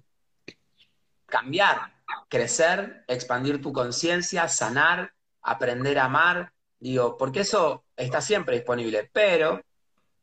cambiar, 1.26 1.92
crecer, 2.28 3.04
expandir 3.08 3.60
tu 3.60 3.72
conciencia, 3.72 4.46
sanar, 4.46 5.12
aprender 5.42 5.98
a 5.98 6.04
amar. 6.04 6.52
Digo, 6.78 7.16
porque 7.18 7.40
eso 7.40 7.82
está 7.96 8.20
siempre 8.20 8.58
disponible. 8.58 9.10
Pero 9.12 9.60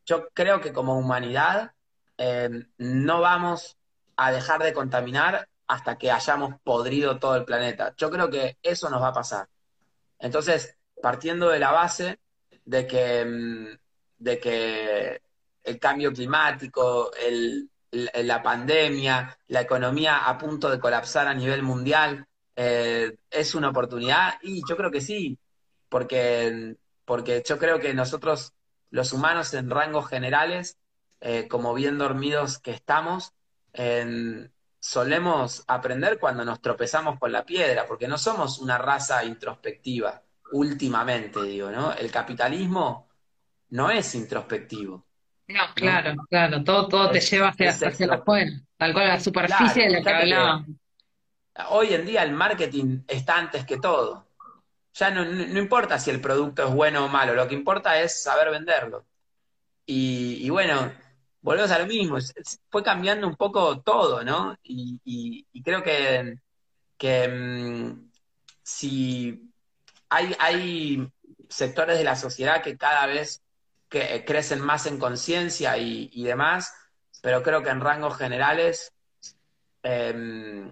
yo 0.06 0.30
creo 0.32 0.62
que 0.62 0.72
como 0.72 0.98
humanidad 0.98 1.72
em, 2.16 2.66
no 2.78 3.20
vamos 3.20 3.76
a 4.16 4.32
dejar 4.32 4.62
de 4.62 4.72
contaminar 4.72 5.46
hasta 5.68 5.98
que 5.98 6.10
hayamos 6.10 6.54
podrido 6.64 7.18
todo 7.18 7.36
el 7.36 7.44
planeta. 7.44 7.94
Yo 7.96 8.10
creo 8.10 8.30
que 8.30 8.58
eso 8.62 8.90
nos 8.90 9.02
va 9.02 9.08
a 9.08 9.12
pasar. 9.12 9.48
Entonces, 10.18 10.76
partiendo 11.02 11.50
de 11.50 11.58
la 11.58 11.72
base 11.72 12.18
de 12.64 12.86
que, 12.86 13.24
mm, 13.24 13.78
de 14.18 14.40
que 14.40 15.22
el 15.64 15.78
cambio 15.78 16.12
climático, 16.12 17.10
la 17.90 18.42
pandemia, 18.42 19.38
la 19.48 19.60
economía 19.60 20.28
a 20.28 20.38
punto 20.38 20.70
de 20.70 20.78
colapsar 20.78 21.28
a 21.28 21.34
nivel 21.34 21.62
mundial, 21.62 22.26
eh, 22.56 23.16
es 23.30 23.54
una 23.54 23.70
oportunidad 23.70 24.34
y 24.42 24.62
yo 24.68 24.76
creo 24.76 24.90
que 24.90 25.00
sí, 25.00 25.38
porque, 25.88 26.76
porque 27.04 27.42
yo 27.46 27.58
creo 27.58 27.78
que 27.78 27.94
nosotros, 27.94 28.54
los 28.90 29.12
humanos 29.12 29.54
en 29.54 29.70
rangos 29.70 30.08
generales, 30.08 30.78
eh, 31.20 31.48
como 31.48 31.74
bien 31.74 31.98
dormidos 31.98 32.58
que 32.58 32.72
estamos, 32.72 33.32
en, 33.72 34.50
solemos 34.80 35.64
aprender 35.66 36.18
cuando 36.18 36.44
nos 36.44 36.60
tropezamos 36.60 37.18
con 37.18 37.32
la 37.32 37.44
piedra, 37.44 37.86
porque 37.86 38.08
no 38.08 38.18
somos 38.18 38.58
una 38.58 38.78
raza 38.78 39.24
introspectiva, 39.24 40.22
últimamente 40.52 41.42
digo, 41.42 41.70
¿no? 41.70 41.92
El 41.92 42.10
capitalismo 42.10 43.08
no 43.70 43.90
es 43.90 44.14
introspectivo. 44.14 45.04
No, 45.48 45.62
claro, 45.74 46.14
claro, 46.28 46.62
todo, 46.62 46.88
todo 46.88 47.10
te 47.10 47.20
lleva 47.20 47.48
hacia, 47.48 47.70
hacia 47.70 48.06
la 48.06 48.22
tal 48.76 48.92
cual 48.92 49.08
la 49.08 49.20
superficie 49.20 49.84
de 49.84 49.90
la 49.90 50.02
que 50.02 50.10
hablábamos. 50.10 50.66
Hoy 51.70 51.94
en 51.94 52.06
día 52.06 52.22
el 52.22 52.32
marketing 52.32 53.02
está 53.08 53.38
antes 53.38 53.64
que 53.64 53.78
todo. 53.78 54.28
Ya 54.94 55.10
no, 55.10 55.24
no, 55.24 55.58
importa 55.58 55.98
si 55.98 56.10
el 56.10 56.20
producto 56.20 56.66
es 56.66 56.72
bueno 56.72 57.04
o 57.04 57.08
malo, 57.08 57.34
lo 57.34 57.48
que 57.48 57.54
importa 57.54 58.00
es 58.00 58.22
saber 58.22 58.50
venderlo. 58.50 59.06
Y, 59.86 60.44
y 60.44 60.50
bueno, 60.50 60.92
volvemos 61.48 61.70
a 61.70 61.78
lo 61.78 61.86
mismo, 61.86 62.18
fue 62.70 62.82
cambiando 62.82 63.26
un 63.26 63.34
poco 63.34 63.80
todo, 63.80 64.22
¿no? 64.22 64.54
Y, 64.62 65.46
creo 65.64 65.82
que, 65.82 67.28
mm, 67.28 68.10
si 68.62 69.50
hay, 70.10 71.10
sectores 71.48 71.96
de 71.96 72.04
la 72.04 72.16
sociedad 72.16 72.62
que 72.62 72.76
cada 72.76 73.06
vez 73.06 73.42
que 73.88 74.24
crecen 74.26 74.60
más 74.60 74.84
en 74.86 74.98
conciencia 74.98 75.78
y, 75.78 76.22
demás, 76.22 76.74
pero 77.22 77.42
creo 77.42 77.62
que 77.62 77.70
en 77.70 77.80
rangos 77.80 78.18
generales, 78.18 78.92
em, 79.82 80.70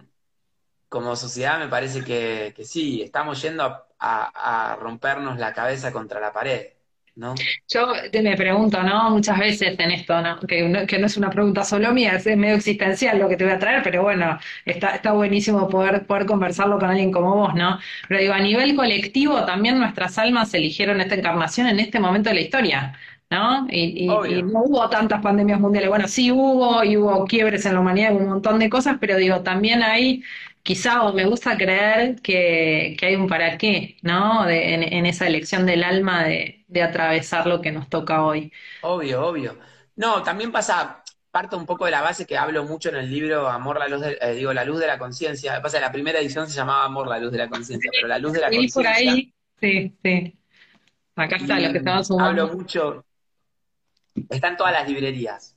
como 0.90 1.16
sociedad 1.16 1.58
me 1.58 1.68
parece 1.68 2.04
que, 2.04 2.54
sí, 2.64 3.02
estamos 3.02 3.40
yendo 3.42 3.64
a 3.98 4.76
rompernos 4.78 5.38
la 5.38 5.54
cabeza 5.54 5.92
contra 5.92 6.20
la 6.20 6.32
pared. 6.32 6.75
¿No? 7.16 7.34
Yo 7.68 7.92
me 8.22 8.36
pregunto, 8.36 8.82
¿no? 8.82 9.10
Muchas 9.10 9.38
veces 9.38 9.74
en 9.78 9.90
esto, 9.90 10.20
¿no? 10.20 10.38
Que, 10.40 10.68
no, 10.68 10.86
que 10.86 10.98
no 10.98 11.06
es 11.06 11.16
una 11.16 11.30
pregunta 11.30 11.64
solo 11.64 11.92
mía, 11.92 12.14
es 12.16 12.26
medio 12.36 12.54
existencial 12.54 13.18
lo 13.18 13.28
que 13.28 13.36
te 13.36 13.44
voy 13.44 13.54
a 13.54 13.58
traer, 13.58 13.82
pero 13.82 14.02
bueno, 14.02 14.38
está, 14.64 14.94
está 14.94 15.12
buenísimo 15.12 15.68
poder, 15.68 16.06
poder 16.06 16.26
conversarlo 16.26 16.78
con 16.78 16.90
alguien 16.90 17.10
como 17.10 17.34
vos, 17.34 17.54
¿no? 17.54 17.78
Pero 18.08 18.20
digo, 18.20 18.34
a 18.34 18.40
nivel 18.40 18.76
colectivo 18.76 19.44
también 19.44 19.78
nuestras 19.78 20.18
almas 20.18 20.52
eligieron 20.54 21.00
esta 21.00 21.14
encarnación 21.14 21.66
en 21.68 21.80
este 21.80 21.98
momento 22.00 22.28
de 22.28 22.34
la 22.36 22.40
historia. 22.42 22.98
¿no? 23.28 23.66
Y, 23.70 24.04
y, 24.04 24.06
no 24.42 24.62
hubo 24.62 24.88
tantas 24.88 25.20
pandemias 25.20 25.58
mundiales. 25.58 25.88
Bueno, 25.88 26.06
sí 26.06 26.30
hubo, 26.30 26.84
y 26.84 26.96
hubo 26.96 27.24
quiebres 27.24 27.66
en 27.66 27.74
la 27.74 27.80
humanidad, 27.80 28.14
un 28.14 28.28
montón 28.28 28.60
de 28.60 28.70
cosas, 28.70 28.98
pero 29.00 29.16
digo, 29.16 29.40
también 29.42 29.82
hay 29.82 30.22
quizá 30.66 31.04
o 31.04 31.12
me 31.12 31.24
gusta 31.24 31.56
creer 31.56 32.20
que, 32.20 32.96
hay 33.00 33.14
un 33.14 33.28
para 33.28 33.56
qué, 33.56 33.96
¿no? 34.02 34.48
en, 34.48 35.06
esa 35.06 35.28
elección 35.28 35.64
del 35.64 35.84
alma 35.84 36.24
de, 36.24 36.64
atravesar 36.82 37.46
lo 37.46 37.60
que 37.62 37.70
nos 37.70 37.88
toca 37.88 38.24
hoy. 38.24 38.52
Obvio, 38.82 39.24
obvio. 39.24 39.56
No, 39.94 40.24
también 40.24 40.50
pasa, 40.50 41.04
parto 41.30 41.56
un 41.56 41.66
poco 41.66 41.84
de 41.84 41.92
la 41.92 42.02
base 42.02 42.26
que 42.26 42.36
hablo 42.36 42.64
mucho 42.64 42.88
en 42.88 42.96
el 42.96 43.08
libro 43.08 43.48
Amor, 43.48 43.78
la 43.78 43.86
luz 43.86 44.00
de, 44.00 44.18
eh, 44.20 44.34
digo, 44.34 44.52
la 44.52 44.64
luz 44.64 44.80
de 44.80 44.88
la 44.88 44.98
conciencia. 44.98 45.62
Pasa 45.62 45.78
la 45.78 45.92
primera 45.92 46.18
edición 46.18 46.48
se 46.48 46.56
llamaba 46.56 46.84
Amor, 46.84 47.06
la 47.06 47.20
luz 47.20 47.30
de 47.30 47.38
la 47.38 47.48
conciencia, 47.48 47.88
pero 47.94 48.08
la 48.08 48.18
luz 48.18 48.32
de 48.32 48.40
la 48.40 48.48
conciencia. 48.48 48.82
por 48.82 48.86
ahí, 48.88 49.32
sí, 49.60 49.96
sí. 50.02 50.36
Acá 51.14 51.36
está 51.36 51.60
lo 51.60 51.70
que 51.70 51.78
estaba 51.78 52.02
sumando. 52.02 52.42
Hablo 52.42 52.58
mucho, 52.58 53.04
está 54.28 54.48
en 54.48 54.56
todas 54.56 54.72
las 54.72 54.88
librerías, 54.88 55.55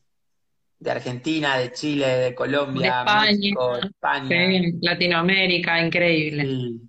de 0.79 0.91
Argentina, 0.91 1.57
de 1.57 1.71
Chile, 1.73 2.07
de 2.07 2.35
Colombia, 2.35 3.03
de 3.03 3.31
España, 3.31 3.79
España. 3.83 4.71
Latinoamérica, 4.81 5.85
increíble. 5.85 6.79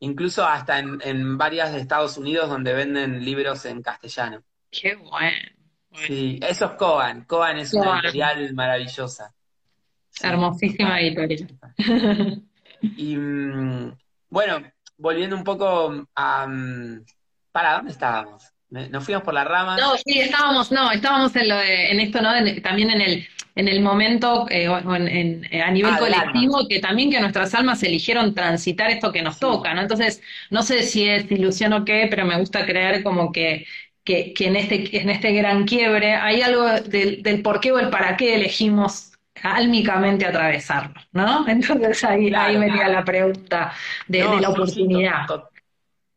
Incluso 0.00 0.44
hasta 0.44 0.78
en, 0.78 0.98
en 1.02 1.38
varias 1.38 1.72
de 1.72 1.80
Estados 1.80 2.16
Unidos 2.16 2.48
donde 2.48 2.72
venden 2.72 3.24
libros 3.24 3.64
en 3.66 3.82
castellano. 3.82 4.42
Qué 4.70 4.94
bueno. 4.94 5.36
Sí, 5.92 6.38
eso 6.42 6.66
es 6.66 6.70
Coan. 6.72 7.24
Coan 7.24 7.58
es 7.58 7.72
una 7.72 8.00
editorial 8.00 8.54
maravillosa. 8.54 9.32
Hermosísima 10.22 11.00
editorial. 11.00 11.48
Y 12.82 13.16
mm, 13.16 13.96
bueno, 14.28 14.62
volviendo 14.98 15.34
un 15.34 15.42
poco 15.42 16.06
a... 16.14 16.46
Mm, 16.46 17.04
¿Para 17.50 17.76
dónde 17.76 17.92
estábamos? 17.92 18.44
Nos 18.70 19.04
fuimos 19.04 19.22
por 19.22 19.34
la 19.34 19.44
rama. 19.44 19.76
No, 19.76 19.96
sí, 19.96 20.18
estábamos, 20.18 20.72
no, 20.72 20.90
estábamos 20.90 21.34
en 21.36 21.48
lo 21.48 21.56
de, 21.56 21.92
en 21.92 22.00
esto, 22.00 22.20
¿no? 22.20 22.30
también 22.62 22.90
en 22.90 23.00
el, 23.00 23.28
en 23.54 23.68
el 23.68 23.80
momento, 23.80 24.46
eh, 24.50 24.64
en, 24.64 25.62
a 25.62 25.70
nivel 25.70 25.94
ah, 25.94 25.98
colectivo, 25.98 26.66
que 26.68 26.80
también 26.80 27.10
que 27.10 27.20
nuestras 27.20 27.54
almas 27.54 27.82
eligieron 27.84 28.34
transitar 28.34 28.90
esto 28.90 29.12
que 29.12 29.22
nos 29.22 29.38
toca, 29.38 29.72
¿no? 29.72 29.82
Entonces, 29.82 30.20
no 30.50 30.62
sé 30.62 30.82
si 30.82 31.08
es 31.08 31.30
ilusión 31.30 31.72
o 31.74 31.84
qué, 31.84 32.08
pero 32.10 32.26
me 32.26 32.38
gusta 32.38 32.66
creer 32.66 33.02
como 33.02 33.30
que 33.30 33.66
que, 34.06 34.32
en, 34.38 34.56
este, 34.56 34.96
en 34.96 35.10
este 35.10 35.32
gran 35.32 35.66
quiebre 35.66 36.14
hay 36.14 36.40
algo 36.40 36.64
del, 36.64 37.42
por 37.42 37.60
qué 37.60 37.72
o 37.72 37.78
el 37.78 37.90
para 37.90 38.16
qué 38.16 38.36
elegimos 38.36 39.12
álmicamente 39.42 40.24
atravesarlo, 40.24 40.94
¿no? 41.12 41.46
Entonces 41.48 42.04
ahí, 42.04 42.32
ahí 42.32 42.56
venía 42.56 42.88
la 42.88 43.04
pregunta 43.04 43.72
de, 44.06 44.20
la 44.40 44.48
oportunidad. 44.48 45.26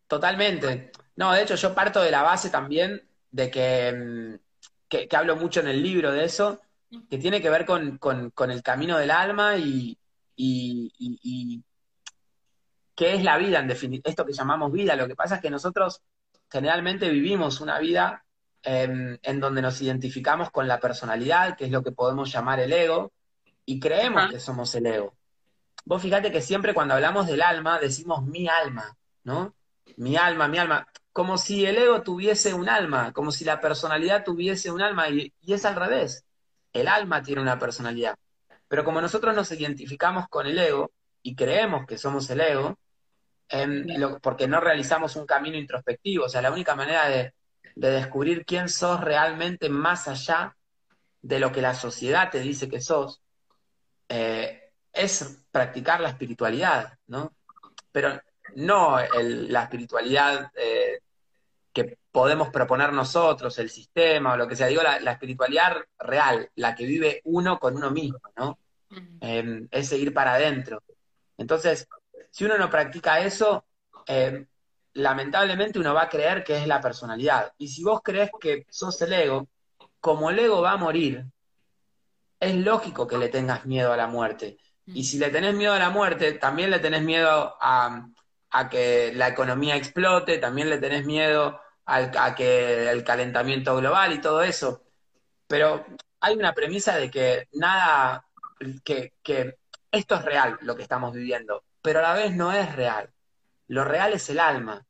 totalmente. 0.08 0.92
No, 1.20 1.34
de 1.34 1.42
hecho 1.42 1.56
yo 1.56 1.76
parto 1.76 2.02
de 2.02 2.12
la 2.12 2.24
base 2.24 2.50
también 2.50 3.06
de 3.30 3.52
que, 3.52 4.40
que, 4.88 5.10
hablo 5.18 5.36
mucho 5.36 5.60
en 5.60 5.68
el 5.68 5.84
libro 5.84 6.14
de 6.14 6.24
eso, 6.24 6.62
que 7.10 7.18
tiene 7.18 7.42
que 7.42 7.50
ver 7.50 7.66
con, 7.66 8.00
el 8.50 8.64
camino 8.64 8.98
del 8.98 9.12
alma 9.12 9.58
y, 9.58 9.98
y, 10.38 10.94
y, 10.98 11.62
qué 12.96 13.16
es 13.16 13.24
la 13.26 13.38
vida 13.38 13.60
en 13.60 13.68
definitiva, 13.68 14.10
esto 14.10 14.26
que 14.26 14.32
llamamos 14.32 14.72
vida. 14.72 14.96
Lo 14.96 15.10
que 15.10 15.16
pasa 15.18 15.36
es 15.36 15.42
que 15.42 15.50
nosotros 15.50 16.02
generalmente 16.50 17.10
vivimos 17.10 17.60
una 17.60 17.80
vida 17.80 18.24
em, 18.64 19.18
en 19.22 19.40
donde 19.42 19.62
nos 19.62 19.82
identificamos 19.82 20.52
con 20.52 20.70
la 20.70 20.80
personalidad, 20.80 21.58
que 21.58 21.66
es 21.66 21.72
lo 21.72 21.84
que 21.84 21.92
podemos 21.92 22.32
llamar 22.32 22.62
el 22.62 22.72
ego, 22.72 23.12
y 23.66 23.82
creemos 23.82 24.32
que 24.32 24.40
somos 24.40 24.74
el 24.74 24.86
ego. 24.86 25.18
Vos 25.84 26.02
fíjate 26.02 26.32
que 26.32 26.42
siempre 26.42 26.74
cuando 26.74 26.94
hablamos 26.94 27.28
del 27.28 27.42
alma 27.42 27.78
decimos 27.78 28.24
mi 28.24 28.48
alma, 28.48 28.96
¿no? 29.26 29.54
Mi 29.98 30.18
alma, 30.18 30.48
mi 30.48 30.58
alma, 30.58 30.88
como 31.12 31.38
si 31.38 31.66
el 31.66 31.78
ego 31.78 32.02
tuviese 32.02 32.54
un 32.54 32.70
alma, 32.70 33.12
como 33.14 33.32
si 33.32 33.46
la 33.46 33.60
personalidad 33.60 34.24
tuviese 34.24 34.72
un 34.72 34.82
alma, 34.82 35.10
y, 35.10 35.34
y 35.42 35.54
es 35.54 35.66
al 35.66 35.76
revés. 35.76 36.26
El 36.74 36.88
alma 36.88 37.22
tiene 37.22 37.42
una 37.42 37.60
personalidad. 37.60 38.16
Pero 38.68 38.86
como 38.86 39.02
nosotros 39.02 39.36
nos 39.36 39.52
identificamos 39.52 40.28
con 40.30 40.46
el 40.48 40.58
ego 40.60 40.92
y 41.24 41.36
creemos 41.36 41.86
que 41.86 41.98
somos 41.98 42.30
el 42.30 42.42
ego, 42.42 42.78
porque 44.22 44.48
no 44.48 44.60
realizamos 44.60 45.16
un 45.16 45.26
camino 45.26 45.58
introspectivo. 45.58 46.26
O 46.26 46.30
sea, 46.30 46.42
la 46.42 46.52
única 46.52 46.76
manera 46.76 47.10
de, 47.10 47.34
descubrir 47.76 48.46
quién 48.46 48.68
sos 48.70 49.00
realmente 49.02 49.70
más 49.70 50.08
allá 50.08 50.56
de 51.22 51.40
lo 51.40 51.52
que 51.52 51.62
la 51.62 51.74
sociedad 51.74 52.30
te 52.30 52.40
dice 52.42 52.70
que 52.70 52.82
sos, 52.82 53.22
eh, 54.10 54.72
es 54.92 55.46
practicar 55.52 56.02
la 56.02 56.10
espiritualidad, 56.10 56.98
¿no? 57.08 57.34
Pero 57.92 58.20
no 58.56 58.98
la 59.14 59.64
espiritualidad 59.64 60.52
eh, 60.56 61.00
que 61.74 61.98
podemos 62.12 62.50
proponer 62.50 62.92
nosotros, 62.94 63.58
el 63.60 63.70
sistema 63.70 64.34
o 64.34 64.38
lo 64.38 64.48
que 64.48 64.56
sea, 64.56 64.68
digo 64.68 64.82
la, 64.82 65.12
espiritualidad 65.12 65.78
real, 66.00 66.50
la 66.56 66.76
que 66.76 66.86
vive 66.86 67.22
uno 67.26 67.60
con 67.60 67.76
uno 67.76 67.92
mismo, 67.92 68.20
¿no? 68.36 68.58
Eh, 69.22 69.68
es 69.70 69.88
seguir 69.88 70.14
para 70.14 70.34
adentro. 70.34 70.82
Entonces, 71.38 71.88
si 72.32 72.46
uno 72.46 72.58
no 72.58 72.70
practica 72.70 73.20
eso, 73.20 73.66
eh, 74.08 74.46
lamentablemente 74.94 75.80
uno 75.80 75.94
va 75.94 76.04
a 76.04 76.10
creer 76.10 76.44
que 76.44 76.58
es 76.58 76.68
la 76.68 76.82
personalidad. 76.82 77.54
Y 77.58 77.68
si 77.68 77.84
vos 77.84 78.02
crees 78.04 78.32
que 78.40 78.66
sos 78.70 79.02
el 79.02 79.14
ego, 79.14 79.48
como 80.00 80.30
el 80.30 80.40
ego 80.40 80.62
va 80.62 80.72
a 80.72 80.78
morir, 80.78 81.26
es 82.40 82.56
lógico 82.56 83.06
que 83.08 83.18
le 83.18 83.30
tengas 83.30 83.66
miedo 83.66 83.94
a 83.94 83.98
la 83.98 84.08
muerte. 84.08 84.58
Y 84.86 85.04
si 85.04 85.20
le 85.20 85.30
tenés 85.30 85.54
miedo 85.54 85.74
a 85.74 85.80
la 85.80 85.92
muerte, 85.92 86.34
también 86.34 86.72
le 86.72 86.80
tenés 86.80 87.04
miedo 87.04 87.56
a, 87.62 88.08
que 88.70 89.12
la 89.16 89.28
economía 89.30 89.76
explote, 89.76 90.38
también 90.38 90.70
le 90.70 90.80
tenés 90.80 91.06
miedo 91.06 91.62
a 91.86 92.36
que 92.36 92.90
el 92.90 93.04
calentamiento 93.04 93.76
global 93.78 94.14
y 94.14 94.22
todo 94.22 94.44
eso. 94.44 94.84
Pero 95.48 95.86
hay 96.20 96.36
una 96.36 96.54
premisa 96.54 96.96
de 96.96 97.10
que 97.10 97.48
nada, 97.54 98.26
que, 98.84 99.14
que 99.24 99.58
esto 99.92 100.16
es 100.16 100.26
real, 100.26 100.58
lo 100.62 100.76
que 100.76 100.84
estamos 100.84 101.14
viviendo 101.14 101.64
pero 101.82 102.00
a 102.00 102.04
la 102.04 102.14
vez 102.14 102.36
no 102.36 102.52
es 102.52 102.76
real. 102.76 103.12
Lo 103.68 103.84
real 103.84 104.14
es 104.14 104.30
el 104.30 104.40
alma. 104.40 104.86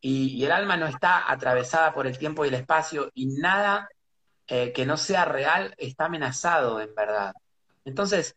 Y, 0.00 0.44
el 0.44 0.52
alma 0.52 0.76
no 0.76 0.86
está 0.86 1.30
atravesada 1.30 1.92
por 1.92 2.06
el 2.06 2.18
tiempo 2.18 2.44
y 2.44 2.48
el 2.48 2.54
espacio 2.54 3.10
y 3.14 3.26
nada 3.26 3.88
eh, 4.46 4.72
que 4.72 4.86
no 4.86 4.96
sea 4.96 5.24
real 5.24 5.74
está 5.78 6.06
amenazado 6.06 6.80
en 6.80 6.94
verdad. 6.94 7.34
Entonces, 7.84 8.36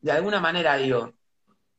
de 0.00 0.12
alguna 0.12 0.40
manera 0.40 0.76
digo, 0.76 1.12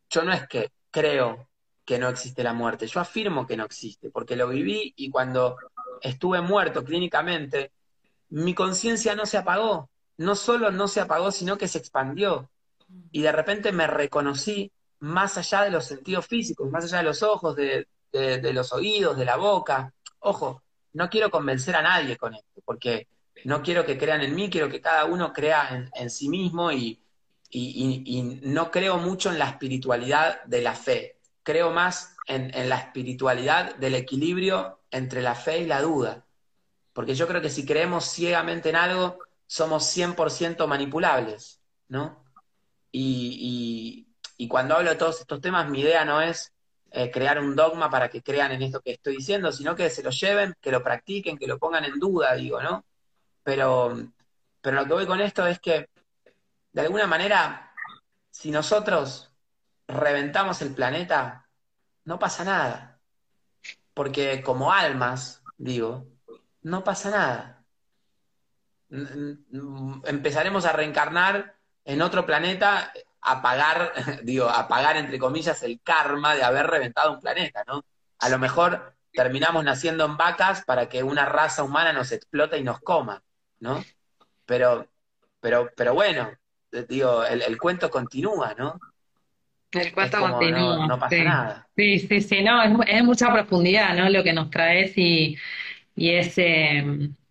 yo 0.09 0.23
no 0.23 0.31
es 0.31 0.47
que 0.47 0.71
creo 0.91 1.49
que 1.85 1.99
no 1.99 2.09
existe 2.09 2.43
la 2.43 2.53
muerte, 2.53 2.87
yo 2.87 2.99
afirmo 2.99 3.45
que 3.45 3.57
no 3.57 3.65
existe, 3.65 4.09
porque 4.09 4.35
lo 4.35 4.47
viví 4.47 4.93
y 4.95 5.09
cuando 5.09 5.57
estuve 6.01 6.41
muerto 6.41 6.83
clínicamente, 6.83 7.71
mi 8.29 8.53
conciencia 8.53 9.15
no 9.15 9.25
se 9.25 9.37
apagó, 9.37 9.89
no 10.17 10.35
solo 10.35 10.71
no 10.71 10.87
se 10.87 11.01
apagó, 11.01 11.31
sino 11.31 11.57
que 11.57 11.67
se 11.67 11.77
expandió. 11.77 12.49
Y 13.11 13.21
de 13.21 13.31
repente 13.31 13.71
me 13.71 13.87
reconocí 13.87 14.71
más 14.99 15.37
allá 15.37 15.63
de 15.63 15.71
los 15.71 15.85
sentidos 15.85 16.25
físicos, 16.25 16.69
más 16.71 16.85
allá 16.85 16.99
de 16.99 17.03
los 17.03 17.23
ojos, 17.23 17.55
de, 17.55 17.87
los 18.53 18.71
oídos, 18.73 19.17
de 19.17 19.25
la 19.25 19.35
boca. 19.35 19.93
Ojo, 20.19 20.63
no 20.93 21.09
quiero 21.09 21.29
convencer 21.29 21.75
a 21.75 21.81
nadie 21.81 22.17
con 22.17 22.33
esto, 22.33 22.61
porque 22.63 23.07
no 23.45 23.61
quiero 23.61 23.85
que 23.85 23.97
crean 23.97 24.21
en 24.21 24.33
mí, 24.33 24.49
quiero 24.49 24.69
que 24.69 24.81
cada 24.81 25.05
uno 25.05 25.33
crea 25.33 25.89
en, 25.93 26.09
sí 26.09 26.29
mismo 26.29 26.71
y, 26.71 26.99
no 28.41 28.71
creo 28.71 28.97
mucho 28.97 29.29
en 29.29 29.37
la 29.37 29.49
espiritualidad 29.49 30.43
de 30.45 30.61
la 30.61 30.73
fe, 30.73 31.12
creo 31.43 31.71
más 31.71 32.15
en, 32.27 32.51
la 32.69 32.77
espiritualidad 32.77 33.75
del 33.75 33.95
equilibrio 33.95 34.79
entre 34.91 35.21
la 35.21 35.35
fe 35.35 35.59
y 35.59 35.65
la 35.65 35.81
duda, 35.81 36.25
porque 36.93 37.15
yo 37.15 37.27
creo 37.27 37.41
que 37.41 37.49
si 37.49 37.65
creemos 37.65 38.05
ciegamente 38.05 38.69
en 38.69 38.75
algo, 38.75 39.19
somos 39.45 39.85
100% 39.95 40.67
manipulables, 40.67 41.61
¿no? 41.87 42.23
y, 42.91 44.07
y 44.37 44.47
cuando 44.47 44.75
hablo 44.75 44.89
de 44.89 44.95
todos 44.95 45.21
estos 45.21 45.41
temas, 45.41 45.69
mi 45.69 45.81
idea 45.81 46.05
no 46.05 46.21
es 46.21 46.53
eh, 46.91 47.09
crear 47.11 47.39
un 47.39 47.55
dogma 47.55 47.89
para 47.89 48.09
que 48.09 48.21
crean 48.21 48.51
en 48.51 48.61
esto 48.61 48.81
que 48.81 48.91
estoy 48.91 49.17
diciendo, 49.17 49.51
sino 49.51 49.75
que 49.75 49.89
se 49.89 50.03
lo 50.03 50.11
lleven, 50.11 50.53
que 50.61 50.71
lo 50.71 50.83
practiquen, 50.83 51.37
que 51.37 51.47
lo 51.47 51.57
pongan 51.57 51.85
en 51.85 51.99
duda, 51.99 52.35
digo, 52.35 52.61
¿no? 52.61 52.85
Pero, 53.43 53.97
pero 54.61 54.75
lo 54.75 54.85
que 54.85 54.93
voy 54.93 55.07
con 55.07 55.21
esto 55.21 55.47
es 55.47 55.59
que, 55.59 55.89
de 56.71 56.81
alguna 56.81 57.07
manera, 57.07 57.73
si 58.29 58.51
nosotros 58.51 59.32
reventamos 59.93 60.61
el 60.61 60.73
planeta, 60.73 61.47
no 62.05 62.19
pasa 62.19 62.43
nada. 62.43 62.99
Porque 63.93 64.41
como 64.41 64.71
almas, 64.71 65.43
digo, 65.57 66.07
no 66.61 66.83
pasa 66.83 67.09
nada. 67.09 67.65
Empezaremos 70.05 70.65
a 70.65 70.73
reencarnar 70.73 71.55
en 71.85 72.01
otro 72.01 72.25
planeta 72.25 72.91
apagar, 73.21 73.93
digo, 74.23 74.49
apagar 74.49 74.97
entre 74.97 75.19
comillas 75.19 75.63
el 75.63 75.81
karma 75.81 76.35
de 76.35 76.43
haber 76.43 76.67
reventado 76.67 77.13
un 77.13 77.21
planeta, 77.21 77.63
¿no? 77.67 77.85
A 78.19 78.29
lo 78.29 78.39
mejor 78.39 78.95
terminamos 79.11 79.63
naciendo 79.63 80.05
en 80.05 80.17
vacas 80.17 80.63
para 80.65 80.89
que 80.89 81.03
una 81.03 81.25
raza 81.25 81.63
humana 81.63 81.93
nos 81.93 82.11
explote 82.11 82.57
y 82.57 82.63
nos 82.63 82.79
coma, 82.81 83.23
¿no? 83.59 83.83
Pero, 84.45 84.87
pero, 85.39 85.69
pero 85.75 85.93
bueno, 85.93 86.31
digo, 86.87 87.23
el, 87.23 87.57
cuento 87.57 87.89
continúa, 87.89 88.53
¿no? 88.57 88.79
El 89.73 89.93
continúa. 90.15 90.87
No, 90.87 90.99
pasa 90.99 91.23
nada. 91.23 91.67
Sí, 91.75 91.99
sí, 91.99 92.21
sí, 92.21 92.43
no, 92.43 92.61
es, 92.85 93.03
mucha 93.03 93.31
profundidad, 93.33 93.95
¿no? 93.95 94.09
Lo 94.09 94.23
que 94.23 94.33
nos 94.33 94.49
traes 94.51 94.93
y, 94.97 95.35
y 95.95 96.09
es, 96.11 96.37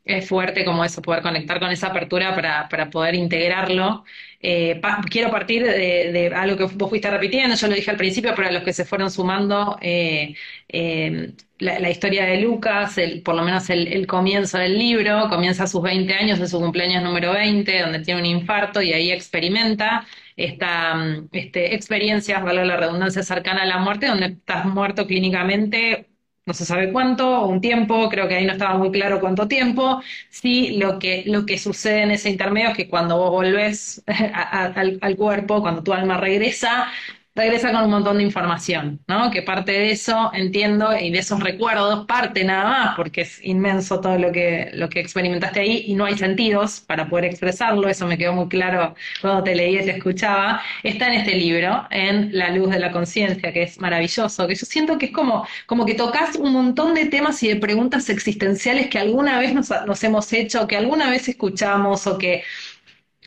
Es 0.04 0.28
fuerte 0.28 0.64
como 0.64 0.84
eso, 0.84 1.00
poder 1.00 1.22
conectar 1.22 1.60
con 1.60 1.70
esa 1.70 1.88
apertura 1.88 2.34
para, 2.34 2.68
para 2.68 2.90
poder 2.90 3.14
integrarlo. 3.14 4.04
Eh, 4.40 4.76
pa- 4.82 5.00
quiero 5.08 5.30
partir 5.30 5.62
de, 5.64 6.10
de 6.12 6.26
algo 6.34 6.56
que 6.56 6.64
vos 6.74 6.88
fuiste 6.90 7.08
repitiendo, 7.10 7.54
yo 7.54 7.68
lo 7.68 7.74
dije 7.76 7.90
al 7.92 7.96
principio, 7.96 8.32
pero 8.34 8.48
a 8.48 8.52
los 8.52 8.64
que 8.64 8.72
se 8.72 8.84
fueron 8.84 9.10
sumando, 9.12 9.78
eh, 9.80 10.34
eh, 10.68 11.32
la, 11.60 11.78
la 11.78 11.90
historia 11.90 12.24
de 12.26 12.40
Lucas, 12.40 12.98
el, 12.98 13.22
por 13.22 13.36
lo 13.36 13.44
menos 13.44 13.70
el, 13.70 13.86
el 13.88 14.06
comienzo 14.08 14.58
del 14.58 14.76
libro, 14.76 15.28
comienza 15.28 15.64
a 15.64 15.66
sus 15.68 15.82
20 15.82 16.14
años, 16.14 16.40
es 16.40 16.50
su 16.50 16.58
cumpleaños 16.60 17.04
número 17.04 17.32
20, 17.32 17.80
donde 17.80 18.00
tiene 18.00 18.20
un 18.20 18.26
infarto 18.26 18.82
y 18.82 18.92
ahí 18.92 19.12
experimenta 19.12 20.04
esta 20.36 20.94
mm, 20.94 21.28
este, 21.32 21.74
experiencias, 21.74 22.42
valga 22.42 22.64
la 22.64 22.76
redundancia, 22.76 23.22
cercana 23.22 23.62
a 23.62 23.66
la 23.66 23.78
muerte, 23.78 24.06
donde 24.06 24.26
estás 24.26 24.64
muerto 24.66 25.06
clínicamente 25.06 26.08
no 26.44 26.54
se 26.54 26.64
sabe 26.64 26.90
cuánto, 26.92 27.46
un 27.46 27.60
tiempo, 27.60 28.08
creo 28.08 28.26
que 28.26 28.34
ahí 28.34 28.44
no 28.44 28.52
estaba 28.52 28.76
muy 28.76 28.90
claro 28.90 29.20
cuánto 29.20 29.46
tiempo. 29.46 30.02
Sí, 30.28 30.76
lo 30.78 30.98
que, 30.98 31.22
lo 31.26 31.46
que 31.46 31.56
sucede 31.58 32.02
en 32.02 32.10
ese 32.10 32.30
intermedio 32.30 32.70
es 32.70 32.76
que 32.76 32.88
cuando 32.88 33.16
vos 33.16 33.30
volvés 33.30 34.02
al, 34.34 34.98
al 35.00 35.16
cuerpo, 35.16 35.60
cuando 35.62 35.82
tu 35.84 35.92
alma 35.92 36.16
regresa, 36.18 36.88
regresa 37.34 37.72
con 37.72 37.84
un 37.84 37.90
montón 37.90 38.18
de 38.18 38.24
información, 38.24 39.00
¿no? 39.08 39.30
Que 39.30 39.40
parte 39.42 39.72
de 39.72 39.90
eso, 39.90 40.30
entiendo, 40.34 40.94
y 40.98 41.10
de 41.10 41.18
esos 41.20 41.40
recuerdos, 41.40 42.04
parte 42.06 42.44
nada 42.44 42.64
más, 42.64 42.96
porque 42.96 43.22
es 43.22 43.42
inmenso 43.42 44.00
todo 44.00 44.18
lo 44.18 44.30
que, 44.32 44.70
lo 44.74 44.88
que 44.90 45.00
experimentaste 45.00 45.60
ahí 45.60 45.84
y 45.86 45.94
no 45.94 46.04
hay 46.04 46.18
sentidos 46.18 46.80
para 46.80 47.08
poder 47.08 47.24
expresarlo, 47.26 47.88
eso 47.88 48.06
me 48.06 48.18
quedó 48.18 48.34
muy 48.34 48.48
claro 48.48 48.94
cuando 49.22 49.42
te 49.44 49.54
leí 49.54 49.78
y 49.78 49.84
te 49.84 49.92
escuchaba, 49.92 50.60
está 50.82 51.06
en 51.06 51.14
este 51.14 51.34
libro, 51.34 51.86
en 51.90 52.36
La 52.36 52.50
luz 52.50 52.70
de 52.70 52.78
la 52.78 52.92
conciencia, 52.92 53.52
que 53.52 53.62
es 53.62 53.80
maravilloso, 53.80 54.46
que 54.46 54.54
yo 54.54 54.66
siento 54.66 54.98
que 54.98 55.06
es 55.06 55.12
como, 55.12 55.46
como 55.66 55.86
que 55.86 55.94
tocas 55.94 56.36
un 56.36 56.52
montón 56.52 56.94
de 56.94 57.06
temas 57.06 57.42
y 57.42 57.48
de 57.48 57.56
preguntas 57.56 58.08
existenciales 58.10 58.88
que 58.88 58.98
alguna 58.98 59.38
vez 59.38 59.54
nos, 59.54 59.70
nos 59.86 60.04
hemos 60.04 60.30
hecho, 60.32 60.66
que 60.66 60.76
alguna 60.76 61.10
vez 61.10 61.28
escuchamos 61.28 62.06
o 62.06 62.18
que 62.18 62.44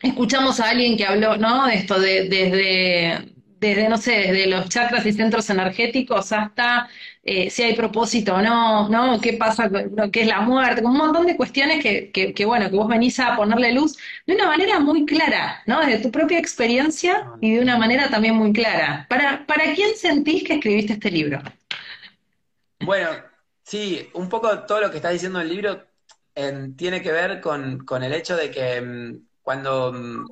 escuchamos 0.02 0.60
a 0.60 0.70
alguien 0.70 0.98
que 0.98 1.06
habló, 1.06 1.38
¿no? 1.38 1.68
De 1.68 1.76
esto 1.76 2.00
de, 2.00 2.30
desde, 2.30 3.35
desde, 3.60 3.90
no 3.90 3.98
sé, 3.98 4.12
desde 4.12 4.48
los 4.48 4.70
chakras 4.70 5.06
y 5.06 5.14
centros 5.14 5.50
energéticos 5.50 6.32
hasta 6.32 6.88
eh, 7.24 7.50
si 7.50 7.64
hay 7.64 7.76
propósito 7.76 8.36
o 8.36 8.42
no, 8.42 8.90
¿no? 8.90 9.20
¿Qué 9.20 9.34
pasa 9.34 9.70
con 9.70 9.96
lo 9.96 10.12
que 10.12 10.22
es 10.22 10.28
la 10.28 10.42
muerte? 10.42 10.84
Un 10.86 10.98
montón 10.98 11.26
de 11.26 11.36
cuestiones 11.38 11.82
que, 11.82 12.12
que, 12.12 12.34
que, 12.34 12.46
bueno, 12.46 12.70
que 12.70 12.76
vos 12.76 12.88
venís 12.88 13.20
a 13.20 13.36
ponerle 13.36 13.74
luz 13.74 13.98
de 14.28 14.36
una 14.36 14.48
manera 14.48 14.80
muy 14.80 15.06
clara, 15.06 15.64
¿no? 15.66 15.80
Desde 15.82 16.04
tu 16.04 16.12
propia 16.12 16.40
experiencia 16.40 17.28
y 17.42 17.56
de 17.56 17.62
una 17.62 17.78
manera 17.78 18.10
también 18.10 18.36
muy 18.36 18.54
clara. 18.54 19.06
¿Para, 19.10 19.46
para 19.46 19.74
quién 19.74 19.96
sentís 19.96 20.44
que 20.44 20.54
escribiste 20.56 20.94
este 20.94 21.12
libro? 21.12 21.42
Bueno, 22.80 23.10
sí, 23.64 24.10
un 24.14 24.30
poco 24.30 24.66
todo 24.66 24.82
lo 24.82 24.92
que 24.92 24.98
está 24.98 25.10
diciendo 25.10 25.40
el 25.42 25.50
libro 25.50 25.88
eh, 26.36 26.70
tiene 26.78 27.02
que 27.02 27.12
ver 27.12 27.42
con, 27.42 27.86
con 27.86 28.04
el 28.04 28.14
hecho 28.14 28.36
de 28.36 28.52
que 28.52 28.82
mm, 28.82 29.28
cuando 29.42 29.94
mm, 29.94 30.26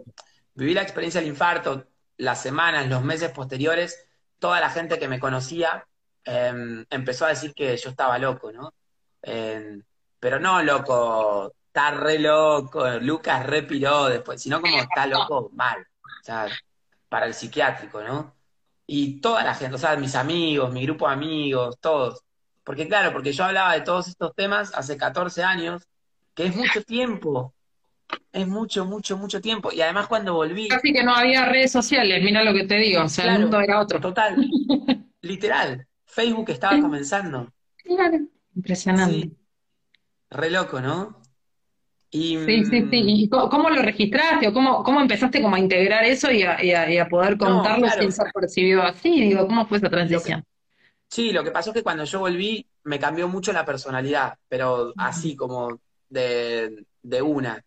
viví 0.56 0.74
la 0.74 0.82
experiencia 0.84 1.22
del 1.22 1.30
infarto, 1.30 1.88
las 2.18 2.42
semanas, 2.42 2.88
los 2.88 3.04
meses 3.04 3.32
posteriores, 3.32 4.08
toda 4.40 4.60
la 4.60 4.70
gente 4.70 5.00
que 5.00 5.08
me 5.08 5.20
conocía 5.20 5.86
eh, 6.26 6.86
empezó 6.90 7.26
a 7.26 7.30
decir 7.30 7.54
que 7.54 7.76
yo 7.78 7.90
estaba 7.90 8.18
loco, 8.18 8.52
¿no? 8.52 8.74
Eh, 9.22 9.82
pero 10.20 10.40
no 10.40 10.62
loco, 10.62 11.54
está 11.68 11.92
re 11.92 12.20
loco, 12.20 12.88
Lucas 13.00 13.46
re 13.46 13.64
piró 13.64 14.06
después, 14.08 14.42
sino 14.42 14.62
como 14.62 14.78
está 14.78 15.06
loco 15.08 15.50
mal, 15.54 15.82
o 15.82 16.24
sea, 16.24 16.48
para 17.10 17.26
el 17.26 17.34
psiquiátrico, 17.34 18.02
¿no? 18.04 18.34
Y 18.86 19.20
toda 19.22 19.44
la 19.44 19.56
gente, 19.56 19.76
o 19.76 19.78
sea, 19.80 19.96
mis 19.96 20.16
amigos, 20.16 20.72
mi 20.72 20.86
grupo 20.86 21.08
de 21.08 21.14
amigos, 21.14 21.78
todos. 21.80 22.22
Porque 22.64 22.88
claro, 22.88 23.12
porque 23.12 23.34
yo 23.34 23.46
hablaba 23.46 23.74
de 23.74 23.82
todos 23.82 24.08
estos 24.08 24.34
temas 24.36 24.74
hace 24.76 24.98
14 24.98 25.44
años, 25.44 25.88
que 26.34 26.46
es 26.46 26.56
mucho 26.56 26.84
tiempo, 26.84 27.54
es 28.32 28.48
mucho, 28.48 28.86
mucho, 28.86 29.18
mucho 29.18 29.42
tiempo. 29.42 29.72
Y 29.72 29.82
además 29.82 30.08
cuando 30.08 30.34
volví, 30.36 30.70
Casi 30.70 30.92
que 30.92 31.04
no 31.04 31.16
había 31.16 31.46
redes 31.46 31.72
sociales, 31.72 32.22
mira 32.24 32.44
lo 32.44 32.54
que 32.54 32.66
te 32.66 32.76
digo, 32.76 33.04
o 33.04 33.08
sea, 33.10 33.26
el 33.26 33.32
mundo 33.34 33.60
era 33.62 33.80
otro. 33.80 34.00
total, 34.02 34.46
literal, 35.22 35.88
Facebook 36.06 36.50
estaba 36.52 36.80
comenzando. 36.82 37.54
Claro. 37.78 38.18
Impresionante. 38.56 39.30
Sí, 39.30 39.38
re 40.32 40.50
loco, 40.52 40.82
¿no? 40.82 41.22
Y 42.12 42.38
Sí, 42.46 42.66
sí, 42.66 42.82
sí. 42.82 42.88
mm, 42.92 43.08
¿Y 43.08 43.30
cómo 43.30 43.70
lo 43.70 43.82
registraste 43.82 44.48
o 44.50 44.54
cómo, 44.54 44.84
cómo 44.84 45.00
empezaste 45.02 45.42
como 45.42 45.56
a 45.56 45.60
integrar 45.60 46.04
eso 46.04 46.30
y 46.32 46.44
a, 46.44 46.62
y 46.64 46.72
a- 46.74 46.90
y 46.92 46.98
a 46.98 47.08
poder 47.08 47.38
no, 47.38 47.38
contarlo 47.38 47.90
sin 47.90 48.12
claro, 48.12 48.12
ser 48.12 48.28
percibido 48.34 48.82
así? 48.84 49.10
Digo, 49.22 49.48
¿cómo 49.48 49.66
fue 49.66 49.78
esa 49.78 49.90
lo 50.08 50.22
que, 50.22 50.30
transición? 50.30 50.44
sí, 51.10 51.32
lo 51.34 51.44
que 51.44 51.52
pasó 51.52 51.72
es 51.72 51.76
que 51.76 51.84
cuando 51.84 52.06
yo 52.06 52.20
volví 52.22 52.68
me 52.86 53.00
cambió 53.00 53.28
mucho 53.28 53.54
la 53.54 53.66
personalidad, 53.66 54.38
pero 54.48 54.94
así 54.98 55.36
como 55.38 55.82
de, 56.10 56.86
de 57.04 57.22
una. 57.22 57.64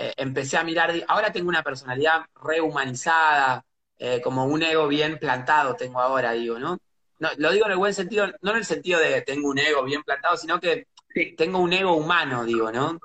Eh, 0.00 0.14
empecé 0.16 0.56
a 0.56 0.62
mirar, 0.62 0.92
ahora 1.08 1.32
tengo 1.32 1.48
una 1.48 1.64
personalidad 1.64 2.24
rehumanizada, 2.40 3.64
eh, 3.98 4.20
como 4.22 4.44
un 4.44 4.62
ego 4.62 4.86
bien 4.86 5.18
plantado 5.18 5.74
tengo 5.74 6.00
ahora, 6.00 6.32
digo, 6.32 6.56
¿no? 6.58 6.78
No, 7.18 7.28
lo 7.38 7.50
digo 7.50 7.66
en 7.66 7.72
el 7.72 7.78
buen 7.78 7.92
sentido, 7.94 8.28
no 8.42 8.52
en 8.52 8.58
el 8.58 8.64
sentido 8.64 9.00
de 9.00 9.22
tengo 9.22 9.48
un 9.48 9.58
ego 9.58 9.82
bien 9.82 10.04
plantado, 10.04 10.36
sino 10.36 10.60
que 10.60 10.86
Sí. 11.12 11.34
tengo 11.36 11.58
un 11.58 11.72
ego 11.72 11.96
humano, 11.96 12.44
digo, 12.44 12.70
¿no? 12.70 12.96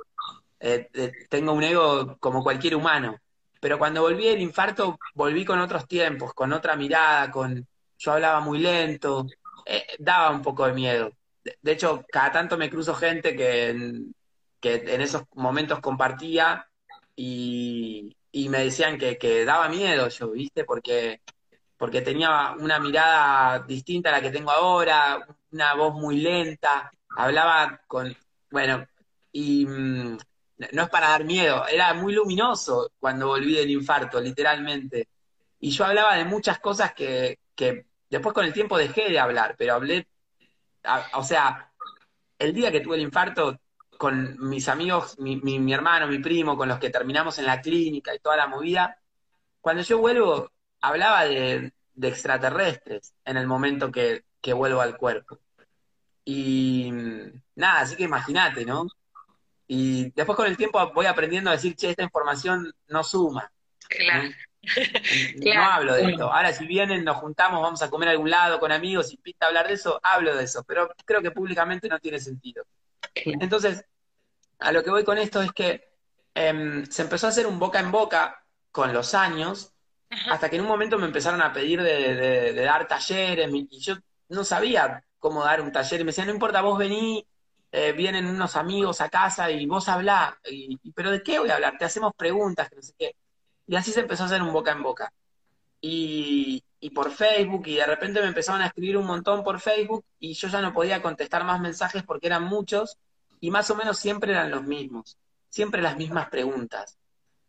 Eh, 0.60 0.88
tengo 1.30 1.54
un 1.54 1.64
ego 1.64 2.18
como 2.20 2.44
cualquier 2.44 2.76
humano. 2.76 3.18
Pero 3.60 3.80
cuando 3.80 4.02
volví 4.02 4.28
del 4.28 4.42
infarto, 4.42 5.00
volví 5.16 5.46
con 5.46 5.60
otros 5.60 5.88
tiempos, 5.88 6.34
con 6.36 6.54
otra 6.54 6.76
mirada, 6.76 7.32
con 7.32 7.66
yo 7.98 8.12
hablaba 8.12 8.40
muy 8.42 8.60
lento, 8.60 9.26
daba 10.00 10.30
un 10.32 10.42
poco 10.44 10.66
de 10.68 10.74
miedo. 10.74 11.12
De, 11.44 11.58
de 11.62 11.72
hecho, 11.72 12.06
cada 12.12 12.32
tanto 12.32 12.58
me 12.58 12.70
cruzo 12.70 12.94
gente 12.94 13.36
que, 13.36 13.70
en- 13.70 14.14
que 14.60 14.76
en 14.94 15.02
esos 15.02 15.24
momentos 15.34 15.80
compartía 15.80 16.68
y, 17.16 18.16
y 18.32 18.50
me 18.50 18.60
decían 18.66 18.98
que, 18.98 19.18
que 19.18 19.46
daba 19.46 19.70
miedo 19.70 20.10
yo, 20.10 20.32
¿viste? 20.32 20.64
Porque, 20.66 21.22
porque 21.78 22.02
tenía 22.02 22.56
una 22.60 22.80
mirada 22.80 23.60
distinta 23.60 24.10
a 24.10 24.14
la 24.14 24.22
que 24.22 24.32
tengo 24.32 24.52
ahora, 24.52 25.26
una 25.52 25.76
voz 25.76 25.94
muy 25.96 26.18
lenta, 26.22 26.92
hablaba 27.10 27.82
con, 27.88 28.16
bueno, 28.52 28.86
y 29.32 29.66
mm, 29.66 30.18
no 30.74 30.84
es 30.84 30.90
para 30.90 31.10
dar 31.10 31.24
miedo, 31.26 31.68
era 31.68 31.94
muy 31.94 32.14
luminoso 32.14 32.92
cuando 33.00 33.28
volví 33.28 33.56
del 33.56 33.72
infarto, 33.72 34.20
literalmente. 34.22 35.08
Y 35.60 35.72
yo 35.72 35.86
hablaba 35.86 36.16
de 36.16 36.26
muchas 36.26 36.60
cosas 36.60 36.94
que, 36.94 37.40
que 37.56 37.86
después 38.10 38.34
con 38.34 38.46
el 38.46 38.54
tiempo 38.54 38.78
dejé 38.78 39.10
de 39.10 39.20
hablar, 39.20 39.56
pero 39.58 39.76
hablé, 39.76 40.08
o 41.14 41.24
sea, 41.24 41.72
el 42.40 42.54
día 42.54 42.72
que 42.72 42.82
tuve 42.82 42.98
el 42.98 43.04
infarto, 43.04 43.58
con 44.04 44.36
mis 44.50 44.68
amigos, 44.68 45.18
mi, 45.18 45.38
mi, 45.38 45.60
mi 45.60 45.74
hermano, 45.74 46.08
mi 46.08 46.20
primo, 46.20 46.58
con 46.58 46.68
los 46.68 46.78
que 46.78 46.90
terminamos 46.90 47.40
en 47.40 47.46
la 47.46 47.62
clínica 47.62 48.14
y 48.14 48.20
toda 48.20 48.36
la 48.36 48.48
movida, 48.48 49.00
cuando 49.62 49.82
yo 49.82 49.98
vuelvo, 49.98 50.52
hablaba 50.82 51.24
de, 51.24 51.72
de 51.94 52.08
extraterrestres 52.10 53.14
en 53.24 53.38
el 53.38 53.48
momento 53.48 53.94
que, 53.94 54.26
que 54.42 54.52
vuelvo 54.52 54.82
al 54.82 54.98
cuerpo. 54.98 55.40
Y 56.26 56.92
nada, 57.56 57.80
así 57.80 57.96
que 57.96 58.04
imagínate, 58.04 58.66
¿no? 58.66 58.88
Y 59.68 60.12
después 60.12 60.36
con 60.36 60.48
el 60.48 60.58
tiempo 60.58 60.92
voy 60.94 61.06
aprendiendo 61.06 61.50
a 61.50 61.54
decir, 61.54 61.74
che, 61.78 61.92
esta 61.92 62.04
información 62.04 62.76
no 62.90 63.06
suma, 63.06 63.50
Claro, 63.88 64.30
¿no? 65.46 65.64
Hablo 65.64 65.94
de 65.94 66.12
esto. 66.12 66.30
Ahora 66.30 66.52
si 66.52 66.68
vienen, 66.68 67.06
nos 67.06 67.16
juntamos, 67.16 67.62
vamos 67.62 67.82
a 67.82 67.90
comer 67.90 68.10
a 68.10 68.12
algún 68.12 68.30
lado 68.30 68.60
con 68.60 68.74
amigos 68.74 69.14
y 69.14 69.18
pinta 69.18 69.48
hablar 69.48 69.70
de 69.70 69.76
eso, 69.76 69.98
hablo 70.04 70.36
de 70.36 70.44
eso, 70.44 70.62
pero 70.66 70.94
creo 71.06 71.22
que 71.22 71.32
públicamente 71.32 71.88
no 71.88 72.00
tiene 72.00 72.20
sentido. 72.20 72.66
Entonces, 73.16 73.86
a 74.64 74.72
lo 74.72 74.84
que 74.84 74.92
voy 74.92 75.04
con 75.04 75.18
esto 75.18 75.42
es 75.42 75.52
que 75.54 75.92
em, 76.36 76.86
se 76.86 77.02
empezó 77.04 77.28
a 77.28 77.30
hacer 77.30 77.48
un 77.48 77.60
boca 77.60 77.80
en 77.80 77.92
boca 77.92 78.44
con 78.72 78.94
los 78.94 79.14
años, 79.14 79.74
hasta 80.28 80.50
que 80.50 80.56
en 80.58 80.64
un 80.64 80.68
momento 80.68 80.98
me 81.00 81.06
empezaron 81.08 81.42
a 81.42 81.54
pedir 81.54 81.82
de, 81.82 82.16
de- 82.16 82.54
de 82.54 82.64
dar 82.64 82.88
talleres, 82.88 83.50
y 83.54 83.80
yo 83.80 83.96
no 84.30 84.44
sabía 84.44 85.04
cómo 85.20 85.44
dar 85.44 85.62
un 85.62 85.72
taller, 85.72 86.02
y 86.02 86.04
me 86.04 86.10
decían, 86.12 86.28
no 86.28 86.34
importa, 86.34 86.62
vos 86.62 86.78
vení, 86.80 87.26
eh, 87.72 87.94
vienen 87.94 88.26
unos 88.28 88.56
amigos 88.56 89.02
a 89.02 89.10
casa 89.10 89.50
y 89.52 89.66
vos 89.66 89.90
hablá, 89.90 90.40
y, 90.46 90.80
y, 90.84 90.92
pero 90.94 91.12
¿de 91.12 91.24
qué 91.24 91.40
voy 91.40 91.50
a 91.50 91.56
hablar? 91.56 91.78
Te 91.78 91.86
hacemos 91.86 92.14
preguntas, 92.16 92.70
que 92.70 92.76
no 92.78 92.82
sé 92.84 92.94
qué. 92.98 93.16
Y 93.68 93.76
así 93.76 93.92
se 93.92 94.02
empezó 94.02 94.24
a 94.24 94.26
hacer 94.28 94.42
un 94.42 94.54
boca 94.54 94.72
en 94.72 94.84
boca. 94.84 95.14
Y, 95.82 96.64
y 96.80 96.90
por 96.92 97.12
Facebook, 97.12 97.68
y 97.68 97.76
de 97.76 97.86
repente 97.86 98.22
me 98.22 98.28
empezaron 98.28 98.62
a 98.62 98.68
escribir 98.68 98.98
un 98.98 99.06
montón 99.06 99.44
por 99.44 99.60
Facebook, 99.60 100.06
y 100.20 100.34
yo 100.34 100.48
ya 100.48 100.62
no 100.62 100.74
podía 100.74 101.02
contestar 101.02 101.44
más 101.44 101.60
mensajes 101.62 102.04
porque 102.04 102.28
eran 102.28 102.44
muchos, 102.46 102.98
y 103.44 103.52
más 103.52 103.70
o 103.72 103.76
menos 103.76 104.00
siempre 104.00 104.32
eran 104.32 104.50
los 104.50 104.64
mismos, 104.64 105.18
siempre 105.50 105.82
las 105.82 105.98
mismas 105.98 106.30
preguntas. 106.30 106.98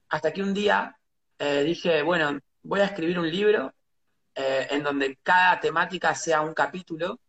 Hasta 0.09 0.33
que 0.33 0.43
un 0.43 0.53
día 0.53 0.99
eh, 1.39 1.63
dije, 1.63 2.03
bueno, 2.03 2.37
voy 2.65 2.81
a 2.81 2.87
escribir 2.87 3.17
un 3.17 3.31
libro 3.31 3.73
eh, 4.35 4.67
en 4.71 4.83
donde 4.83 5.17
cada 5.23 5.61
temática 5.61 6.13
sea 6.17 6.41
un 6.41 6.53
capítulo 6.53 7.21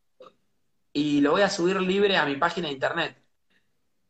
y 0.92 1.22
lo 1.22 1.34
voy 1.34 1.44
a 1.44 1.50
subir 1.52 1.80
libre 1.80 2.18
a 2.18 2.26
mi 2.26 2.38
página 2.38 2.68
de 2.68 2.74
internet. 2.74 3.22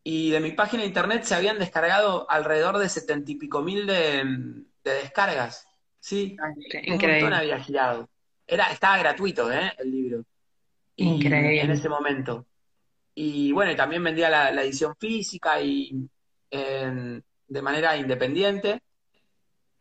Y 0.05 0.31
de 0.31 0.39
mi 0.39 0.51
página 0.53 0.83
de 0.83 0.87
internet 0.87 1.25
se 1.25 1.35
habían 1.35 1.59
descargado 1.59 2.25
alrededor 2.31 2.77
de 2.77 2.87
setenta 2.87 3.29
y 3.29 3.35
pico 3.35 3.61
mil 3.61 3.85
de, 3.85 4.23
de 4.85 4.93
descargas. 5.03 5.67
Sí, 5.99 6.37
un 6.39 6.47
montón 6.61 6.93
Increíble, 6.93 7.35
había 7.35 7.59
girado. 7.59 8.09
Era, 8.47 8.71
estaba 8.71 8.99
gratuito, 8.99 9.51
¿eh? 9.51 9.73
El 9.77 9.91
libro. 9.91 10.23
Y 10.95 11.09
en 11.09 11.13
increíble. 11.15 11.73
ese 11.73 11.89
momento. 11.89 12.45
Y 13.15 13.51
bueno, 13.53 13.71
y 13.71 13.75
también 13.75 14.03
vendía 14.03 14.29
la, 14.29 14.61
edición 14.61 14.95
física 14.97 15.61
y, 15.61 16.09
de 16.51 17.61
manera 17.61 17.97
independiente. 17.97 18.81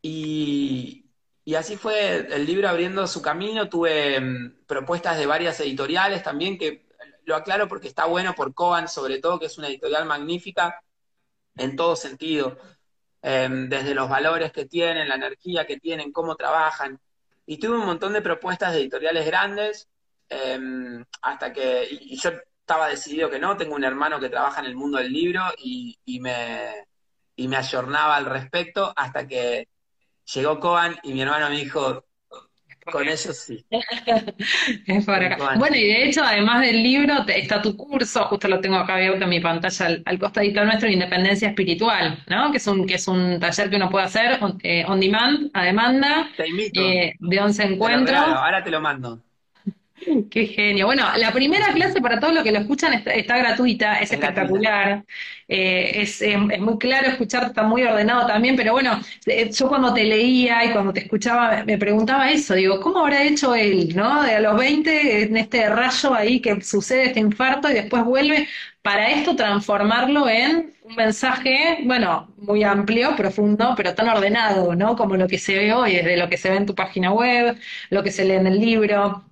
Y, 0.01 1.07
y, 1.45 1.55
así 1.55 1.77
fue 1.77 2.29
el 2.35 2.47
libro 2.47 2.69
abriendo 2.69 3.07
su 3.07 3.21
camino. 3.21 3.69
Tuve 3.69 4.21
mm, 4.21 4.65
propuestas 4.67 5.19
de 5.19 5.27
varias 5.27 5.59
editoriales 5.61 6.23
también, 6.23 6.59
que 6.59 6.87
lo 7.25 7.37
aclaro 7.37 7.69
porque 7.69 7.89
está 7.89 8.05
bueno 8.07 8.35
por 8.35 8.55
Coan, 8.55 8.89
sobre 8.89 9.19
todo, 9.19 9.39
que 9.39 9.47
es 9.47 9.59
una 9.59 9.69
editorial 9.69 10.07
magnífica 10.07 10.83
en 11.57 11.77
todo 11.77 11.97
sentido. 11.97 12.59
Em, 13.23 13.69
desde 13.71 13.95
los 13.95 14.09
valores 14.09 14.53
que 14.53 14.67
tienen, 14.67 15.09
la 15.09 15.15
energía 15.15 15.67
que 15.67 15.81
tienen, 15.81 16.13
cómo 16.13 16.37
trabajan. 16.37 17.01
Y 17.47 17.59
tuve 17.59 17.79
un 17.79 17.87
montón 17.87 18.13
de 18.13 18.21
propuestas 18.23 18.73
de 18.73 18.81
editoriales 18.81 19.25
grandes, 19.27 19.89
em, 20.29 21.03
hasta 21.23 21.53
que, 21.53 21.89
y, 21.91 22.19
yo 22.19 22.31
estaba 22.65 22.89
decidido 22.89 23.29
que 23.29 23.39
no, 23.39 23.59
tengo 23.59 23.75
un 23.75 23.85
hermano 23.85 24.19
que 24.19 24.31
trabaja 24.31 24.61
en 24.61 24.67
el 24.67 24.75
mundo 24.75 24.97
del 24.97 25.13
libro 25.13 25.43
y, 25.59 25.99
me, 26.21 26.71
y 27.37 27.47
me 27.47 27.57
ayornaba 27.57 28.17
al 28.17 28.25
respecto, 28.25 28.91
hasta 28.97 29.29
que 29.29 29.69
llegó 30.33 30.59
Coan 30.59 30.97
y 31.03 31.13
mi 31.13 31.21
hermano 31.21 31.51
me 31.51 31.57
dijo, 31.57 32.07
con 32.91 33.07
eso 33.07 33.35
sí. 33.35 33.67
es 34.87 35.05
por 35.05 35.23
acá. 35.23 35.57
Bueno, 35.59 35.77
y 35.77 35.87
de 35.87 36.05
hecho, 36.05 36.23
además 36.25 36.63
del 36.63 36.83
libro, 36.83 37.27
está 37.27 37.61
tu 37.61 37.77
curso, 37.77 38.25
justo 38.25 38.49
lo 38.49 38.63
tengo 38.63 38.77
acá 38.77 38.95
abierto 38.95 39.25
en 39.25 39.31
mi 39.31 39.41
pantalla 39.41 39.99
al, 40.03 40.19
costadito 40.19 40.65
nuestro, 40.65 40.89
Independencia 40.89 41.49
Espiritual, 41.49 42.25
¿no? 42.29 42.51
Que 42.51 42.57
es 42.57 42.67
un, 42.67 42.87
que 42.87 42.95
es 42.95 43.07
un 43.07 43.39
taller 43.41 43.69
que 43.69 43.77
uno 43.77 43.91
puede 43.91 44.07
hacer 44.07 44.43
on, 44.43 44.59
eh, 44.63 44.87
demand, 44.99 45.51
a 45.53 45.65
demanda, 45.65 46.31
Te 46.35 46.49
invito. 46.49 46.81
Eh, 46.81 47.15
de 47.19 47.41
11 47.41 47.63
encuentros. 47.63 48.17
ahora 48.17 48.65
te 48.65 48.71
lo 48.71 48.81
mando. 48.81 49.21
Qué 50.31 50.47
genio. 50.47 50.87
Bueno, 50.87 51.05
la 51.17 51.33
primera 51.33 51.73
clase 51.73 52.01
para 52.01 52.19
todos 52.19 52.35
los 52.35 52.43
que 52.43 52.53
lo 52.53 52.59
escuchan 52.59 52.93
está, 53.07 53.39
gratuita, 53.39 54.01
es, 54.01 54.13
espectacular. 54.13 55.05
Eh, 55.49 56.03
es, 56.03 56.23
muy 56.61 56.79
claro 56.79 57.09
escucharte, 57.09 57.49
está 57.49 57.63
muy 57.63 57.83
ordenado 57.85 58.27
también, 58.27 58.57
pero 58.57 58.73
bueno, 58.73 59.01
eh, 59.27 59.51
yo 59.53 59.69
cuando 59.69 59.95
te 59.95 60.05
leía 60.05 60.65
y 60.65 60.73
cuando 60.73 60.93
te 60.93 61.01
escuchaba 61.01 61.65
me 61.65 61.79
preguntaba 61.79 62.31
eso, 62.31 62.55
digo, 62.55 62.81
¿cómo 62.81 63.01
habrá 63.01 63.23
hecho 63.23 63.55
él, 63.55 63.95
no? 63.95 64.23
De 64.23 64.35
a 64.35 64.41
los 64.41 64.59
20, 64.59 65.23
en 65.23 65.37
este 65.37 65.69
rayo 65.69 66.15
ahí 66.15 66.41
que 66.41 66.61
sucede 66.61 67.05
este 67.07 67.21
infarto 67.21 67.71
y 67.71 67.75
después 67.75 68.05
vuelve 68.05 68.49
para 68.83 69.11
esto 69.11 69.37
transformarlo 69.37 70.29
en 70.29 70.75
un 70.83 70.95
mensaje, 70.97 71.79
bueno, 71.85 72.29
muy 72.37 72.63
amplio, 72.65 73.17
profundo, 73.17 73.75
pero 73.77 73.95
tan 73.95 74.09
ordenado, 74.09 74.75
¿no? 74.75 74.97
Como 74.97 75.17
lo 75.17 75.27
que 75.29 75.39
se 75.39 75.57
ve 75.57 75.73
hoy, 75.73 75.95
desde 75.97 76.17
lo 76.19 76.29
que 76.29 76.37
se 76.37 76.51
ve 76.51 76.57
en 76.57 76.67
tu 76.67 76.75
página 76.75 77.13
web, 77.13 77.57
lo 77.91 78.03
que 78.03 78.11
se 78.13 78.25
lee 78.25 78.35
en 78.35 78.47
el 78.47 78.59
libro. 78.61 79.25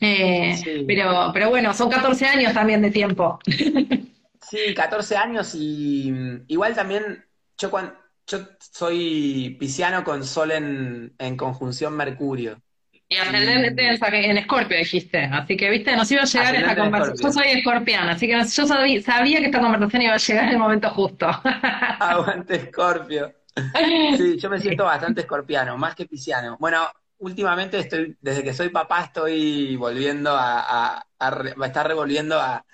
Eh, 0.00 0.84
pero, 0.86 1.30
pero 1.32 1.50
bueno, 1.50 1.74
son 1.74 1.90
14 1.90 2.26
años 2.26 2.54
también 2.54 2.82
de 2.82 2.90
tiempo. 2.90 3.38
Sí, 4.50 4.74
14 4.74 5.16
años 5.16 5.54
y 5.54 6.10
mm, 6.10 6.44
igual 6.48 6.74
también 6.74 7.24
yo, 7.56 7.70
cuando, 7.70 7.94
yo 8.26 8.38
soy 8.58 9.56
pisciano 9.60 10.02
con 10.02 10.24
Sol 10.24 10.50
en, 10.50 11.36
conjunción 11.36 11.94
Mercurio. 11.96 12.60
Y 13.08 13.16
ascendente 13.16 13.86
en 13.86 14.38
Escorpio 14.38 14.76
dijiste, 14.76 15.18
así 15.18 15.56
que 15.56 15.70
viste, 15.70 15.94
nos 15.94 16.10
iba 16.10 16.22
a 16.22 16.24
llegar 16.24 16.54
esta 16.56 16.76
conversación. 16.76 17.32
Yo 17.32 17.32
soy 17.32 17.50
escorpiana, 17.52 18.12
así 18.12 18.26
que 18.26 18.32
yo 18.32 18.66
sabía, 18.66 19.02
sabía, 19.02 19.38
que 19.38 19.46
esta 19.46 19.60
conversación 19.60 20.02
iba 20.02 20.14
a 20.14 20.16
llegar 20.16 20.44
en 20.44 20.50
el 20.50 20.58
momento 20.58 20.90
justo. 20.90 21.26
Aguante 22.00 22.56
Escorpio. 22.56 23.32
Sí, 24.16 24.38
yo 24.38 24.48
me 24.48 24.60
siento 24.60 24.84
bastante 24.84 25.22
escorpiano, 25.22 25.76
más 25.76 25.94
que 25.94 26.06
pisciano. 26.06 26.56
Bueno, 26.58 26.88
últimamente 27.20 27.78
estoy, 27.78 28.16
desde 28.20 28.42
que 28.42 28.52
soy 28.52 28.70
papá, 28.70 29.04
estoy 29.04 29.76
volviendo 29.76 30.30
a, 30.32 30.98
a, 31.18 31.64
estar 31.64 31.86
revolviendo 31.86 32.38
a, 32.38 32.64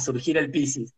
surgir 0.00 0.36
el 0.36 0.50
Piscis. 0.50 0.92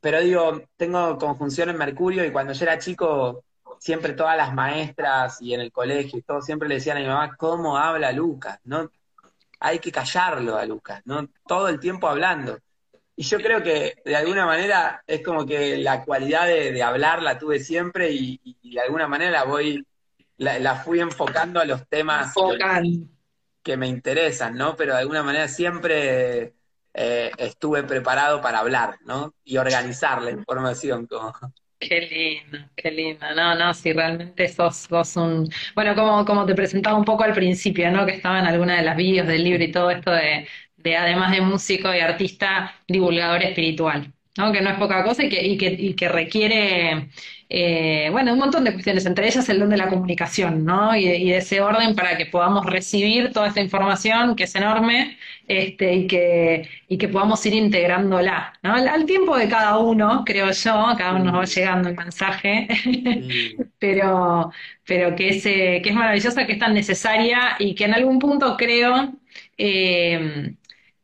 Pero 0.00 0.20
digo, 0.20 0.62
tengo 0.76 1.16
conjunción 1.18 1.70
en 1.70 1.76
Mercurio 1.76 2.24
y 2.24 2.32
cuando 2.32 2.52
yo 2.52 2.64
era 2.64 2.78
chico, 2.78 3.44
siempre 3.78 4.14
todas 4.14 4.36
las 4.36 4.52
maestras 4.52 5.40
y 5.40 5.54
en 5.54 5.60
el 5.60 5.70
colegio 5.70 6.18
y 6.18 6.22
todo, 6.22 6.42
siempre 6.42 6.68
le 6.68 6.76
decían 6.76 6.96
a 6.96 7.00
mi 7.00 7.06
mamá, 7.06 7.36
¿cómo 7.36 7.76
habla 7.76 8.12
Lucas? 8.12 8.58
No, 8.64 8.90
hay 9.60 9.78
que 9.78 9.92
callarlo 9.92 10.56
a 10.56 10.64
Lucas, 10.66 11.02
¿no? 11.04 11.28
Todo 11.46 11.68
el 11.68 11.78
tiempo 11.80 12.08
hablando. 12.08 12.58
Y 13.14 13.22
yo 13.22 13.38
creo 13.38 13.62
que 13.62 13.94
de 14.04 14.16
alguna 14.16 14.44
manera 14.44 15.02
es 15.06 15.22
como 15.22 15.46
que 15.46 15.78
la 15.78 16.04
cualidad 16.04 16.46
de, 16.46 16.82
hablar 16.82 17.22
la 17.22 17.38
tuve 17.38 17.60
siempre 17.60 18.10
y, 18.10 18.40
de 18.62 18.80
alguna 18.80 19.08
manera 19.08 19.30
la 19.30 19.44
voy 19.44 19.86
la, 20.38 20.76
fui 20.76 21.00
enfocando 21.00 21.60
a 21.60 21.64
los 21.64 21.88
temas 21.88 22.34
que, 23.62 23.76
me 23.76 23.88
interesan, 23.88 24.54
¿no? 24.54 24.76
Pero 24.76 24.94
de 24.94 25.00
alguna 25.00 25.22
manera 25.22 25.48
siempre 25.48 26.54
eh, 26.94 27.30
estuve 27.36 27.82
preparado 27.82 28.40
para 28.40 28.60
hablar, 28.60 28.96
¿no? 29.04 29.34
Y 29.44 29.56
organizar 29.56 30.22
la 30.22 30.30
información 30.30 31.06
como... 31.06 31.32
Qué 31.78 32.00
lindo, 32.00 32.70
qué 32.74 32.90
lindo. 32.90 33.26
No, 33.34 33.54
no, 33.54 33.74
si 33.74 33.92
realmente 33.92 34.48
sos, 34.48 34.76
sos 34.76 35.16
un... 35.16 35.48
Bueno, 35.74 35.94
como, 35.94 36.24
como 36.24 36.46
te 36.46 36.54
presentaba 36.54 36.96
un 36.96 37.04
poco 37.04 37.24
al 37.24 37.34
principio, 37.34 37.90
¿no? 37.90 38.06
Que 38.06 38.12
estaba 38.12 38.38
en 38.38 38.46
alguna 38.46 38.76
de 38.76 38.82
las 38.82 38.96
vídeos 38.96 39.26
del 39.26 39.44
libro 39.44 39.62
y 39.62 39.72
todo 39.72 39.90
esto 39.90 40.10
de, 40.10 40.46
de 40.76 40.96
además 40.96 41.32
de 41.32 41.40
músico 41.40 41.92
y 41.92 42.00
artista, 42.00 42.74
divulgador 42.88 43.42
espiritual, 43.42 44.12
¿no? 44.38 44.52
Que 44.52 44.60
no 44.60 44.70
es 44.70 44.78
poca 44.78 45.04
cosa 45.04 45.24
y 45.24 45.28
que, 45.28 45.44
y 45.44 45.58
que, 45.58 45.66
y 45.66 45.94
que 45.94 46.08
requiere 46.08 47.10
eh, 47.48 48.08
bueno, 48.10 48.32
un 48.32 48.40
montón 48.40 48.64
de 48.64 48.72
cuestiones, 48.72 49.06
entre 49.06 49.28
ellas 49.28 49.48
el 49.48 49.60
don 49.60 49.70
de 49.70 49.76
la 49.76 49.88
comunicación, 49.88 50.64
¿no? 50.64 50.96
Y 50.96 51.06
de, 51.06 51.36
ese 51.36 51.60
orden 51.60 51.94
para 51.94 52.16
que 52.16 52.26
podamos 52.26 52.66
recibir 52.66 53.32
toda 53.32 53.48
esta 53.48 53.60
información 53.60 54.34
que 54.34 54.44
es 54.44 54.54
enorme 54.56 55.16
este, 55.46 55.94
y, 55.94 56.06
que, 56.08 56.68
y 56.88 56.98
que 56.98 57.08
podamos 57.08 57.44
ir 57.46 57.54
integrándola, 57.54 58.52
¿no? 58.62 58.74
Al, 58.74 59.06
tiempo 59.06 59.36
de 59.36 59.48
cada 59.48 59.78
uno, 59.78 60.24
creo 60.26 60.50
yo, 60.50 60.94
cada 60.98 61.14
uno 61.14 61.24
nos 61.26 61.40
va 61.40 61.44
llegando 61.44 61.88
el 61.88 61.96
mensaje, 61.96 62.66
pero, 63.78 64.50
pero 64.84 65.14
que, 65.14 65.28
es, 65.28 65.42
que 65.44 65.82
es 65.84 65.94
maravillosa, 65.94 66.46
que 66.46 66.54
es 66.54 66.58
tan 66.58 66.74
necesaria 66.74 67.56
y 67.60 67.74
que 67.74 67.84
en 67.84 67.94
algún 67.94 68.18
punto 68.18 68.56
creo... 68.56 69.12
Eh, 69.58 70.54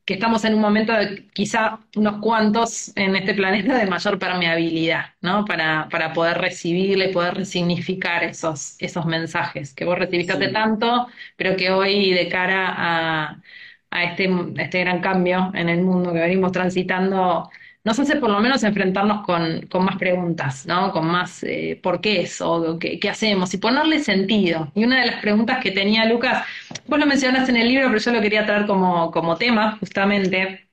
que 0.05 0.14
estamos 0.14 0.44
en 0.44 0.55
un 0.55 0.61
momento 0.61 0.92
de 0.92 1.28
quizá 1.32 1.78
unos 1.96 2.20
cuantos 2.20 2.92
en 2.96 3.14
este 3.16 3.34
planeta 3.34 3.76
de 3.78 3.86
mayor 3.86 4.18
permeabilidad, 4.18 5.14
¿no? 5.20 5.44
Para, 5.44 5.88
para 5.90 6.12
poder 6.12 6.38
recibirle, 6.38 7.09
poder 7.11 7.34
resignificar 7.34 8.24
esos, 8.24 8.76
esos 8.80 9.07
mensajes 9.07 9.74
que 9.74 9.84
vos 9.84 9.98
recibiste 9.98 10.32
hace 10.32 10.48
tanto, 10.48 11.07
pero 11.36 11.57
que 11.57 11.70
hoy 11.70 12.12
de 12.12 12.28
cara 12.28 12.74
a, 12.76 13.42
a 13.90 14.05
este, 14.05 14.28
a 14.28 14.62
este 14.62 14.80
gran 14.80 15.00
cambio 15.00 15.50
en 15.55 15.68
el 15.68 15.82
mundo 15.82 16.12
que 16.12 16.20
venimos 16.20 16.53
transitando, 16.53 17.50
nos 17.85 17.99
hace 17.99 18.16
por 18.16 18.30
lo 18.30 18.41
menos 18.41 18.62
enfrentarnos 18.62 19.24
con, 19.24 19.62
con 19.66 19.85
más 19.85 19.97
preguntas, 19.97 20.66
¿no? 20.66 20.93
Con 20.93 21.07
más 21.07 21.43
eh, 21.43 21.78
por 21.83 22.01
qué 22.01 22.22
es 22.22 22.41
o 22.41 22.78
qué, 22.78 23.01
hacemos 23.11 23.53
y 23.55 23.59
ponerle 23.59 23.99
sentido. 23.99 24.70
Y 24.74 24.85
una 24.85 25.01
de 25.01 25.07
las 25.07 25.20
preguntas 25.20 25.59
que 25.62 25.72
tenía 25.72 26.05
Lucas, 26.05 26.45
vos 26.87 26.99
lo 26.99 27.07
mencionaste 27.07 27.51
en 27.51 27.57
el 27.57 27.68
libro, 27.68 27.89
pero 27.89 27.99
yo 27.99 28.12
lo 28.12 28.20
quería 28.20 28.47
traer 28.47 28.66
como, 28.66 29.11
como 29.11 29.37
tema 29.37 29.76
justamente, 29.78 30.68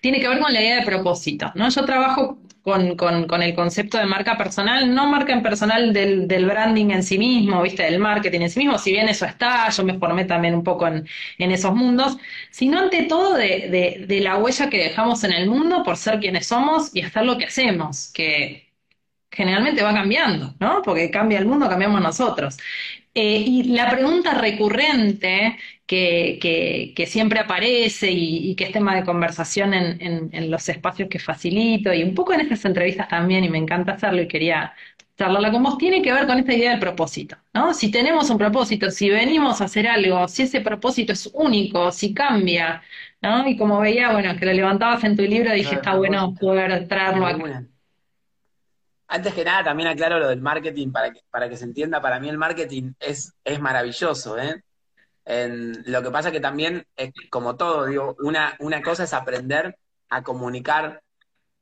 tiene 0.00 0.20
que 0.20 0.28
ver 0.28 0.38
con 0.40 0.52
la 0.52 0.60
idea 0.60 0.76
de 0.76 0.86
propósito, 0.86 1.52
¿no? 1.54 1.68
Yo 1.68 1.84
trabajo 1.84 2.38
con, 2.68 3.42
el 3.42 3.54
concepto 3.54 3.98
de 3.98 4.06
marca 4.06 4.36
personal, 4.36 4.94
no 4.94 5.08
marca 5.08 5.32
en 5.32 5.42
personal 5.42 5.92
del, 5.92 6.46
branding 6.46 6.90
en 6.90 7.02
sí 7.02 7.18
mismo, 7.18 7.62
viste, 7.62 7.82
del 7.82 7.98
marketing 7.98 8.42
en 8.42 8.50
sí 8.50 8.60
mismo, 8.60 8.78
si 8.78 8.92
bien 8.92 9.08
eso 9.08 9.26
está, 9.26 9.68
yo 9.70 9.84
me 9.84 9.98
formé 9.98 10.24
también 10.24 10.54
un 10.54 10.62
poco 10.62 10.86
en, 10.86 11.06
esos 11.38 11.74
mundos, 11.74 12.18
sino 12.50 12.78
ante 12.78 13.04
todo 13.04 13.34
de, 13.34 14.06
la 14.22 14.36
huella 14.36 14.70
que 14.70 14.78
dejamos 14.78 15.24
en 15.24 15.32
el 15.32 15.48
mundo 15.48 15.82
por 15.82 15.96
ser 15.96 16.20
quienes 16.20 16.46
somos 16.46 16.94
y 16.94 17.02
hacer 17.02 17.24
lo 17.24 17.38
que 17.38 17.46
hacemos, 17.46 18.12
que 18.12 18.72
generalmente 19.30 19.82
va 19.82 19.92
cambiando, 19.94 20.54
¿no? 20.60 20.82
Porque 20.82 21.10
cambia 21.10 21.38
el 21.38 21.46
mundo, 21.46 21.68
cambiamos 21.68 22.00
nosotros. 22.00 22.56
Eh, 23.14 23.44
y 23.46 23.64
la 23.64 23.90
pregunta 23.90 24.34
recurrente 24.34 25.56
que, 25.88 26.92
que, 26.94 27.06
siempre 27.06 27.40
aparece 27.40 28.10
y, 28.10 28.54
que 28.54 28.64
es 28.64 28.72
tema 28.72 28.94
de 28.94 29.04
conversación 29.04 29.72
en, 29.72 30.28
en, 30.32 30.50
los 30.50 30.68
espacios 30.68 31.08
que 31.08 31.18
facilito 31.18 31.94
y 31.94 32.04
un 32.04 32.14
poco 32.14 32.34
en 32.34 32.40
estas 32.42 32.64
entrevistas 32.66 33.08
también, 33.08 33.42
y 33.44 33.48
me 33.48 33.56
encanta 33.56 33.92
hacerlo 33.92 34.20
y 34.20 34.28
quería 34.28 34.74
charlarla 35.16 35.50
con 35.50 35.62
vos, 35.62 35.78
tiene 35.78 36.02
que 36.02 36.12
ver 36.12 36.26
con 36.26 36.38
esta 36.38 36.52
idea 36.52 36.72
del 36.72 36.78
propósito, 36.78 37.38
¿no? 37.54 37.72
Si 37.72 37.90
tenemos 37.90 38.28
un 38.28 38.36
propósito, 38.36 38.90
si 38.90 39.08
venimos 39.08 39.62
a 39.62 39.64
hacer 39.64 39.88
algo, 39.88 40.28
si 40.28 40.42
ese 40.42 40.60
propósito 40.60 41.14
es 41.14 41.28
único, 41.32 41.90
si 41.90 42.12
cambia, 42.12 42.82
¿no? 43.22 43.48
Y 43.48 43.56
como 43.56 43.80
veía, 43.80 44.12
bueno, 44.12 44.36
que 44.36 44.44
lo 44.44 44.52
levantabas 44.52 45.02
en 45.04 45.16
tu 45.16 45.22
libro, 45.22 45.52
dije, 45.52 45.76
está 45.76 45.96
bueno 45.96 46.34
poder 46.38 46.86
traerlo 46.86 47.26
acá. 47.26 47.64
Antes 49.08 49.32
que 49.32 49.42
nada, 49.42 49.64
también 49.64 49.88
aclaro 49.88 50.18
lo 50.18 50.28
del 50.28 50.42
marketing 50.42 50.92
para 50.92 51.10
que, 51.10 51.22
para 51.30 51.48
que 51.48 51.56
se 51.56 51.64
entienda, 51.64 51.98
para 52.02 52.20
mí 52.20 52.28
el 52.28 52.36
marketing 52.36 52.92
es, 53.00 53.32
es 53.42 53.58
maravilloso, 53.58 54.38
¿eh? 54.38 54.62
Lo 55.28 56.02
que 56.02 56.10
pasa 56.10 56.32
que 56.32 56.40
también, 56.40 56.86
es, 56.96 57.12
como 57.30 57.56
todo, 57.56 57.86
digo, 57.86 58.16
una, 58.20 58.56
una 58.60 58.82
cosa 58.82 59.04
es 59.04 59.12
aprender 59.12 59.76
a 60.08 60.22
comunicar 60.22 61.02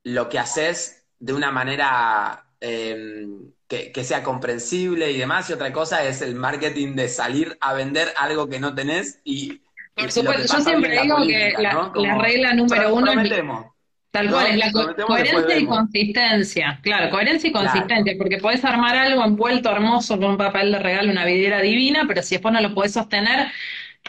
lo 0.03 0.29
que 0.29 0.39
haces 0.39 1.05
de 1.19 1.33
una 1.33 1.51
manera 1.51 2.45
em, 2.61 3.51
que, 3.67 4.03
sea 4.05 4.23
comprensible 4.23 5.11
y 5.11 5.17
demás, 5.17 5.49
y 5.49 5.53
otra 5.53 5.73
cosa 5.73 6.05
es 6.05 6.21
el 6.21 6.35
marketing 6.35 6.95
de 6.95 7.09
salir 7.09 7.57
a 7.59 7.73
vender 7.73 8.13
algo 8.17 8.47
que 8.47 8.59
no 8.59 8.73
tenés 8.73 9.19
y... 9.23 9.61
Por 9.95 10.11
supuesto, 10.11 10.57
yo 10.57 10.63
siempre 10.63 11.01
digo 11.01 11.17
que 11.25 11.53
la, 11.57 11.91
regla 12.21 12.53
número 12.53 12.93
uno... 12.93 13.11
Prometemos, 13.11 13.65
Tal 14.11 14.31
cual, 14.31 14.47
es 14.47 14.57
la 14.57 14.71
coherencia 14.71 15.57
y 15.57 15.65
consistencia. 15.65 16.79
Claro, 16.81 17.09
coherencia 17.09 17.49
y 17.49 17.53
consistencia, 17.53 18.15
porque 18.17 18.37
podés 18.37 18.63
armar 18.63 18.95
algo 18.95 19.23
envuelto 19.23 19.69
hermoso 19.69 20.17
con 20.17 20.31
un 20.31 20.37
papel 20.37 20.71
de 20.71 20.79
regalo, 20.79 21.11
una 21.11 21.25
vidriera 21.25 21.61
divina, 21.61 22.05
pero 22.07 22.23
si 22.23 22.35
después 22.35 22.53
no 22.53 22.61
lo 22.61 22.73
podés 22.73 22.93
sostener, 22.93 23.47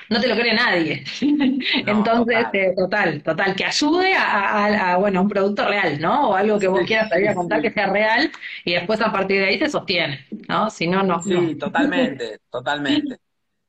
no 0.09 0.20
te 0.20 0.28
lo 0.28 0.36
cree 0.36 0.55
nadie. 0.55 1.05
Entonces, 1.86 2.46
eh, 2.53 2.72
total. 2.76 3.22
total, 3.22 3.55
que 3.55 3.64
ayude 3.64 4.14
a, 4.16 4.96
bueno, 4.99 5.22
un 5.22 5.28
producto 5.28 5.66
real, 5.66 6.01
¿no? 6.01 6.30
O 6.30 6.34
algo 6.34 6.59
que 6.59 6.68
vos 6.68 6.82
quieras 6.86 7.09
salir 7.09 7.28
a 7.28 7.34
contar 7.34 7.61
que 7.61 7.72
sea 7.72 7.86
real 7.86 8.30
y 8.64 8.74
después 8.74 9.01
a 9.01 9.12
partir 9.12 9.40
de 9.40 9.49
ahí 9.49 9.59
se 9.59 9.68
sostiene, 9.68 10.26
¿no? 10.49 10.70
Si 10.70 10.86
no, 10.86 11.03
no. 11.03 11.22
Sí, 11.22 11.57
totalmente, 11.57 12.38
totalmente. 12.51 13.18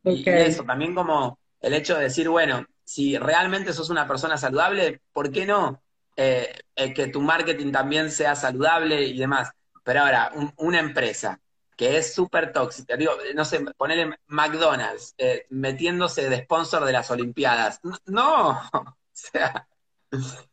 Y 0.04 0.24
eso, 0.30 0.64
también 0.64 0.96
como 0.96 1.40
el 1.62 1.74
hecho 1.74 1.98
de 1.98 2.04
decir, 2.04 2.30
bueno, 2.30 2.66
si 2.86 3.18
realmente 3.18 3.74
sos 3.74 3.90
una 3.90 4.08
persona 4.08 4.38
saludable, 4.38 5.02
¿por 5.12 5.32
qué 5.32 5.46
no 5.46 5.82
eh, 6.22 6.54
eh, 6.76 6.94
que 6.94 7.08
tu 7.08 7.22
marketing 7.22 7.72
también 7.72 8.12
sea 8.12 8.36
saludable 8.36 9.06
y 9.06 9.18
demás? 9.18 9.52
Pero 9.86 10.02
ahora, 10.02 10.34
una 10.58 10.80
empresa 10.80 11.40
que 11.78 11.96
es 11.96 12.14
súper 12.14 12.52
tóxica. 12.52 12.98
Digo, 12.98 13.14
no 13.34 13.46
sé, 13.46 13.62
ponerle 13.78 14.18
McDonald's 14.28 15.16
eh, 15.18 15.46
metiéndose 15.50 16.30
de 16.30 16.44
sponsor 16.44 16.84
de 16.84 16.92
las 16.92 17.10
Olimpiadas. 17.10 17.80
No, 18.06 18.50
o 18.74 18.96
sea, 19.14 19.66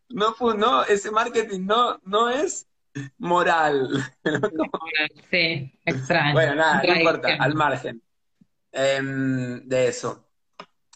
no, 0.08 0.36
no, 0.54 0.84
ese 0.84 1.10
marketing 1.10 1.66
no, 1.66 1.98
no 2.04 2.30
es 2.30 2.68
moral. 3.18 3.88
Sí, 5.32 5.80
extraño. 5.84 6.34
Bueno, 6.34 6.54
nada, 6.54 6.80
no 6.86 6.94
importa, 6.94 7.28
al 7.40 7.54
margen 7.54 8.00
em, 8.70 9.66
de 9.66 9.88
eso. 9.88 10.28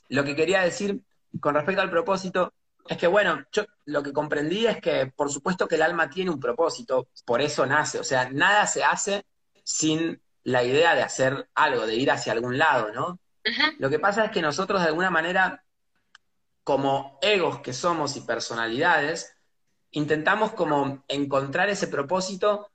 Lo 0.09 0.23
que 0.23 0.37
quería 0.37 0.61
decir 0.61 1.01
con 1.41 1.57
respecto 1.57 1.83
al 1.83 1.91
propósito 1.91 2.55
es 2.91 2.99
que, 2.99 3.07
bueno, 3.07 3.47
yo 3.53 3.65
lo 3.85 4.03
que 4.03 4.13
comprendí 4.13 4.67
es 4.67 4.81
que, 4.81 5.07
por 5.07 5.31
supuesto 5.31 5.69
que 5.69 5.77
el 5.77 5.83
alma 5.83 6.11
tiene 6.11 6.33
un 6.33 6.41
propósito, 6.41 7.07
por 7.25 7.41
eso 7.41 7.65
nace, 7.65 8.01
o 8.01 8.05
sea, 8.05 8.29
nada 8.31 8.67
se 8.67 8.83
hace 8.83 9.25
sin 9.63 10.21
la 10.43 10.65
idea 10.65 10.97
de 10.97 11.03
hacer 11.03 11.49
algo, 11.55 11.87
de 11.87 11.95
ir 11.95 12.11
hacia 12.11 12.33
algún 12.33 12.59
lado, 12.59 12.93
¿no? 12.93 13.21
Lo 13.79 13.91
que 13.91 14.01
pasa 14.01 14.25
es 14.25 14.33
que 14.33 14.43
nosotros 14.43 14.83
de 14.83 14.89
alguna 14.89 15.09
manera, 15.09 15.63
como 16.65 17.17
egos 17.23 17.61
que 17.61 17.73
somos 17.73 18.17
y 18.17 18.23
personalidades, 18.23 19.37
intentamos 19.93 20.53
como 20.53 21.05
encontrar 21.07 21.71
ese 21.71 21.87
propósito 21.87 22.73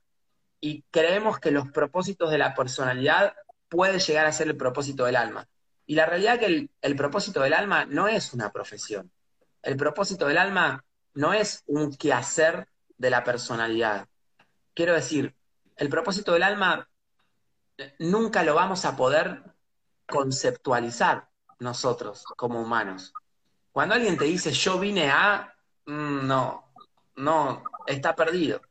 y 0.62 0.82
creemos 0.90 1.40
que 1.40 1.50
los 1.50 1.70
propósitos 1.70 2.30
de 2.30 2.38
la 2.38 2.54
personalidad 2.54 3.34
puede 3.68 3.98
llegar 3.98 4.24
a 4.24 4.32
ser 4.32 4.46
el 4.46 4.56
propósito 4.56 5.04
del 5.04 5.16
alma. 5.16 5.46
Y 5.84 5.94
la 5.94 6.06
realidad 6.06 6.34
es 6.36 6.40
que 6.40 6.46
el, 6.46 6.70
el 6.80 6.96
propósito 6.96 7.42
del 7.42 7.52
alma 7.52 7.84
no 7.84 8.08
es 8.08 8.32
una 8.32 8.50
profesión. 8.50 9.12
El 9.66 9.76
propósito 9.76 10.28
del 10.28 10.38
alma 10.38 10.84
no 11.14 11.32
es 11.32 11.64
un 11.66 11.92
quehacer 11.96 12.68
de 12.98 13.10
la 13.10 13.24
personalidad. 13.24 14.06
Quiero 14.74 14.94
decir, 14.94 15.34
el 15.74 15.88
propósito 15.88 16.32
del 16.32 16.44
alma 16.44 16.88
nunca 17.98 18.44
lo 18.44 18.54
vamos 18.54 18.84
a 18.84 18.96
poder 18.96 19.42
conceptualizar 20.06 21.28
nosotros 21.58 22.22
como 22.36 22.62
humanos. 22.62 23.12
Cuando 23.72 23.96
alguien 23.96 24.16
te 24.16 24.26
dice 24.26 24.52
yo 24.52 24.78
vine 24.78 25.10
a, 25.10 25.52
mm, 25.84 26.28
no, 26.28 26.72
no, 27.16 27.64
está 27.88 28.14
perdido. 28.14 28.62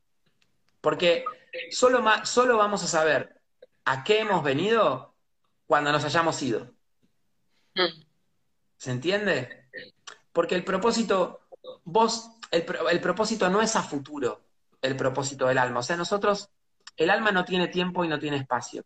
Porque 0.80 1.26
solo, 1.72 2.02
solo 2.24 2.56
vamos 2.56 2.84
a 2.84 2.88
saber 2.88 3.42
a 3.84 4.06
qué 4.06 4.22
hemos 4.22 4.42
venido 4.46 5.14
cuando 5.68 5.92
nos 5.92 6.06
hayamos 6.06 6.42
ido. 6.42 6.72
Mm. 7.76 8.02
¿Se 8.78 8.92
entiende? 8.92 9.65
Porque 10.36 10.56
el 10.56 10.66
propósito, 10.66 11.48
vos, 11.86 12.30
el, 12.52 12.66
el 12.92 13.00
propósito 13.00 13.50
no 13.50 13.62
es 13.62 13.74
a 13.78 13.84
futuro, 13.84 14.42
el 14.82 14.98
propósito 14.98 15.48
del 15.48 15.58
alma. 15.58 15.80
O 15.80 15.84
sea, 15.84 15.96
nosotros 15.96 16.50
el 16.98 17.10
alma 17.10 17.32
no 17.32 17.46
tiene 17.46 17.70
tiempo 17.70 18.04
y 18.04 18.10
no 18.10 18.20
tiene 18.20 18.36
espacio. 18.36 18.84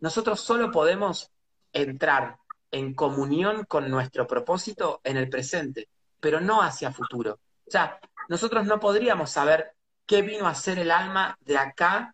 Nosotros 0.00 0.40
solo 0.40 0.72
podemos 0.72 1.30
entrar 1.72 2.38
en 2.72 2.94
comunión 2.94 3.64
con 3.66 3.88
nuestro 3.88 4.26
propósito 4.26 5.00
en 5.04 5.16
el 5.16 5.28
presente, 5.28 5.88
pero 6.18 6.40
no 6.40 6.62
hacia 6.62 6.90
futuro. 6.90 7.38
O 7.64 7.70
sea, 7.70 8.00
nosotros 8.28 8.66
no 8.66 8.80
podríamos 8.80 9.30
saber 9.30 9.76
qué 10.04 10.22
vino 10.22 10.48
a 10.48 10.54
ser 10.56 10.80
el 10.80 10.90
alma 10.90 11.38
de 11.42 11.58
acá 11.58 12.12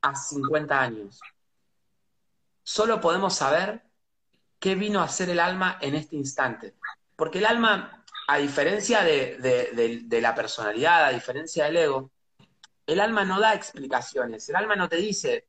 a 0.00 0.14
50 0.14 0.80
años. 0.80 1.20
Solo 2.62 2.98
podemos 2.98 3.34
saber 3.34 3.82
qué 4.58 4.74
vino 4.74 5.02
a 5.02 5.08
ser 5.08 5.28
el 5.28 5.38
alma 5.38 5.76
en 5.82 5.96
este 5.96 6.16
instante. 6.16 6.74
Porque 7.14 7.38
el 7.38 7.46
alma, 7.46 8.01
a 8.32 8.38
diferencia 8.38 9.02
de, 9.02 10.20
la 10.22 10.34
personalidad, 10.34 11.04
a 11.04 11.10
diferencia 11.10 11.66
del 11.66 11.76
ego, 11.76 12.10
el 12.86 12.98
alma 12.98 13.26
no 13.26 13.38
da 13.38 13.52
explicaciones, 13.52 14.48
el 14.48 14.56
alma 14.56 14.74
no 14.74 14.88
te 14.88 14.96
dice, 14.96 15.46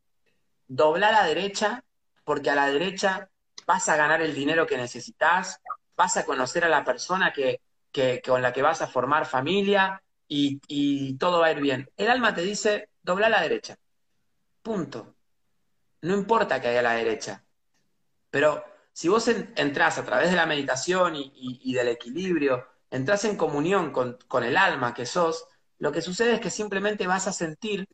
dobla 0.67 1.07
a 1.07 1.11
la 1.13 1.23
derecha 1.25 1.81
porque 2.25 2.49
a 2.49 2.55
la 2.55 2.67
derecha 2.67 3.29
vas 3.65 3.87
a 3.87 3.95
ganar 3.95 4.21
el 4.21 4.35
dinero 4.35 4.67
que 4.67 4.75
necesitas, 4.75 5.61
vas 5.95 6.17
a 6.17 6.25
conocer 6.25 6.65
a 6.65 6.69
la 6.69 6.83
persona 6.83 7.31
que, 7.31 7.61
con 8.25 8.41
la 8.41 8.51
que 8.51 8.61
vas 8.61 8.81
a 8.81 8.87
formar 8.87 9.25
familia 9.25 10.03
y, 10.27 11.15
todo 11.17 11.39
va 11.39 11.47
a 11.47 11.51
ir 11.51 11.61
bien. 11.61 11.89
El 11.95 12.09
alma 12.09 12.35
te 12.35 12.41
dice, 12.41 12.89
dobla 13.01 13.27
a 13.27 13.29
la 13.29 13.41
derecha. 13.41 13.77
Punto. 14.61 15.15
No 16.01 16.15
importa 16.15 16.59
que 16.59 16.67
haya 16.67 16.81
a 16.81 16.83
la 16.83 16.95
derecha. 16.95 17.45
Pero 18.29 18.65
si 18.91 19.07
vos 19.07 19.27
entrás 19.27 19.97
a 19.97 20.05
través 20.05 20.29
de 20.29 20.35
la 20.35 20.45
meditación 20.45 21.13
y, 21.15 21.73
del 21.73 21.87
equilibrio, 21.87 22.72
entras 22.93 23.25
en 23.25 23.35
comunión 23.35 23.91
con, 23.91 24.19
con 24.27 24.43
el 24.43 24.55
alma 24.55 24.93
que 24.93 25.07
sos, 25.07 25.47
lo 25.79 25.91
que 25.91 26.03
sucede 26.03 26.35
es 26.35 26.39
que 26.39 26.51
simplemente 26.51 27.07
vas 27.07 27.27
a 27.27 27.33
sentir 27.33 27.87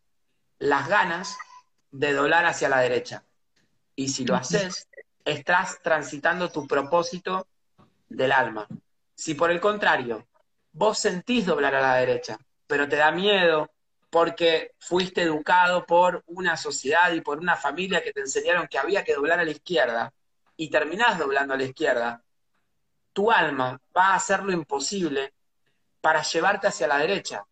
las 0.57 0.89
ganas 0.89 1.37
de 1.89 2.11
doblar 2.11 2.45
hacia 2.45 2.67
la 2.67 2.81
derecha. 2.81 3.23
Y 3.95 4.09
si 4.09 4.25
lo 4.25 4.35
haces, 4.35 4.89
estás 5.23 5.81
transitando 5.81 6.51
tu 6.51 6.67
propósito 6.67 7.47
del 8.09 8.33
alma. 8.33 8.67
Si 9.15 9.35
por 9.35 9.51
el 9.51 9.61
contrario, 9.61 10.27
vos 10.73 10.99
sentís 10.99 11.45
doblar 11.45 11.75
a 11.75 11.81
la 11.81 11.95
derecha, 11.95 12.37
pero 12.67 12.89
te 12.89 12.97
da 12.97 13.11
miedo 13.11 13.71
porque 14.09 14.75
fuiste 14.79 15.21
educado 15.21 15.85
por 15.85 16.23
una 16.27 16.57
sociedad 16.57 17.13
y 17.13 17.21
por 17.21 17.39
una 17.39 17.55
familia 17.55 18.03
que 18.03 18.11
te 18.11 18.19
enseñaron 18.19 18.67
que 18.67 18.77
había 18.77 19.05
que 19.05 19.13
doblar 19.13 19.39
a 19.39 19.45
la 19.45 19.51
izquierda 19.51 20.11
y 20.57 20.69
terminás 20.69 21.17
doblando 21.17 21.53
a 21.53 21.57
la 21.57 21.63
izquierda, 21.63 22.21
tu 23.19 23.29
alma 23.29 23.77
va 23.95 24.13
a 24.13 24.15
hacer 24.15 24.43
lo 24.43 24.53
imposible 24.53 25.33
para 25.99 26.21
llevarte 26.21 26.67
hacia 26.67 26.87
la 26.87 26.99
derecha. 26.99 27.45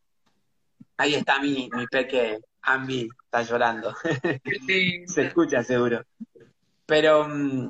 Ahí 0.95 1.15
está 1.15 1.41
mi, 1.41 1.69
mi 1.73 1.85
peque 1.87 2.39
Ambi, 2.61 3.09
está 3.25 3.41
llorando. 3.41 3.93
Se 5.07 5.25
escucha 5.25 5.65
seguro. 5.65 6.05
Pero 6.85 7.27
mm, 7.27 7.69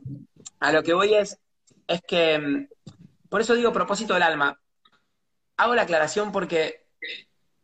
a 0.59 0.71
lo 0.71 0.83
que 0.83 0.93
voy 0.93 1.15
es, 1.15 1.39
es 1.87 2.01
que, 2.07 2.37
mm, 2.37 2.67
por 3.29 3.41
eso 3.41 3.55
digo 3.55 3.73
propósito 3.73 4.13
del 4.13 4.21
alma. 4.21 4.59
Hago 5.57 5.73
la 5.73 5.81
aclaración 5.81 6.31
porque 6.31 6.85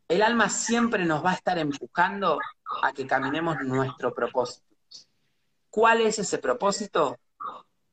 el 0.08 0.24
alma 0.24 0.50
siempre 0.50 1.06
nos 1.06 1.24
va 1.24 1.34
a 1.34 1.36
estar 1.36 1.60
empujando 1.60 2.40
a 2.82 2.92
que 2.92 3.06
caminemos 3.06 3.58
nuestro 3.62 4.16
propósito. 4.16 4.66
¿Cuál 5.70 6.02
es 6.02 6.18
ese 6.18 6.40
propósito? 6.40 7.20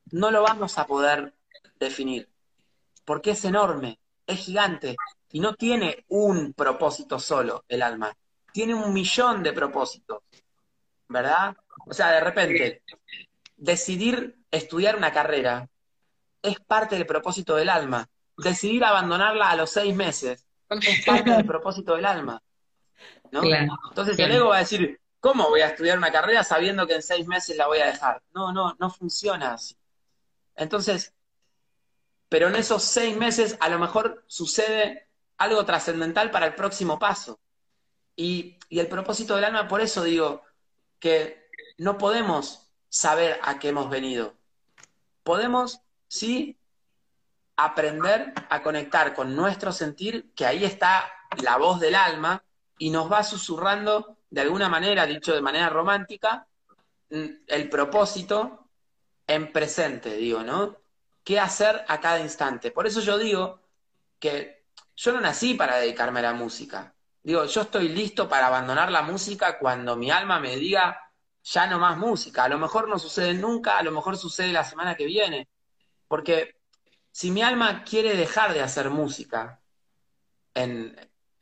No 0.09 0.31
lo 0.31 0.41
vamos 0.41 0.79
a 0.79 0.87
poder 0.87 1.35
definir, 1.79 2.30
porque 3.11 3.31
es 3.31 3.43
enorme, 3.43 3.99
es 4.25 4.39
gigante, 4.39 4.95
y 5.33 5.41
no 5.41 5.53
tiene 5.55 6.05
un 6.07 6.53
propósito 6.53 7.19
solo 7.19 7.65
el 7.67 7.81
alma, 7.81 8.15
tiene 8.53 8.73
un 8.73 8.93
millón 8.93 9.43
de 9.43 9.51
propósitos, 9.51 10.23
¿verdad? 11.09 11.53
O 11.87 11.93
sea, 11.93 12.11
de 12.11 12.21
repente, 12.21 12.83
decidir 13.57 14.37
estudiar 14.49 14.95
una 14.95 15.11
carrera 15.11 15.67
es 16.41 16.57
parte 16.61 16.95
del 16.95 17.05
propósito 17.05 17.57
del 17.57 17.67
alma. 17.67 18.07
Decidir 18.37 18.85
abandonarla 18.85 19.49
a 19.49 19.57
los 19.57 19.71
seis 19.71 19.93
meses 19.93 20.47
es 20.69 21.05
parte 21.05 21.31
del 21.31 21.45
propósito 21.45 21.97
del 21.97 22.05
alma. 22.05 22.41
¿no? 23.29 23.41
Entonces 23.43 24.17
el 24.19 24.31
ego 24.31 24.47
va 24.47 24.55
a 24.55 24.59
decir, 24.59 25.01
¿cómo 25.19 25.49
voy 25.49 25.59
a 25.59 25.67
estudiar 25.67 25.97
una 25.97 26.13
carrera 26.13 26.45
sabiendo 26.45 26.87
que 26.87 26.95
en 26.95 27.03
seis 27.03 27.27
meses 27.27 27.57
la 27.57 27.67
voy 27.67 27.79
a 27.79 27.87
dejar? 27.87 28.21
No, 28.33 28.53
no, 28.53 28.77
no 28.79 28.89
funciona 28.89 29.55
así. 29.55 29.75
Entonces, 30.55 31.13
pero 32.31 32.47
en 32.47 32.55
esos 32.55 32.83
seis 32.83 33.17
meses 33.17 33.57
a 33.59 33.67
lo 33.67 33.77
mejor 33.77 34.23
sucede 34.25 35.09
algo 35.37 35.65
trascendental 35.65 36.31
para 36.31 36.45
el 36.45 36.55
próximo 36.55 36.97
paso. 36.97 37.41
Y, 38.15 38.57
el 38.69 38.87
propósito 38.87 39.35
del 39.35 39.43
alma, 39.43 39.67
por 39.67 39.81
eso 39.81 40.01
digo 40.01 40.41
que 40.97 41.49
no 41.77 41.97
podemos 41.97 42.71
saber 42.87 43.37
a 43.43 43.59
qué 43.59 43.67
hemos 43.67 43.89
venido. 43.89 44.33
Podemos, 45.23 45.81
sí, 46.07 46.57
aprender 47.57 48.33
a 48.49 48.63
conectar 48.63 49.13
con 49.13 49.35
nuestro 49.35 49.73
sentir, 49.73 50.31
que 50.33 50.45
ahí 50.45 50.63
está 50.63 51.11
la 51.43 51.57
voz 51.57 51.81
del 51.81 51.95
alma, 51.95 52.45
y 52.77 52.91
nos 52.91 53.11
va 53.11 53.23
susurrando 53.23 54.19
de 54.29 54.39
alguna 54.39 54.69
manera, 54.69 55.05
dicho 55.05 55.33
de 55.33 55.41
manera 55.41 55.67
romántica, 55.67 56.47
mm, 57.09 57.25
el 57.47 57.69
propósito 57.69 58.69
en 59.27 59.51
presente, 59.51 60.15
digo, 60.15 60.43
¿no? 60.43 60.80
¿Qué 61.23 61.39
hacer 61.39 61.83
a 61.87 61.99
cada 61.99 62.19
instante? 62.19 62.71
Por 62.71 62.87
eso 62.87 63.01
yo 63.01 63.17
digo 63.17 63.61
que 64.19 64.65
yo 64.95 65.11
no 65.13 65.21
nací 65.21 65.53
para 65.53 65.77
dedicarme 65.77 66.19
a 66.19 66.23
la 66.23 66.33
música. 66.33 66.95
Digo, 67.23 67.45
yo 67.45 67.61
estoy 67.61 67.89
listo 67.89 68.27
para 68.27 68.47
abandonar 68.47 68.91
la 68.91 69.03
música 69.03 69.59
cuando 69.59 69.95
mi 69.95 70.09
alma 70.09 70.39
me 70.39 70.55
diga, 70.55 70.99
ya 71.43 71.67
no 71.67 71.79
más 71.79 71.97
música. 71.97 72.43
A 72.43 72.49
lo 72.49 72.57
mejor 72.57 72.87
no 72.87 72.97
sucede 72.99 73.33
nunca, 73.33 73.77
a 73.77 73.83
lo 73.83 73.91
mejor 73.91 74.17
sucede 74.17 74.51
la 74.51 74.63
semana 74.63 74.95
que 74.95 75.05
viene. 75.05 75.47
Porque 76.07 76.55
si 77.11 77.31
mi 77.31 77.41
alma 77.41 77.83
quiere 77.83 78.15
dejar 78.15 78.53
de 78.53 78.61
hacer 78.61 78.89
música, 78.89 79.61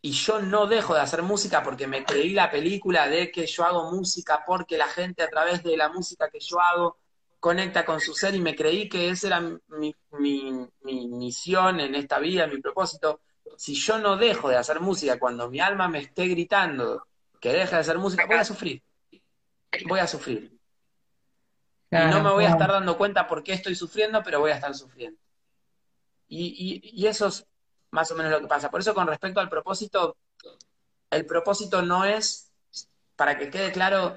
y 0.02 0.12
yo 0.12 0.40
no 0.40 0.68
dejo 0.68 0.94
de 0.94 1.02
hacer 1.02 1.24
música 1.24 1.64
porque 1.64 1.88
me 1.88 2.04
creí 2.06 2.32
la 2.32 2.52
película 2.52 3.08
de 3.08 3.32
que 3.32 3.46
yo 3.48 3.66
hago 3.66 3.92
música 3.92 4.44
porque 4.46 4.78
la 4.78 4.88
gente 4.88 5.24
a 5.24 5.30
través 5.30 5.64
de 5.64 5.76
la 5.76 5.90
música 5.90 6.30
que 6.30 6.40
yo 6.40 6.60
hago 6.60 6.98
conecta 7.40 7.86
con 7.86 8.00
su 8.02 8.14
ser 8.14 8.36
y 8.36 8.42
me 8.42 8.56
creí 8.56 8.90
que 8.90 9.10
esa 9.10 9.28
era 9.28 9.40
mi, 9.40 9.96
mi 10.20 11.08
misión 11.08 11.80
en 11.80 11.96
esta 11.96 12.20
vida, 12.20 12.48
mi 12.48 12.62
propósito. 12.62 13.22
Si 13.58 13.76
yo 13.76 13.98
no 13.98 14.18
dejo 14.18 14.50
de 14.50 14.58
hacer 14.58 14.80
música 14.80 15.20
cuando 15.20 15.50
mi 15.50 15.60
alma 15.60 15.88
me 15.88 16.00
esté 16.00 16.28
gritando 16.28 17.06
que 17.40 17.54
deje 17.54 17.76
de 17.76 17.82
hacer 17.82 17.98
música, 17.98 18.26
voy 18.26 18.38
a 18.38 18.44
sufrir. 18.44 18.84
Voy 19.88 20.00
a 20.00 20.08
sufrir. 20.08 20.58
y 21.92 21.96
no 21.96 22.24
me 22.24 22.32
voy 22.32 22.46
a 22.46 22.50
estar 22.50 22.72
dando 22.72 22.98
cuenta 22.98 23.28
por 23.28 23.44
qué 23.44 23.54
estoy 23.54 23.76
sufriendo, 23.76 24.22
pero 24.24 24.40
voy 24.40 24.52
a 24.52 24.56
estar 24.56 24.74
sufriendo. 24.76 25.20
Y, 26.28 27.06
eso 27.08 27.28
es 27.28 27.46
más 27.92 28.12
o 28.12 28.16
menos 28.16 28.32
lo 28.32 28.42
que 28.42 28.48
pasa. 28.48 28.70
Por 28.70 28.82
eso 28.82 28.94
con 28.94 29.08
respecto 29.08 29.40
al 29.40 29.50
propósito, 29.50 30.18
el 31.10 31.26
propósito 31.26 31.82
no 31.82 32.06
es, 32.06 32.52
para 33.16 33.38
que 33.38 33.50
quede 33.50 33.72
claro, 33.72 34.16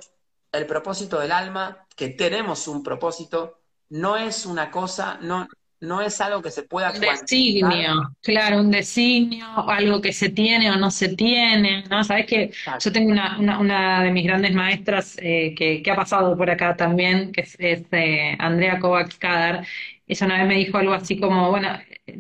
el 0.50 0.66
propósito 0.66 1.18
del 1.18 1.32
alma, 1.32 1.81
que 1.94 2.08
tenemos 2.10 2.68
un 2.68 2.82
propósito, 2.82 3.60
no 3.90 4.16
es 4.16 4.46
una 4.46 4.70
cosa, 4.70 5.18
no, 5.20 5.46
no 5.82 6.00
es 6.00 6.20
algo 6.20 6.40
que 6.40 6.50
se 6.50 6.62
pueda 6.62 6.92
Un 6.92 7.00
designio, 7.00 8.16
claro, 8.22 8.60
un 8.60 8.70
designio, 8.70 9.46
algo 9.68 10.00
que 10.00 10.12
se 10.12 10.30
tiene 10.30 10.70
o 10.70 10.76
no 10.76 10.90
se 10.90 11.10
tiene, 11.16 11.84
¿no? 11.90 12.04
Sabes 12.04 12.26
que 12.26 12.52
yo 12.80 12.92
tengo 12.92 13.10
una, 13.10 13.58
una, 13.58 14.02
de 14.02 14.12
mis 14.12 14.24
grandes 14.24 14.54
maestras 14.54 15.16
eh, 15.18 15.54
que, 15.56 15.82
que, 15.82 15.90
ha 15.90 15.96
pasado 15.96 16.36
por 16.36 16.48
acá 16.50 16.76
también, 16.76 17.32
que 17.32 17.42
es, 17.42 17.56
eh, 17.58 18.36
Andrea 18.38 18.78
Kovacs 18.78 19.18
Kadar. 19.18 19.66
Ella 20.12 20.26
una 20.26 20.38
vez 20.38 20.46
me 20.46 20.56
dijo 20.56 20.76
algo 20.78 20.92
así 20.92 21.18
como, 21.18 21.50
bueno, 21.50 21.70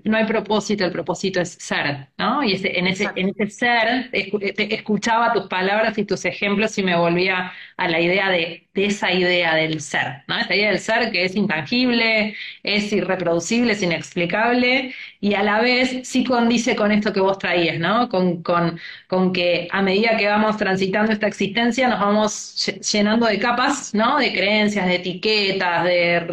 no 0.04 0.16
hay 0.16 0.24
propósito, 0.24 0.84
el 0.84 0.92
propósito 0.92 1.40
es 1.40 1.52
ser, 1.54 2.08
¿no? 2.16 2.42
Y 2.42 2.54
ese, 2.54 2.78
en, 2.78 2.86
ese, 2.86 3.10
en 3.16 3.28
ese 3.30 3.50
ser 3.50 4.08
escuchaba 4.12 5.32
tus 5.34 5.46
palabras 5.48 5.98
y 5.98 6.04
tus 6.06 6.24
ejemplos 6.24 6.78
y 6.78 6.82
me 6.84 6.96
volvía 6.96 7.52
a 7.76 7.88
la 7.88 8.00
idea 8.00 8.30
de, 8.30 8.68
de, 8.74 8.86
esa 8.86 9.12
idea 9.12 9.54
del 9.56 9.80
ser, 9.80 10.24
¿no? 10.26 10.38
Esa 10.38 10.54
idea 10.54 10.70
del 10.70 10.78
ser 10.78 11.10
que 11.12 11.24
es 11.24 11.36
intangible, 11.36 12.34
es 12.62 12.92
irreproducible, 12.92 13.72
es 13.72 13.82
inexplicable 13.82 14.94
y 15.22 15.34
a 15.34 15.44
la 15.44 15.60
vez 15.60 16.00
sí 16.08 16.24
condice 16.24 16.74
con 16.74 16.90
esto 16.90 17.12
que 17.12 17.20
vos 17.20 17.38
traías, 17.38 17.78
¿no? 17.78 18.08
Con, 18.08 18.42
con, 18.42 18.80
con 19.06 19.32
que 19.32 19.68
a 19.70 19.80
medida 19.80 20.16
que 20.16 20.26
vamos 20.26 20.56
transitando 20.56 21.12
esta 21.12 21.28
existencia 21.28 21.88
nos 21.88 22.00
vamos 22.00 22.66
llenando 22.92 23.26
de 23.26 23.38
capas, 23.38 23.94
¿no? 23.94 24.18
De 24.18 24.32
creencias, 24.32 24.84
de 24.86 24.96
etiquetas, 24.96 25.84
de, 25.84 26.26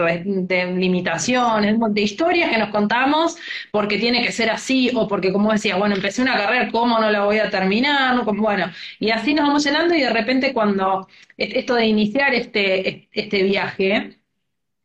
de 0.47 0.65
limitaciones, 0.75 1.77
de 1.91 2.01
historias 2.01 2.49
que 2.49 2.57
nos 2.57 2.69
contamos 2.69 3.37
porque 3.71 3.99
tiene 3.99 4.23
que 4.25 4.31
ser 4.31 4.49
así 4.49 4.89
o 4.95 5.07
porque, 5.07 5.31
como 5.31 5.51
decía, 5.51 5.75
bueno, 5.75 5.93
empecé 5.95 6.23
una 6.23 6.35
carrera, 6.35 6.69
¿cómo 6.71 6.97
no 6.99 7.11
la 7.11 7.25
voy 7.25 7.37
a 7.37 7.49
terminar? 7.51 8.25
Bueno, 8.25 8.71
y 8.99 9.11
así 9.11 9.35
nos 9.35 9.45
vamos 9.47 9.63
llenando 9.63 9.93
y 9.95 10.01
de 10.01 10.09
repente 10.09 10.51
cuando 10.53 11.07
esto 11.37 11.75
de 11.75 11.85
iniciar 11.85 12.33
este, 12.33 13.07
este 13.11 13.43
viaje 13.43 14.18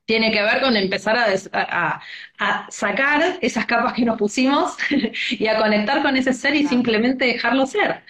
tiene 0.06 0.30
que 0.30 0.42
ver 0.42 0.60
con 0.60 0.76
empezar 0.76 1.16
a, 1.52 2.00
a, 2.38 2.70
sacar 2.70 3.38
esas 3.40 3.66
capas 3.66 3.94
que 3.94 4.04
nos 4.04 4.18
pusimos 4.18 4.76
y 5.30 5.46
a 5.46 5.58
conectar 5.58 6.02
con 6.02 6.16
ese 6.16 6.32
ser 6.32 6.54
y 6.54 6.66
simplemente 6.66 7.24
dejarlo 7.24 7.66
ser. 7.66 8.02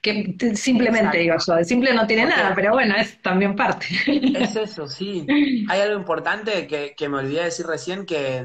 Que 0.00 0.34
simplemente 0.56 1.18
digo 1.18 1.36
yo, 1.46 1.62
simple 1.62 1.94
no 1.94 2.08
tiene 2.08 2.26
nada, 2.26 2.54
pero 2.56 2.72
bueno, 2.72 2.96
es 2.96 3.22
también 3.22 3.54
parte. 3.54 3.86
Es 4.34 4.56
eso, 4.56 4.88
sí. 4.88 5.24
Hay 5.68 5.80
algo 5.80 5.96
importante 5.96 6.66
que, 6.66 6.94
que 6.96 7.08
me 7.08 7.18
olvidé 7.18 7.44
decir 7.44 7.66
recién 7.66 8.04
que, 8.04 8.44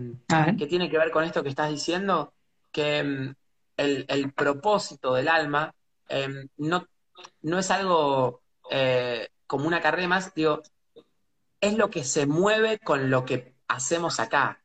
que, 0.59 0.67
tiene 0.67 0.87
que 0.87 0.99
ver 0.99 1.09
con 1.09 1.23
esto 1.23 1.41
que 1.41 1.49
estás 1.49 1.71
diciendo, 1.71 2.31
que 2.71 3.03
mm, 3.03 3.33
el, 3.77 4.05
el 4.07 4.31
propósito 4.33 5.15
del 5.15 5.29
alma 5.29 5.73
em, 6.09 6.47
no, 6.57 6.87
no 7.41 7.57
es 7.57 7.71
algo 7.71 8.41
eh, 8.69 9.27
como 9.47 9.65
una 9.65 9.81
carrera 9.81 10.07
más, 10.07 10.35
digo, 10.35 10.61
es 11.61 11.77
lo 11.77 11.89
que 11.89 12.03
se 12.03 12.25
mueve 12.25 12.79
con 12.79 13.09
lo 13.09 13.25
que 13.25 13.55
hacemos 13.67 14.19
acá. 14.19 14.63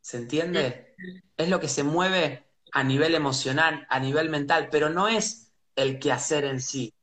¿Se 0.00 0.16
entiende? 0.16 0.94
Es 1.36 1.48
lo 1.48 1.60
que 1.60 1.68
se 1.68 1.82
mueve 1.82 2.46
a 2.72 2.82
nivel 2.82 3.14
emocional, 3.14 3.86
a 3.88 3.98
nivel 4.00 4.28
mental, 4.28 4.68
pero 4.70 4.90
no 4.90 5.08
es 5.08 5.52
el 5.76 5.98
quehacer 5.98 6.44
en 6.44 6.60
sí, 6.60 6.94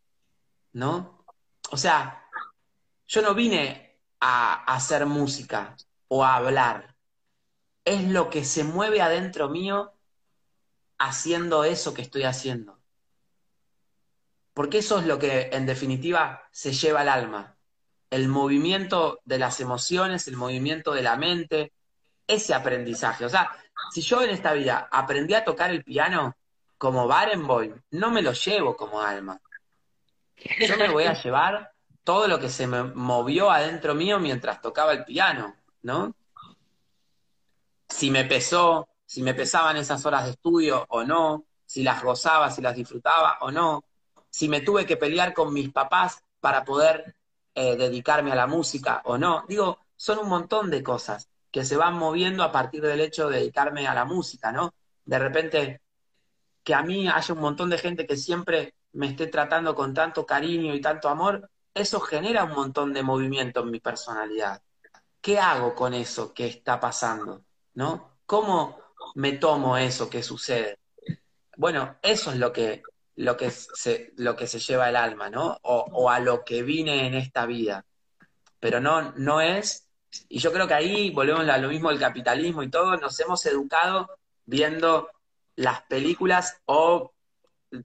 ¿no? 0.74 1.26
O 1.72 1.78
sea, 1.78 2.26
yo 3.08 3.22
no 3.22 3.34
vine 3.34 4.00
a 4.20 4.64
hacer 4.76 5.06
música 5.06 5.76
o 6.08 6.24
a 6.24 6.36
hablar. 6.36 6.96
Es 7.86 8.04
lo 8.04 8.30
que 8.30 8.44
se 8.44 8.64
mueve 8.64 9.02
adentro 9.02 9.50
mío 9.50 9.94
haciendo 10.98 11.64
eso 11.64 11.94
que 11.94 12.02
estoy 12.02 12.24
haciendo. 12.24 12.80
Porque 14.54 14.80
eso 14.80 15.00
es 15.00 15.06
lo 15.06 15.20
que 15.20 15.50
en 15.52 15.66
definitiva 15.66 16.48
se 16.52 16.74
lleva 16.74 17.02
al 17.02 17.10
alma. 17.10 17.57
El 18.10 18.28
movimiento 18.28 19.20
de 19.26 19.40
las 19.40 19.60
emociones, 19.60 20.28
el 20.28 20.38
movimiento 20.38 20.94
de 20.94 21.02
la 21.02 21.16
mente, 21.18 21.74
ese 22.26 22.54
aprendizaje. 22.54 23.26
O 23.26 23.30
sea, 23.30 23.52
si 23.92 24.02
yo 24.02 24.22
en 24.22 24.30
esta 24.30 24.54
vida 24.54 24.88
aprendí 24.92 25.34
a 25.34 25.44
tocar 25.44 25.72
el 25.72 25.84
piano 25.84 26.36
como 26.78 27.08
Barenboim, 27.08 27.74
no 27.92 28.12
me 28.12 28.22
lo 28.22 28.34
llevo 28.34 28.76
como 28.76 29.02
alma. 29.02 29.40
Yo 30.60 30.78
me 30.78 30.90
voy 30.90 31.06
a 31.06 31.14
llevar 31.22 31.72
todo 32.04 32.28
lo 32.28 32.40
que 32.40 32.50
se 32.50 32.68
me 32.68 32.84
movió 32.84 33.52
adentro 33.52 33.94
mío 33.94 34.20
mientras 34.20 34.62
tocaba 34.62 34.94
el 34.94 35.04
piano, 35.04 35.56
¿no? 35.82 36.16
Si 37.90 38.12
me 38.12 38.24
pesó, 38.24 38.88
si 39.06 39.22
me 39.22 39.34
pesaban 39.34 39.78
esas 39.78 40.06
horas 40.06 40.26
de 40.26 40.32
estudio 40.32 40.86
o 40.90 41.04
no, 41.04 41.46
si 41.66 41.84
las 41.84 42.02
gozaba, 42.02 42.50
si 42.50 42.62
las 42.62 42.76
disfrutaba 42.76 43.38
o 43.42 43.52
no, 43.52 43.84
si 44.30 44.48
me 44.48 44.62
tuve 44.62 44.86
que 44.86 44.96
pelear 44.96 45.34
con 45.34 45.52
mis 45.54 45.70
papás 45.72 46.24
para 46.40 46.64
poder 46.64 47.17
eh, 47.60 47.76
dedicarme 47.76 48.32
a 48.32 48.36
la 48.36 48.46
música 48.46 49.02
o 49.06 49.18
no. 49.18 49.44
Digo, 49.48 49.80
son 49.96 50.20
un 50.20 50.30
montón 50.30 50.70
de 50.70 50.84
cosas 50.84 51.28
que 51.50 51.66
se 51.66 51.76
van 51.76 51.96
moviendo 51.96 52.44
a 52.44 52.52
partir 52.52 52.84
del 52.84 53.02
hecho 53.02 53.30
de 53.30 53.40
dedicarme 53.40 53.88
a 53.88 53.96
la 53.96 54.06
música, 54.06 54.52
¿no? 54.52 54.76
De 55.04 55.18
repente, 55.18 55.82
que 56.64 56.76
a 56.76 56.84
mí 56.84 57.08
haya 57.08 57.34
un 57.34 57.42
montón 57.42 57.72
de 57.72 57.80
gente 57.80 58.06
que 58.06 58.16
siempre 58.16 58.76
me 58.92 59.08
esté 59.08 59.26
tratando 59.26 59.74
con 59.74 59.92
tanto 59.92 60.24
cariño 60.24 60.76
y 60.76 60.82
tanto 60.82 61.10
amor, 61.10 61.50
eso 61.74 62.00
genera 62.00 62.44
un 62.44 62.52
montón 62.52 62.94
de 62.94 63.02
movimiento 63.02 63.62
en 63.62 63.72
mi 63.72 63.80
personalidad. 63.80 64.62
¿Qué 65.20 65.40
hago 65.40 65.74
con 65.74 65.96
eso 65.96 66.36
que 66.36 66.46
está 66.46 66.80
pasando? 66.80 67.42
¿No? 67.74 68.20
¿Cómo 68.28 68.78
me 69.16 69.34
tomo 69.34 69.78
eso 69.78 70.08
que 70.08 70.22
sucede? 70.22 70.78
Bueno, 71.56 71.98
eso 72.04 72.30
es 72.30 72.38
lo 72.38 72.54
que 72.54 72.84
lo 73.18 73.36
que 73.36 73.50
se, 73.52 74.14
lo 74.16 74.36
que 74.36 74.48
se 74.48 74.60
lleva 74.60 74.90
el 74.90 74.96
alma, 74.96 75.30
¿no? 75.30 75.58
O, 75.64 76.10
a 76.10 76.20
lo 76.20 76.44
que 76.44 76.62
vine 76.64 77.08
en 77.08 77.16
esta 77.16 77.46
vida. 77.46 77.84
Pero 78.60 78.80
no, 78.80 79.12
no 79.14 79.42
es, 79.42 79.90
y 80.30 80.40
yo 80.40 80.54
creo 80.54 80.68
que 80.68 80.76
ahí 80.76 81.10
volvemos 81.10 81.48
a 81.50 81.58
lo 81.58 81.70
mismo 81.70 81.90
del 81.90 82.00
capitalismo 82.00 82.64
y 82.64 82.70
todo, 82.70 82.96
nos 82.98 83.20
hemos 83.20 83.44
educado 83.48 84.08
viendo 84.46 85.10
las 85.56 85.82
películas 85.84 86.62
o 86.66 87.14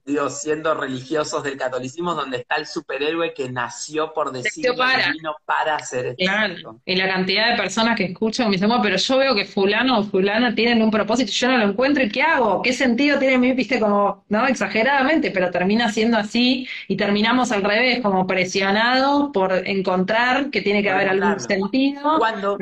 Dios, 0.05 0.41
siendo 0.41 0.73
religiosos 0.73 1.43
del 1.43 1.57
catolicismo, 1.57 2.15
donde 2.15 2.37
está 2.37 2.55
el 2.55 2.65
superhéroe 2.65 3.33
que 3.33 3.49
nació 3.49 4.13
por 4.13 4.31
decir 4.31 4.71
para. 4.77 5.13
para 5.45 5.75
hacer 5.75 6.15
esto. 6.17 6.79
Y 6.85 6.95
la 6.95 7.07
cantidad 7.07 7.51
de 7.51 7.57
personas 7.57 7.97
que 7.97 8.05
escuchan 8.05 8.47
me 8.47 8.53
dicen, 8.53 8.69
pero 8.81 8.95
yo 8.95 9.17
veo 9.17 9.35
que 9.35 9.45
fulano 9.45 9.99
o 9.99 10.03
fulano 10.03 10.55
tienen 10.55 10.81
un 10.81 10.89
propósito, 10.89 11.31
yo 11.31 11.49
no 11.49 11.57
lo 11.57 11.65
encuentro, 11.65 12.03
¿y 12.03 12.09
qué 12.09 12.21
hago? 12.21 12.61
¿Qué 12.61 12.71
sentido 12.71 13.19
tiene 13.19 13.37
mi, 13.37 13.51
viste, 13.51 13.79
como, 13.79 14.23
no, 14.29 14.47
exageradamente, 14.47 15.31
pero 15.31 15.51
termina 15.51 15.91
siendo 15.91 16.17
así 16.17 16.67
y 16.87 16.95
terminamos 16.95 17.51
al 17.51 17.63
revés, 17.63 18.01
como 18.01 18.25
presionados 18.25 19.31
por 19.33 19.67
encontrar 19.67 20.49
que 20.49 20.61
tiene 20.61 20.81
que 20.81 20.89
haber 20.89 21.09
algún 21.09 21.39
sentido. 21.39 22.19
Cuando, 22.19 22.57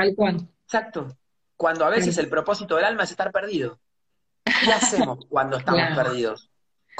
Exacto. 0.66 1.16
Cuando 1.56 1.86
a 1.86 1.90
veces 1.90 2.18
el 2.18 2.28
propósito 2.28 2.76
del 2.76 2.86
alma 2.86 3.04
es 3.04 3.12
estar 3.12 3.32
perdido. 3.32 3.78
¿Qué 4.44 4.74
hacemos 4.74 5.26
cuando 5.30 5.58
estamos 5.58 5.96
perdidos? 5.96 6.51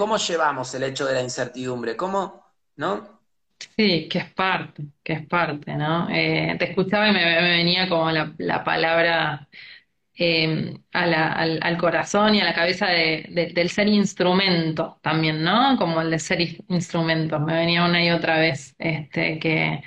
¿Cómo 0.02 0.18
llevamos 0.18 0.74
el 0.74 0.82
hecho 0.82 1.06
de 1.06 1.14
la 1.14 1.22
incertidumbre? 1.22 1.96
¿Cómo, 1.96 2.44
no? 2.78 3.22
Sí, 3.78 4.10
que 4.10 4.18
es 4.18 4.34
parte, 4.34 4.82
que 5.04 5.14
es 5.14 5.28
parte, 5.28 5.76
¿no? 5.76 6.10
Eh, 6.10 6.56
te 6.58 6.72
escuchaba 6.72 7.08
y 7.08 7.14
me, 7.14 7.24
venía 7.24 7.88
como 7.88 8.10
la, 8.10 8.64
palabra 8.64 9.48
eh, 10.16 10.74
al, 10.92 11.78
corazón 11.78 12.34
y 12.34 12.42
a 12.42 12.46
la 12.46 12.56
cabeza 12.56 12.88
del 12.88 13.70
ser 13.70 13.90
instrumento 13.90 14.98
también, 15.04 15.44
¿no? 15.44 15.78
Como 15.78 16.02
el 16.02 16.10
de 16.10 16.18
ser 16.18 16.42
instrumento. 16.70 17.40
Me 17.40 17.54
venía 17.54 17.86
una 17.86 18.04
y 18.04 18.10
otra 18.10 18.40
vez, 18.40 18.74
este, 18.80 19.38
que, 19.38 19.84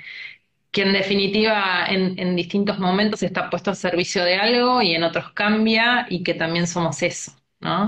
que 0.71 0.81
en 0.83 0.93
definitiva 0.93 1.87
en, 1.89 2.17
en 2.17 2.37
distintos 2.37 2.79
momentos 2.79 3.21
está 3.21 3.49
puesto 3.49 3.71
al 3.71 3.75
servicio 3.75 4.23
de 4.23 4.37
algo 4.37 4.81
y 4.81 4.95
en 4.95 5.03
otros 5.03 5.33
cambia 5.33 6.05
y 6.09 6.23
que 6.23 6.35
también 6.35 6.67
somos 6.67 7.03
eso, 7.03 7.33
¿no? 7.59 7.85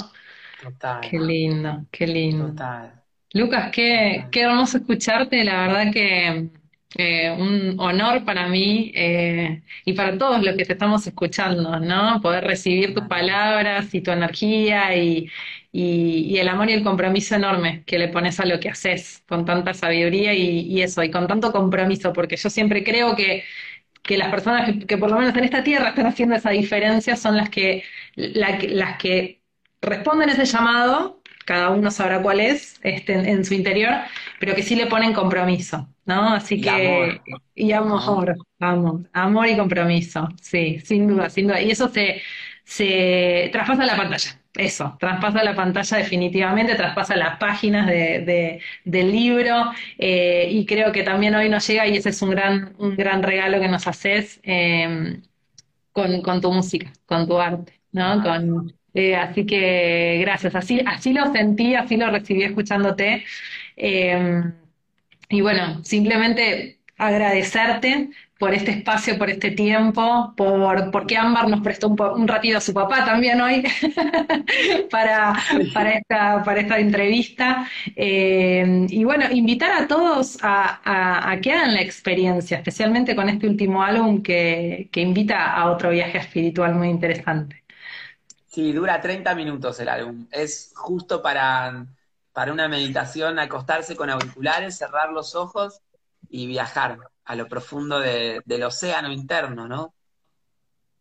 Total. 0.58 1.02
Qué 1.02 1.20
lindo, 1.20 1.86
qué 1.92 2.08
lindo. 2.08 2.56
Total. 2.56 3.04
Lucas, 3.34 3.72
qué, 3.74 4.30
qué 4.32 4.42
hermoso 4.44 4.78
escucharte, 4.80 5.44
la 5.46 5.68
verdad 5.68 5.94
que 5.94 6.50
eh, 6.98 7.32
un 7.32 7.80
honor 7.80 8.26
para 8.26 8.48
mí 8.50 8.92
eh, 8.96 9.64
y 9.86 9.94
para 9.94 10.18
todos 10.18 10.44
los 10.44 10.56
que 10.58 10.66
te 10.66 10.74
estamos 10.74 11.06
escuchando, 11.08 11.80
¿no? 11.80 12.22
Poder 12.22 12.46
recibir 12.46 12.94
tus 12.96 13.06
palabras 13.08 13.94
y 13.96 14.02
tu 14.02 14.12
energía 14.12 14.96
y, 14.98 15.30
y, 15.72 16.22
y 16.36 16.40
el 16.40 16.48
amor 16.50 16.70
y 16.70 16.74
el 16.74 16.84
compromiso 16.84 17.36
enorme 17.36 17.84
que 17.86 18.00
le 18.00 18.10
pones 18.10 18.40
a 18.40 18.46
lo 18.46 18.60
que 18.60 18.70
haces 18.70 19.24
con 19.28 19.46
tanta 19.46 19.74
sabiduría 19.76 20.34
y, 20.34 20.62
y 20.62 20.82
eso, 20.82 21.04
y 21.04 21.12
con 21.12 21.28
tanto 21.28 21.52
compromiso, 21.52 22.14
porque 22.14 22.38
yo 22.38 22.50
siempre 22.50 22.84
creo 22.84 23.16
que 23.16 23.44
que 24.04 24.18
las 24.18 24.30
personas 24.30 24.66
que, 24.72 24.86
que 24.88 24.98
por 24.98 25.10
lo 25.12 25.18
menos 25.20 25.36
en 25.36 25.44
esta 25.44 25.64
tierra 25.64 25.90
están 25.90 26.06
haciendo 26.08 26.36
esa 26.36 26.52
diferencia 26.52 27.16
son 27.16 27.36
las 27.38 27.50
que, 27.50 27.84
la- 28.16 28.58
las 28.70 28.98
que 28.98 29.37
responden 29.88 30.30
ese 30.30 30.46
llamado, 30.46 31.22
cada 31.46 31.70
uno 31.72 31.92
sabrá 31.92 32.22
cuál 32.22 32.40
es 32.42 32.80
este, 32.84 33.14
en, 33.14 33.26
en 33.28 33.46
su 33.46 33.54
interior, 33.56 33.94
pero 34.40 34.56
que 34.56 34.64
sí 34.64 34.76
le 34.76 34.88
ponen 34.88 35.14
compromiso, 35.14 35.90
¿no? 36.06 36.34
Así 36.34 36.60
Y 36.60 36.62
que, 36.62 36.70
amor, 36.70 37.22
y 37.56 37.72
amor, 37.72 38.36
amor, 38.60 39.10
amor 39.14 39.48
y 39.48 39.58
compromiso, 39.58 40.30
sí, 40.42 40.80
sin 40.82 41.08
duda, 41.08 41.30
sin 41.30 41.48
duda. 41.48 41.62
Y 41.62 41.72
eso 41.72 41.90
se, 41.90 42.22
se 42.64 43.50
traspasa 43.52 43.86
la 43.86 43.96
pantalla. 43.98 44.42
Eso, 44.56 44.98
traspasa 45.00 45.44
la 45.44 45.56
pantalla 45.56 45.98
definitivamente, 45.98 46.74
traspasa 46.76 47.16
las 47.16 47.38
páginas 47.38 47.86
de, 47.88 48.22
de- 48.26 48.62
del 48.86 49.12
libro 49.12 49.72
eh, 50.00 50.48
y 50.52 50.66
creo 50.66 50.92
que 50.92 51.04
también 51.04 51.36
hoy 51.36 51.48
nos 51.50 51.68
llega 51.68 51.88
y 51.88 51.96
ese 51.98 52.10
es 52.10 52.22
un 52.24 52.32
gran, 52.32 52.74
un 52.80 52.96
gran 52.96 53.22
regalo 53.22 53.60
que 53.60 53.68
nos 53.68 53.86
haces 53.88 54.40
eh, 54.44 55.22
con, 55.92 56.22
con 56.22 56.42
tu 56.42 56.52
música, 56.52 56.92
con 57.06 57.28
tu 57.28 57.40
arte, 57.40 57.82
¿no? 57.92 58.22
Ay, 58.22 58.22
Con, 58.22 58.77
eh, 58.98 59.16
así 59.16 59.46
que 59.46 60.18
gracias, 60.22 60.56
así, 60.56 60.82
así 60.86 61.14
lo 61.14 61.32
sentí, 61.32 61.76
así 61.76 61.98
lo 61.98 62.10
recibí 62.12 62.44
escuchándote. 62.44 63.24
Eh, 63.76 64.44
y 65.30 65.42
bueno, 65.42 65.84
simplemente 65.84 66.80
agradecerte 66.98 68.10
por 68.40 68.54
este 68.54 68.72
espacio, 68.72 69.18
por 69.18 69.30
este 69.30 69.52
tiempo, 69.52 70.34
por 70.38 70.92
porque 70.92 71.18
Ámbar 71.18 71.50
nos 71.50 71.62
prestó 71.62 71.88
un, 71.90 72.28
ratito 72.28 72.58
a 72.60 72.62
su 72.62 72.74
papá 72.74 73.04
también 73.06 73.42
hoy 73.42 73.64
para, 74.92 75.34
para 75.74 75.94
esta, 75.98 76.44
para 76.44 76.62
esta 76.62 76.80
entrevista. 76.80 77.68
Eh, 77.96 78.86
y 78.90 79.04
bueno, 79.04 79.26
invitar 79.32 79.72
a 79.84 79.88
todos 79.88 80.38
a, 80.44 80.82
a- 80.84 81.32
a 81.32 81.42
que 81.42 81.52
hagan 81.52 81.74
la 81.74 81.82
experiencia, 81.82 82.58
especialmente 82.58 83.16
con 83.16 83.30
este 83.30 83.48
último 83.48 83.84
álbum 83.84 84.22
que, 84.22 84.90
que 84.92 85.02
invita 85.02 85.54
a 85.54 85.72
otro 85.72 85.90
viaje 85.92 86.18
espiritual 86.20 86.76
muy 86.76 86.90
interesante. 86.90 87.64
Sí, 88.58 88.74
dura 88.74 89.00
30 89.00 89.36
minutos 89.36 89.80
el 89.80 89.88
álbum. 89.90 90.28
Es 90.32 90.72
justo 90.76 91.22
para, 91.22 91.86
para 92.34 92.52
una 92.52 92.68
meditación, 92.68 93.38
acostarse 93.38 93.96
con 93.96 94.10
auriculares, 94.10 94.76
cerrar 94.78 95.12
los 95.12 95.36
ojos 95.36 95.82
y 96.28 96.48
viajar 96.48 96.98
a 97.26 97.36
lo 97.36 97.48
profundo 97.48 98.00
de- 98.00 98.42
del 98.46 98.64
océano 98.64 99.12
interno, 99.12 99.68
¿no? 99.68 99.94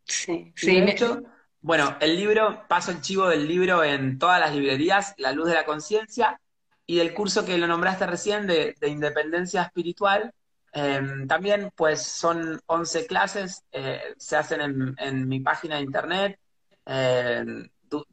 Sí, 0.04 0.52
sí, 0.57 0.80
de 0.80 0.82
me- 0.82 0.92
hecho, 0.92 1.22
bueno, 1.62 1.96
el 2.00 2.16
libro, 2.16 2.66
paso 2.68 2.90
el 2.90 3.00
chivo 3.00 3.28
del 3.28 3.48
libro 3.48 3.82
en 3.84 4.18
todas 4.18 4.38
las 4.40 4.54
librerías, 4.54 5.14
La 5.18 5.32
Luz 5.32 5.48
de 5.48 5.54
la 5.54 5.64
Conciencia, 5.64 6.40
y 6.86 6.98
del 6.98 7.14
curso 7.14 7.44
que 7.46 7.59
lo 7.59 7.66
nombraste 7.66 8.07
recién 8.07 8.46
de, 8.46 8.74
de 8.80 8.88
Independencia 8.88 9.62
Espiritual. 9.62 10.32
Eh, 10.72 11.00
también, 11.26 11.70
pues, 11.74 12.02
son 12.02 12.61
11 12.66 13.07
clases, 13.07 13.64
eh, 13.72 14.14
se 14.18 14.36
hacen 14.36 14.61
en, 14.61 14.94
en 14.98 15.28
mi 15.28 15.40
página 15.40 15.76
de 15.76 15.82
internet, 15.82 16.38
eh, 16.87 17.45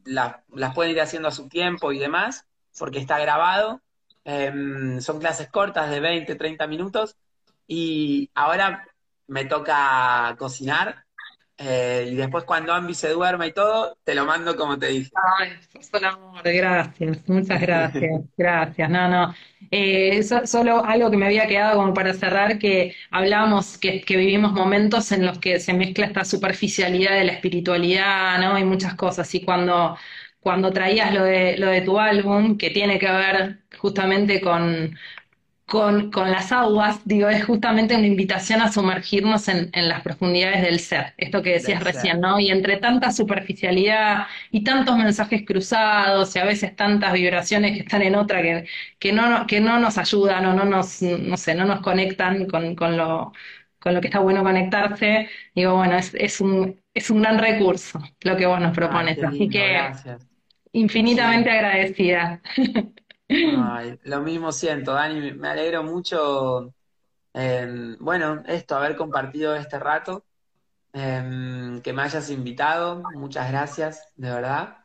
la- 0.04 0.44
las 0.52 0.74
pueden 0.74 0.92
ir 0.92 1.00
haciendo 1.00 1.28
a 1.28 1.32
su 1.32 1.48
tiempo 1.48 1.92
y 1.92 1.98
demás, 1.98 2.46
porque 2.78 2.98
está 2.98 3.18
grabado. 3.18 3.82
Eh, 4.24 4.52
son 5.00 5.20
clases 5.20 5.48
cortas 5.50 5.90
de 5.90 6.00
20, 6.00 6.34
30 6.36 6.66
minutos, 6.66 7.16
y 7.66 8.30
ahora 8.34 8.86
me 9.26 9.44
toca 9.46 10.34
cocinar. 10.38 11.03
Eh, 11.58 12.08
y 12.12 12.14
después 12.16 12.44
cuando 12.44 12.72
Ambi 12.72 12.94
se 12.94 13.10
duerma 13.10 13.46
y 13.46 13.52
todo, 13.52 13.96
te 14.04 14.14
lo 14.14 14.24
mando 14.24 14.56
como 14.56 14.78
te 14.78 14.88
dije. 14.88 15.10
Ay, 15.38 15.50
sos 15.72 15.90
un 15.94 16.04
amor, 16.04 16.42
gracias, 16.42 17.28
muchas 17.28 17.60
gracias, 17.60 18.22
gracias. 18.36 18.90
No, 18.90 19.08
no. 19.08 19.34
Eh, 19.70 20.22
so- 20.24 20.44
solo 20.46 20.84
algo 20.84 21.08
que 21.10 21.16
me 21.16 21.26
había 21.26 21.46
quedado 21.46 21.76
como 21.78 21.94
para 21.94 22.12
cerrar, 22.14 22.58
que 22.58 22.94
hablábamos 23.12 23.78
que, 23.78 24.00
que 24.02 24.16
vivimos 24.16 24.52
momentos 24.52 25.12
en 25.12 25.24
los 25.24 25.38
que 25.38 25.60
se 25.60 25.72
mezcla 25.72 26.06
esta 26.06 26.24
superficialidad 26.24 27.12
de 27.14 27.24
la 27.24 27.32
espiritualidad, 27.32 28.38
¿no? 28.40 28.58
Y 28.58 28.64
muchas 28.64 28.94
cosas. 28.94 29.32
Y 29.36 29.44
cuando, 29.44 29.96
cuando 30.40 30.72
traías 30.72 31.14
lo 31.14 31.22
de, 31.24 31.56
lo 31.58 31.68
de 31.68 31.82
tu 31.82 31.98
álbum, 32.00 32.58
que 32.58 32.70
tiene 32.70 32.98
que 32.98 33.10
ver 33.10 33.60
justamente 33.78 34.40
con 34.40 34.96
con, 35.66 36.10
con 36.10 36.30
las 36.30 36.52
aguas, 36.52 37.00
digo, 37.04 37.28
es 37.28 37.44
justamente 37.44 37.96
una 37.96 38.06
invitación 38.06 38.60
a 38.60 38.70
sumergirnos 38.70 39.48
en, 39.48 39.70
en 39.72 39.88
las 39.88 40.02
profundidades 40.02 40.62
del 40.62 40.78
ser, 40.80 41.14
esto 41.16 41.42
que 41.42 41.52
decías 41.52 41.80
Del 41.80 41.84
ser. 41.84 42.10
recién, 42.10 42.20
¿no? 42.20 42.38
Y 42.38 42.50
entre 42.50 42.76
tanta 42.76 43.10
superficialidad 43.12 44.26
y 44.50 44.62
tantos 44.64 44.96
mensajes 44.98 45.44
cruzados 45.46 46.36
y 46.36 46.38
a 46.38 46.44
veces 46.44 46.76
tantas 46.76 47.12
vibraciones 47.14 47.72
que 47.72 47.80
están 47.80 48.02
en 48.02 48.14
otra 48.14 48.42
que, 48.42 48.66
que 48.98 49.12
no, 49.12 49.46
que 49.46 49.60
no 49.60 49.78
nos 49.78 49.96
ayudan 49.98 50.44
o 50.46 50.54
no 50.54 50.64
nos, 50.66 51.00
no 51.02 51.36
sé, 51.36 51.54
no 51.54 51.64
nos 51.64 51.80
conectan 51.80 52.46
con, 52.46 52.74
con 52.76 52.96
lo, 52.96 53.32
con 53.78 53.94
lo 53.94 54.00
que 54.00 54.08
está 54.08 54.18
bueno 54.20 54.42
conectarse, 54.42 55.28
digo, 55.54 55.76
bueno, 55.76 55.96
es, 55.96 56.14
es 56.14 56.40
un, 56.40 56.80
es 56.94 57.10
un 57.10 57.22
gran 57.22 57.38
recurso 57.38 58.00
lo 58.22 58.36
que 58.36 58.46
vos 58.46 58.60
nos 58.60 58.74
propones, 58.74 59.22
así 59.22 59.48
lindo, 59.48 59.48
que 59.48 59.64
gracias. 59.68 60.28
infinitamente 60.72 61.50
Sí. 61.50 61.50
agradecida. 61.50 62.42
Ay, 63.28 63.98
lo 64.04 64.20
mismo 64.20 64.52
siento, 64.52 64.92
Dani, 64.92 65.32
me 65.32 65.48
alegro 65.48 65.82
mucho, 65.82 66.74
eh, 67.34 67.96
bueno, 68.00 68.42
esto, 68.46 68.76
haber 68.76 68.96
compartido 68.96 69.54
este 69.56 69.78
rato, 69.78 70.24
eh, 70.92 71.80
que 71.82 71.92
me 71.92 72.02
hayas 72.02 72.30
invitado, 72.30 73.02
muchas 73.14 73.50
gracias, 73.50 74.08
de 74.16 74.30
verdad. 74.30 74.78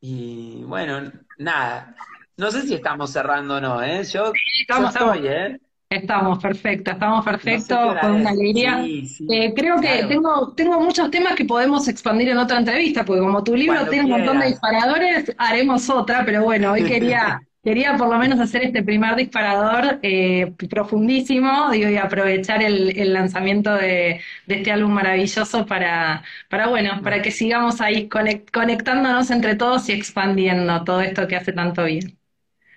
Y 0.00 0.64
bueno, 0.64 1.12
nada, 1.38 1.94
no 2.36 2.50
sé 2.50 2.62
si 2.62 2.74
estamos 2.74 3.12
cerrando 3.12 3.56
o 3.56 3.60
no, 3.60 3.82
¿eh? 3.82 4.04
Yo, 4.04 4.24
yo 4.26 4.32
Estamos, 4.62 4.94
estamos. 4.94 5.16
estoy, 5.16 5.28
¿eh? 5.28 5.60
Estamos 5.88 6.38
perfectos, 6.40 6.94
estamos 6.94 7.24
No 7.24 7.60
sé 7.60 7.74
hora 7.74 8.00
con 8.00 8.12
una 8.12 8.30
alegría. 8.30 8.82
Sí, 8.84 9.06
sí, 9.06 9.26
Eh, 9.30 9.54
creo 9.54 9.80
que 9.80 10.04
tengo, 10.08 10.52
tengo 10.54 10.80
muchos 10.80 11.10
temas 11.10 11.34
que 11.36 11.44
podemos 11.44 11.86
expandir 11.88 12.28
en 12.28 12.38
otra 12.38 12.58
entrevista, 12.58 13.04
porque 13.04 13.20
como 13.22 13.42
tu 13.44 13.54
libro 13.56 13.74
cuando 13.74 13.90
tiene 13.90 14.04
un 14.04 14.10
montón 14.10 14.40
de 14.40 14.46
disparadores, 14.48 15.34
haremos 15.38 15.88
otra, 15.90 16.24
pero 16.24 16.42
bueno, 16.44 16.72
hoy 16.72 16.84
quería, 16.84 17.40
quería 17.66 17.96
por 17.96 18.08
lo 18.08 18.16
menos 18.18 18.38
hacer 18.38 18.62
este 18.62 18.84
primer 18.84 19.16
disparador 19.16 19.98
eh, 20.02 20.52
profundísimo, 20.70 21.70
digo, 21.72 21.90
y 21.90 21.96
aprovechar 21.96 22.62
el, 22.62 22.96
el 22.96 23.12
lanzamiento 23.12 23.74
de, 23.74 24.20
de 24.46 24.54
este 24.54 24.70
álbum 24.70 24.92
maravilloso 24.92 25.66
para, 25.66 26.22
para, 26.48 26.68
bueno, 26.68 27.02
para 27.02 27.20
que 27.22 27.32
sigamos 27.32 27.80
ahí 27.80 28.08
conec- 28.08 28.50
conectándonos 28.52 29.30
entre 29.32 29.56
todos 29.56 29.88
y 29.88 29.92
expandiendo 29.94 30.84
todo 30.84 31.00
esto 31.00 31.26
que 31.26 31.34
hace 31.36 31.52
tanto 31.52 31.82
bien. 31.84 32.16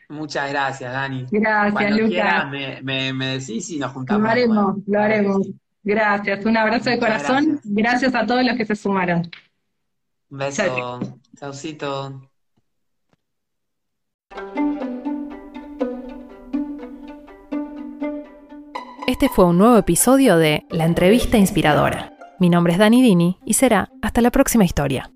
Muchas 0.09 0.49
gracias, 0.49 0.91
Dani. 0.91 1.27
Gracias, 1.29 1.73
Cuando 1.73 1.97
Lucas. 1.97 2.49
me, 2.49 2.81
me, 2.81 3.13
me 3.13 3.27
decís 3.37 3.69
y 3.69 3.77
nos 3.77 3.89
Lo 3.89 3.93
juntamos 3.93 4.23
de 4.23 4.29
haremos, 4.31 4.77
lo 4.87 4.99
haremos. 4.99 5.47
Gracias, 5.83 6.45
un 6.45 6.57
abrazo 6.57 6.89
de 6.89 6.99
corazón. 6.99 7.45
gracias. 7.45 7.61
Gracias 7.63 8.15
a 8.15 8.25
todos 8.25 8.43
los 8.43 8.57
que 8.57 8.65
se 8.65 8.75
sumaron. 8.75 9.29
Un 10.31 10.37
beso, 10.39 10.99
chaucito. 11.37 12.29
Este 19.09 19.27
fue 19.27 19.45
un 19.45 19.57
nuevo 19.57 19.75
episodio 19.75 20.37
de 20.37 20.67
La 20.69 20.85
Entrevista 20.85 21.39
Inspiradora. 21.39 22.13
Mi 22.39 22.47
nombre 22.47 22.73
es 22.73 22.79
Dani 22.79 23.01
Dini 23.01 23.39
y 23.43 23.55
será 23.55 23.89
hasta 24.03 24.21
la 24.21 24.29
próxima 24.29 24.65
historia. 24.65 25.09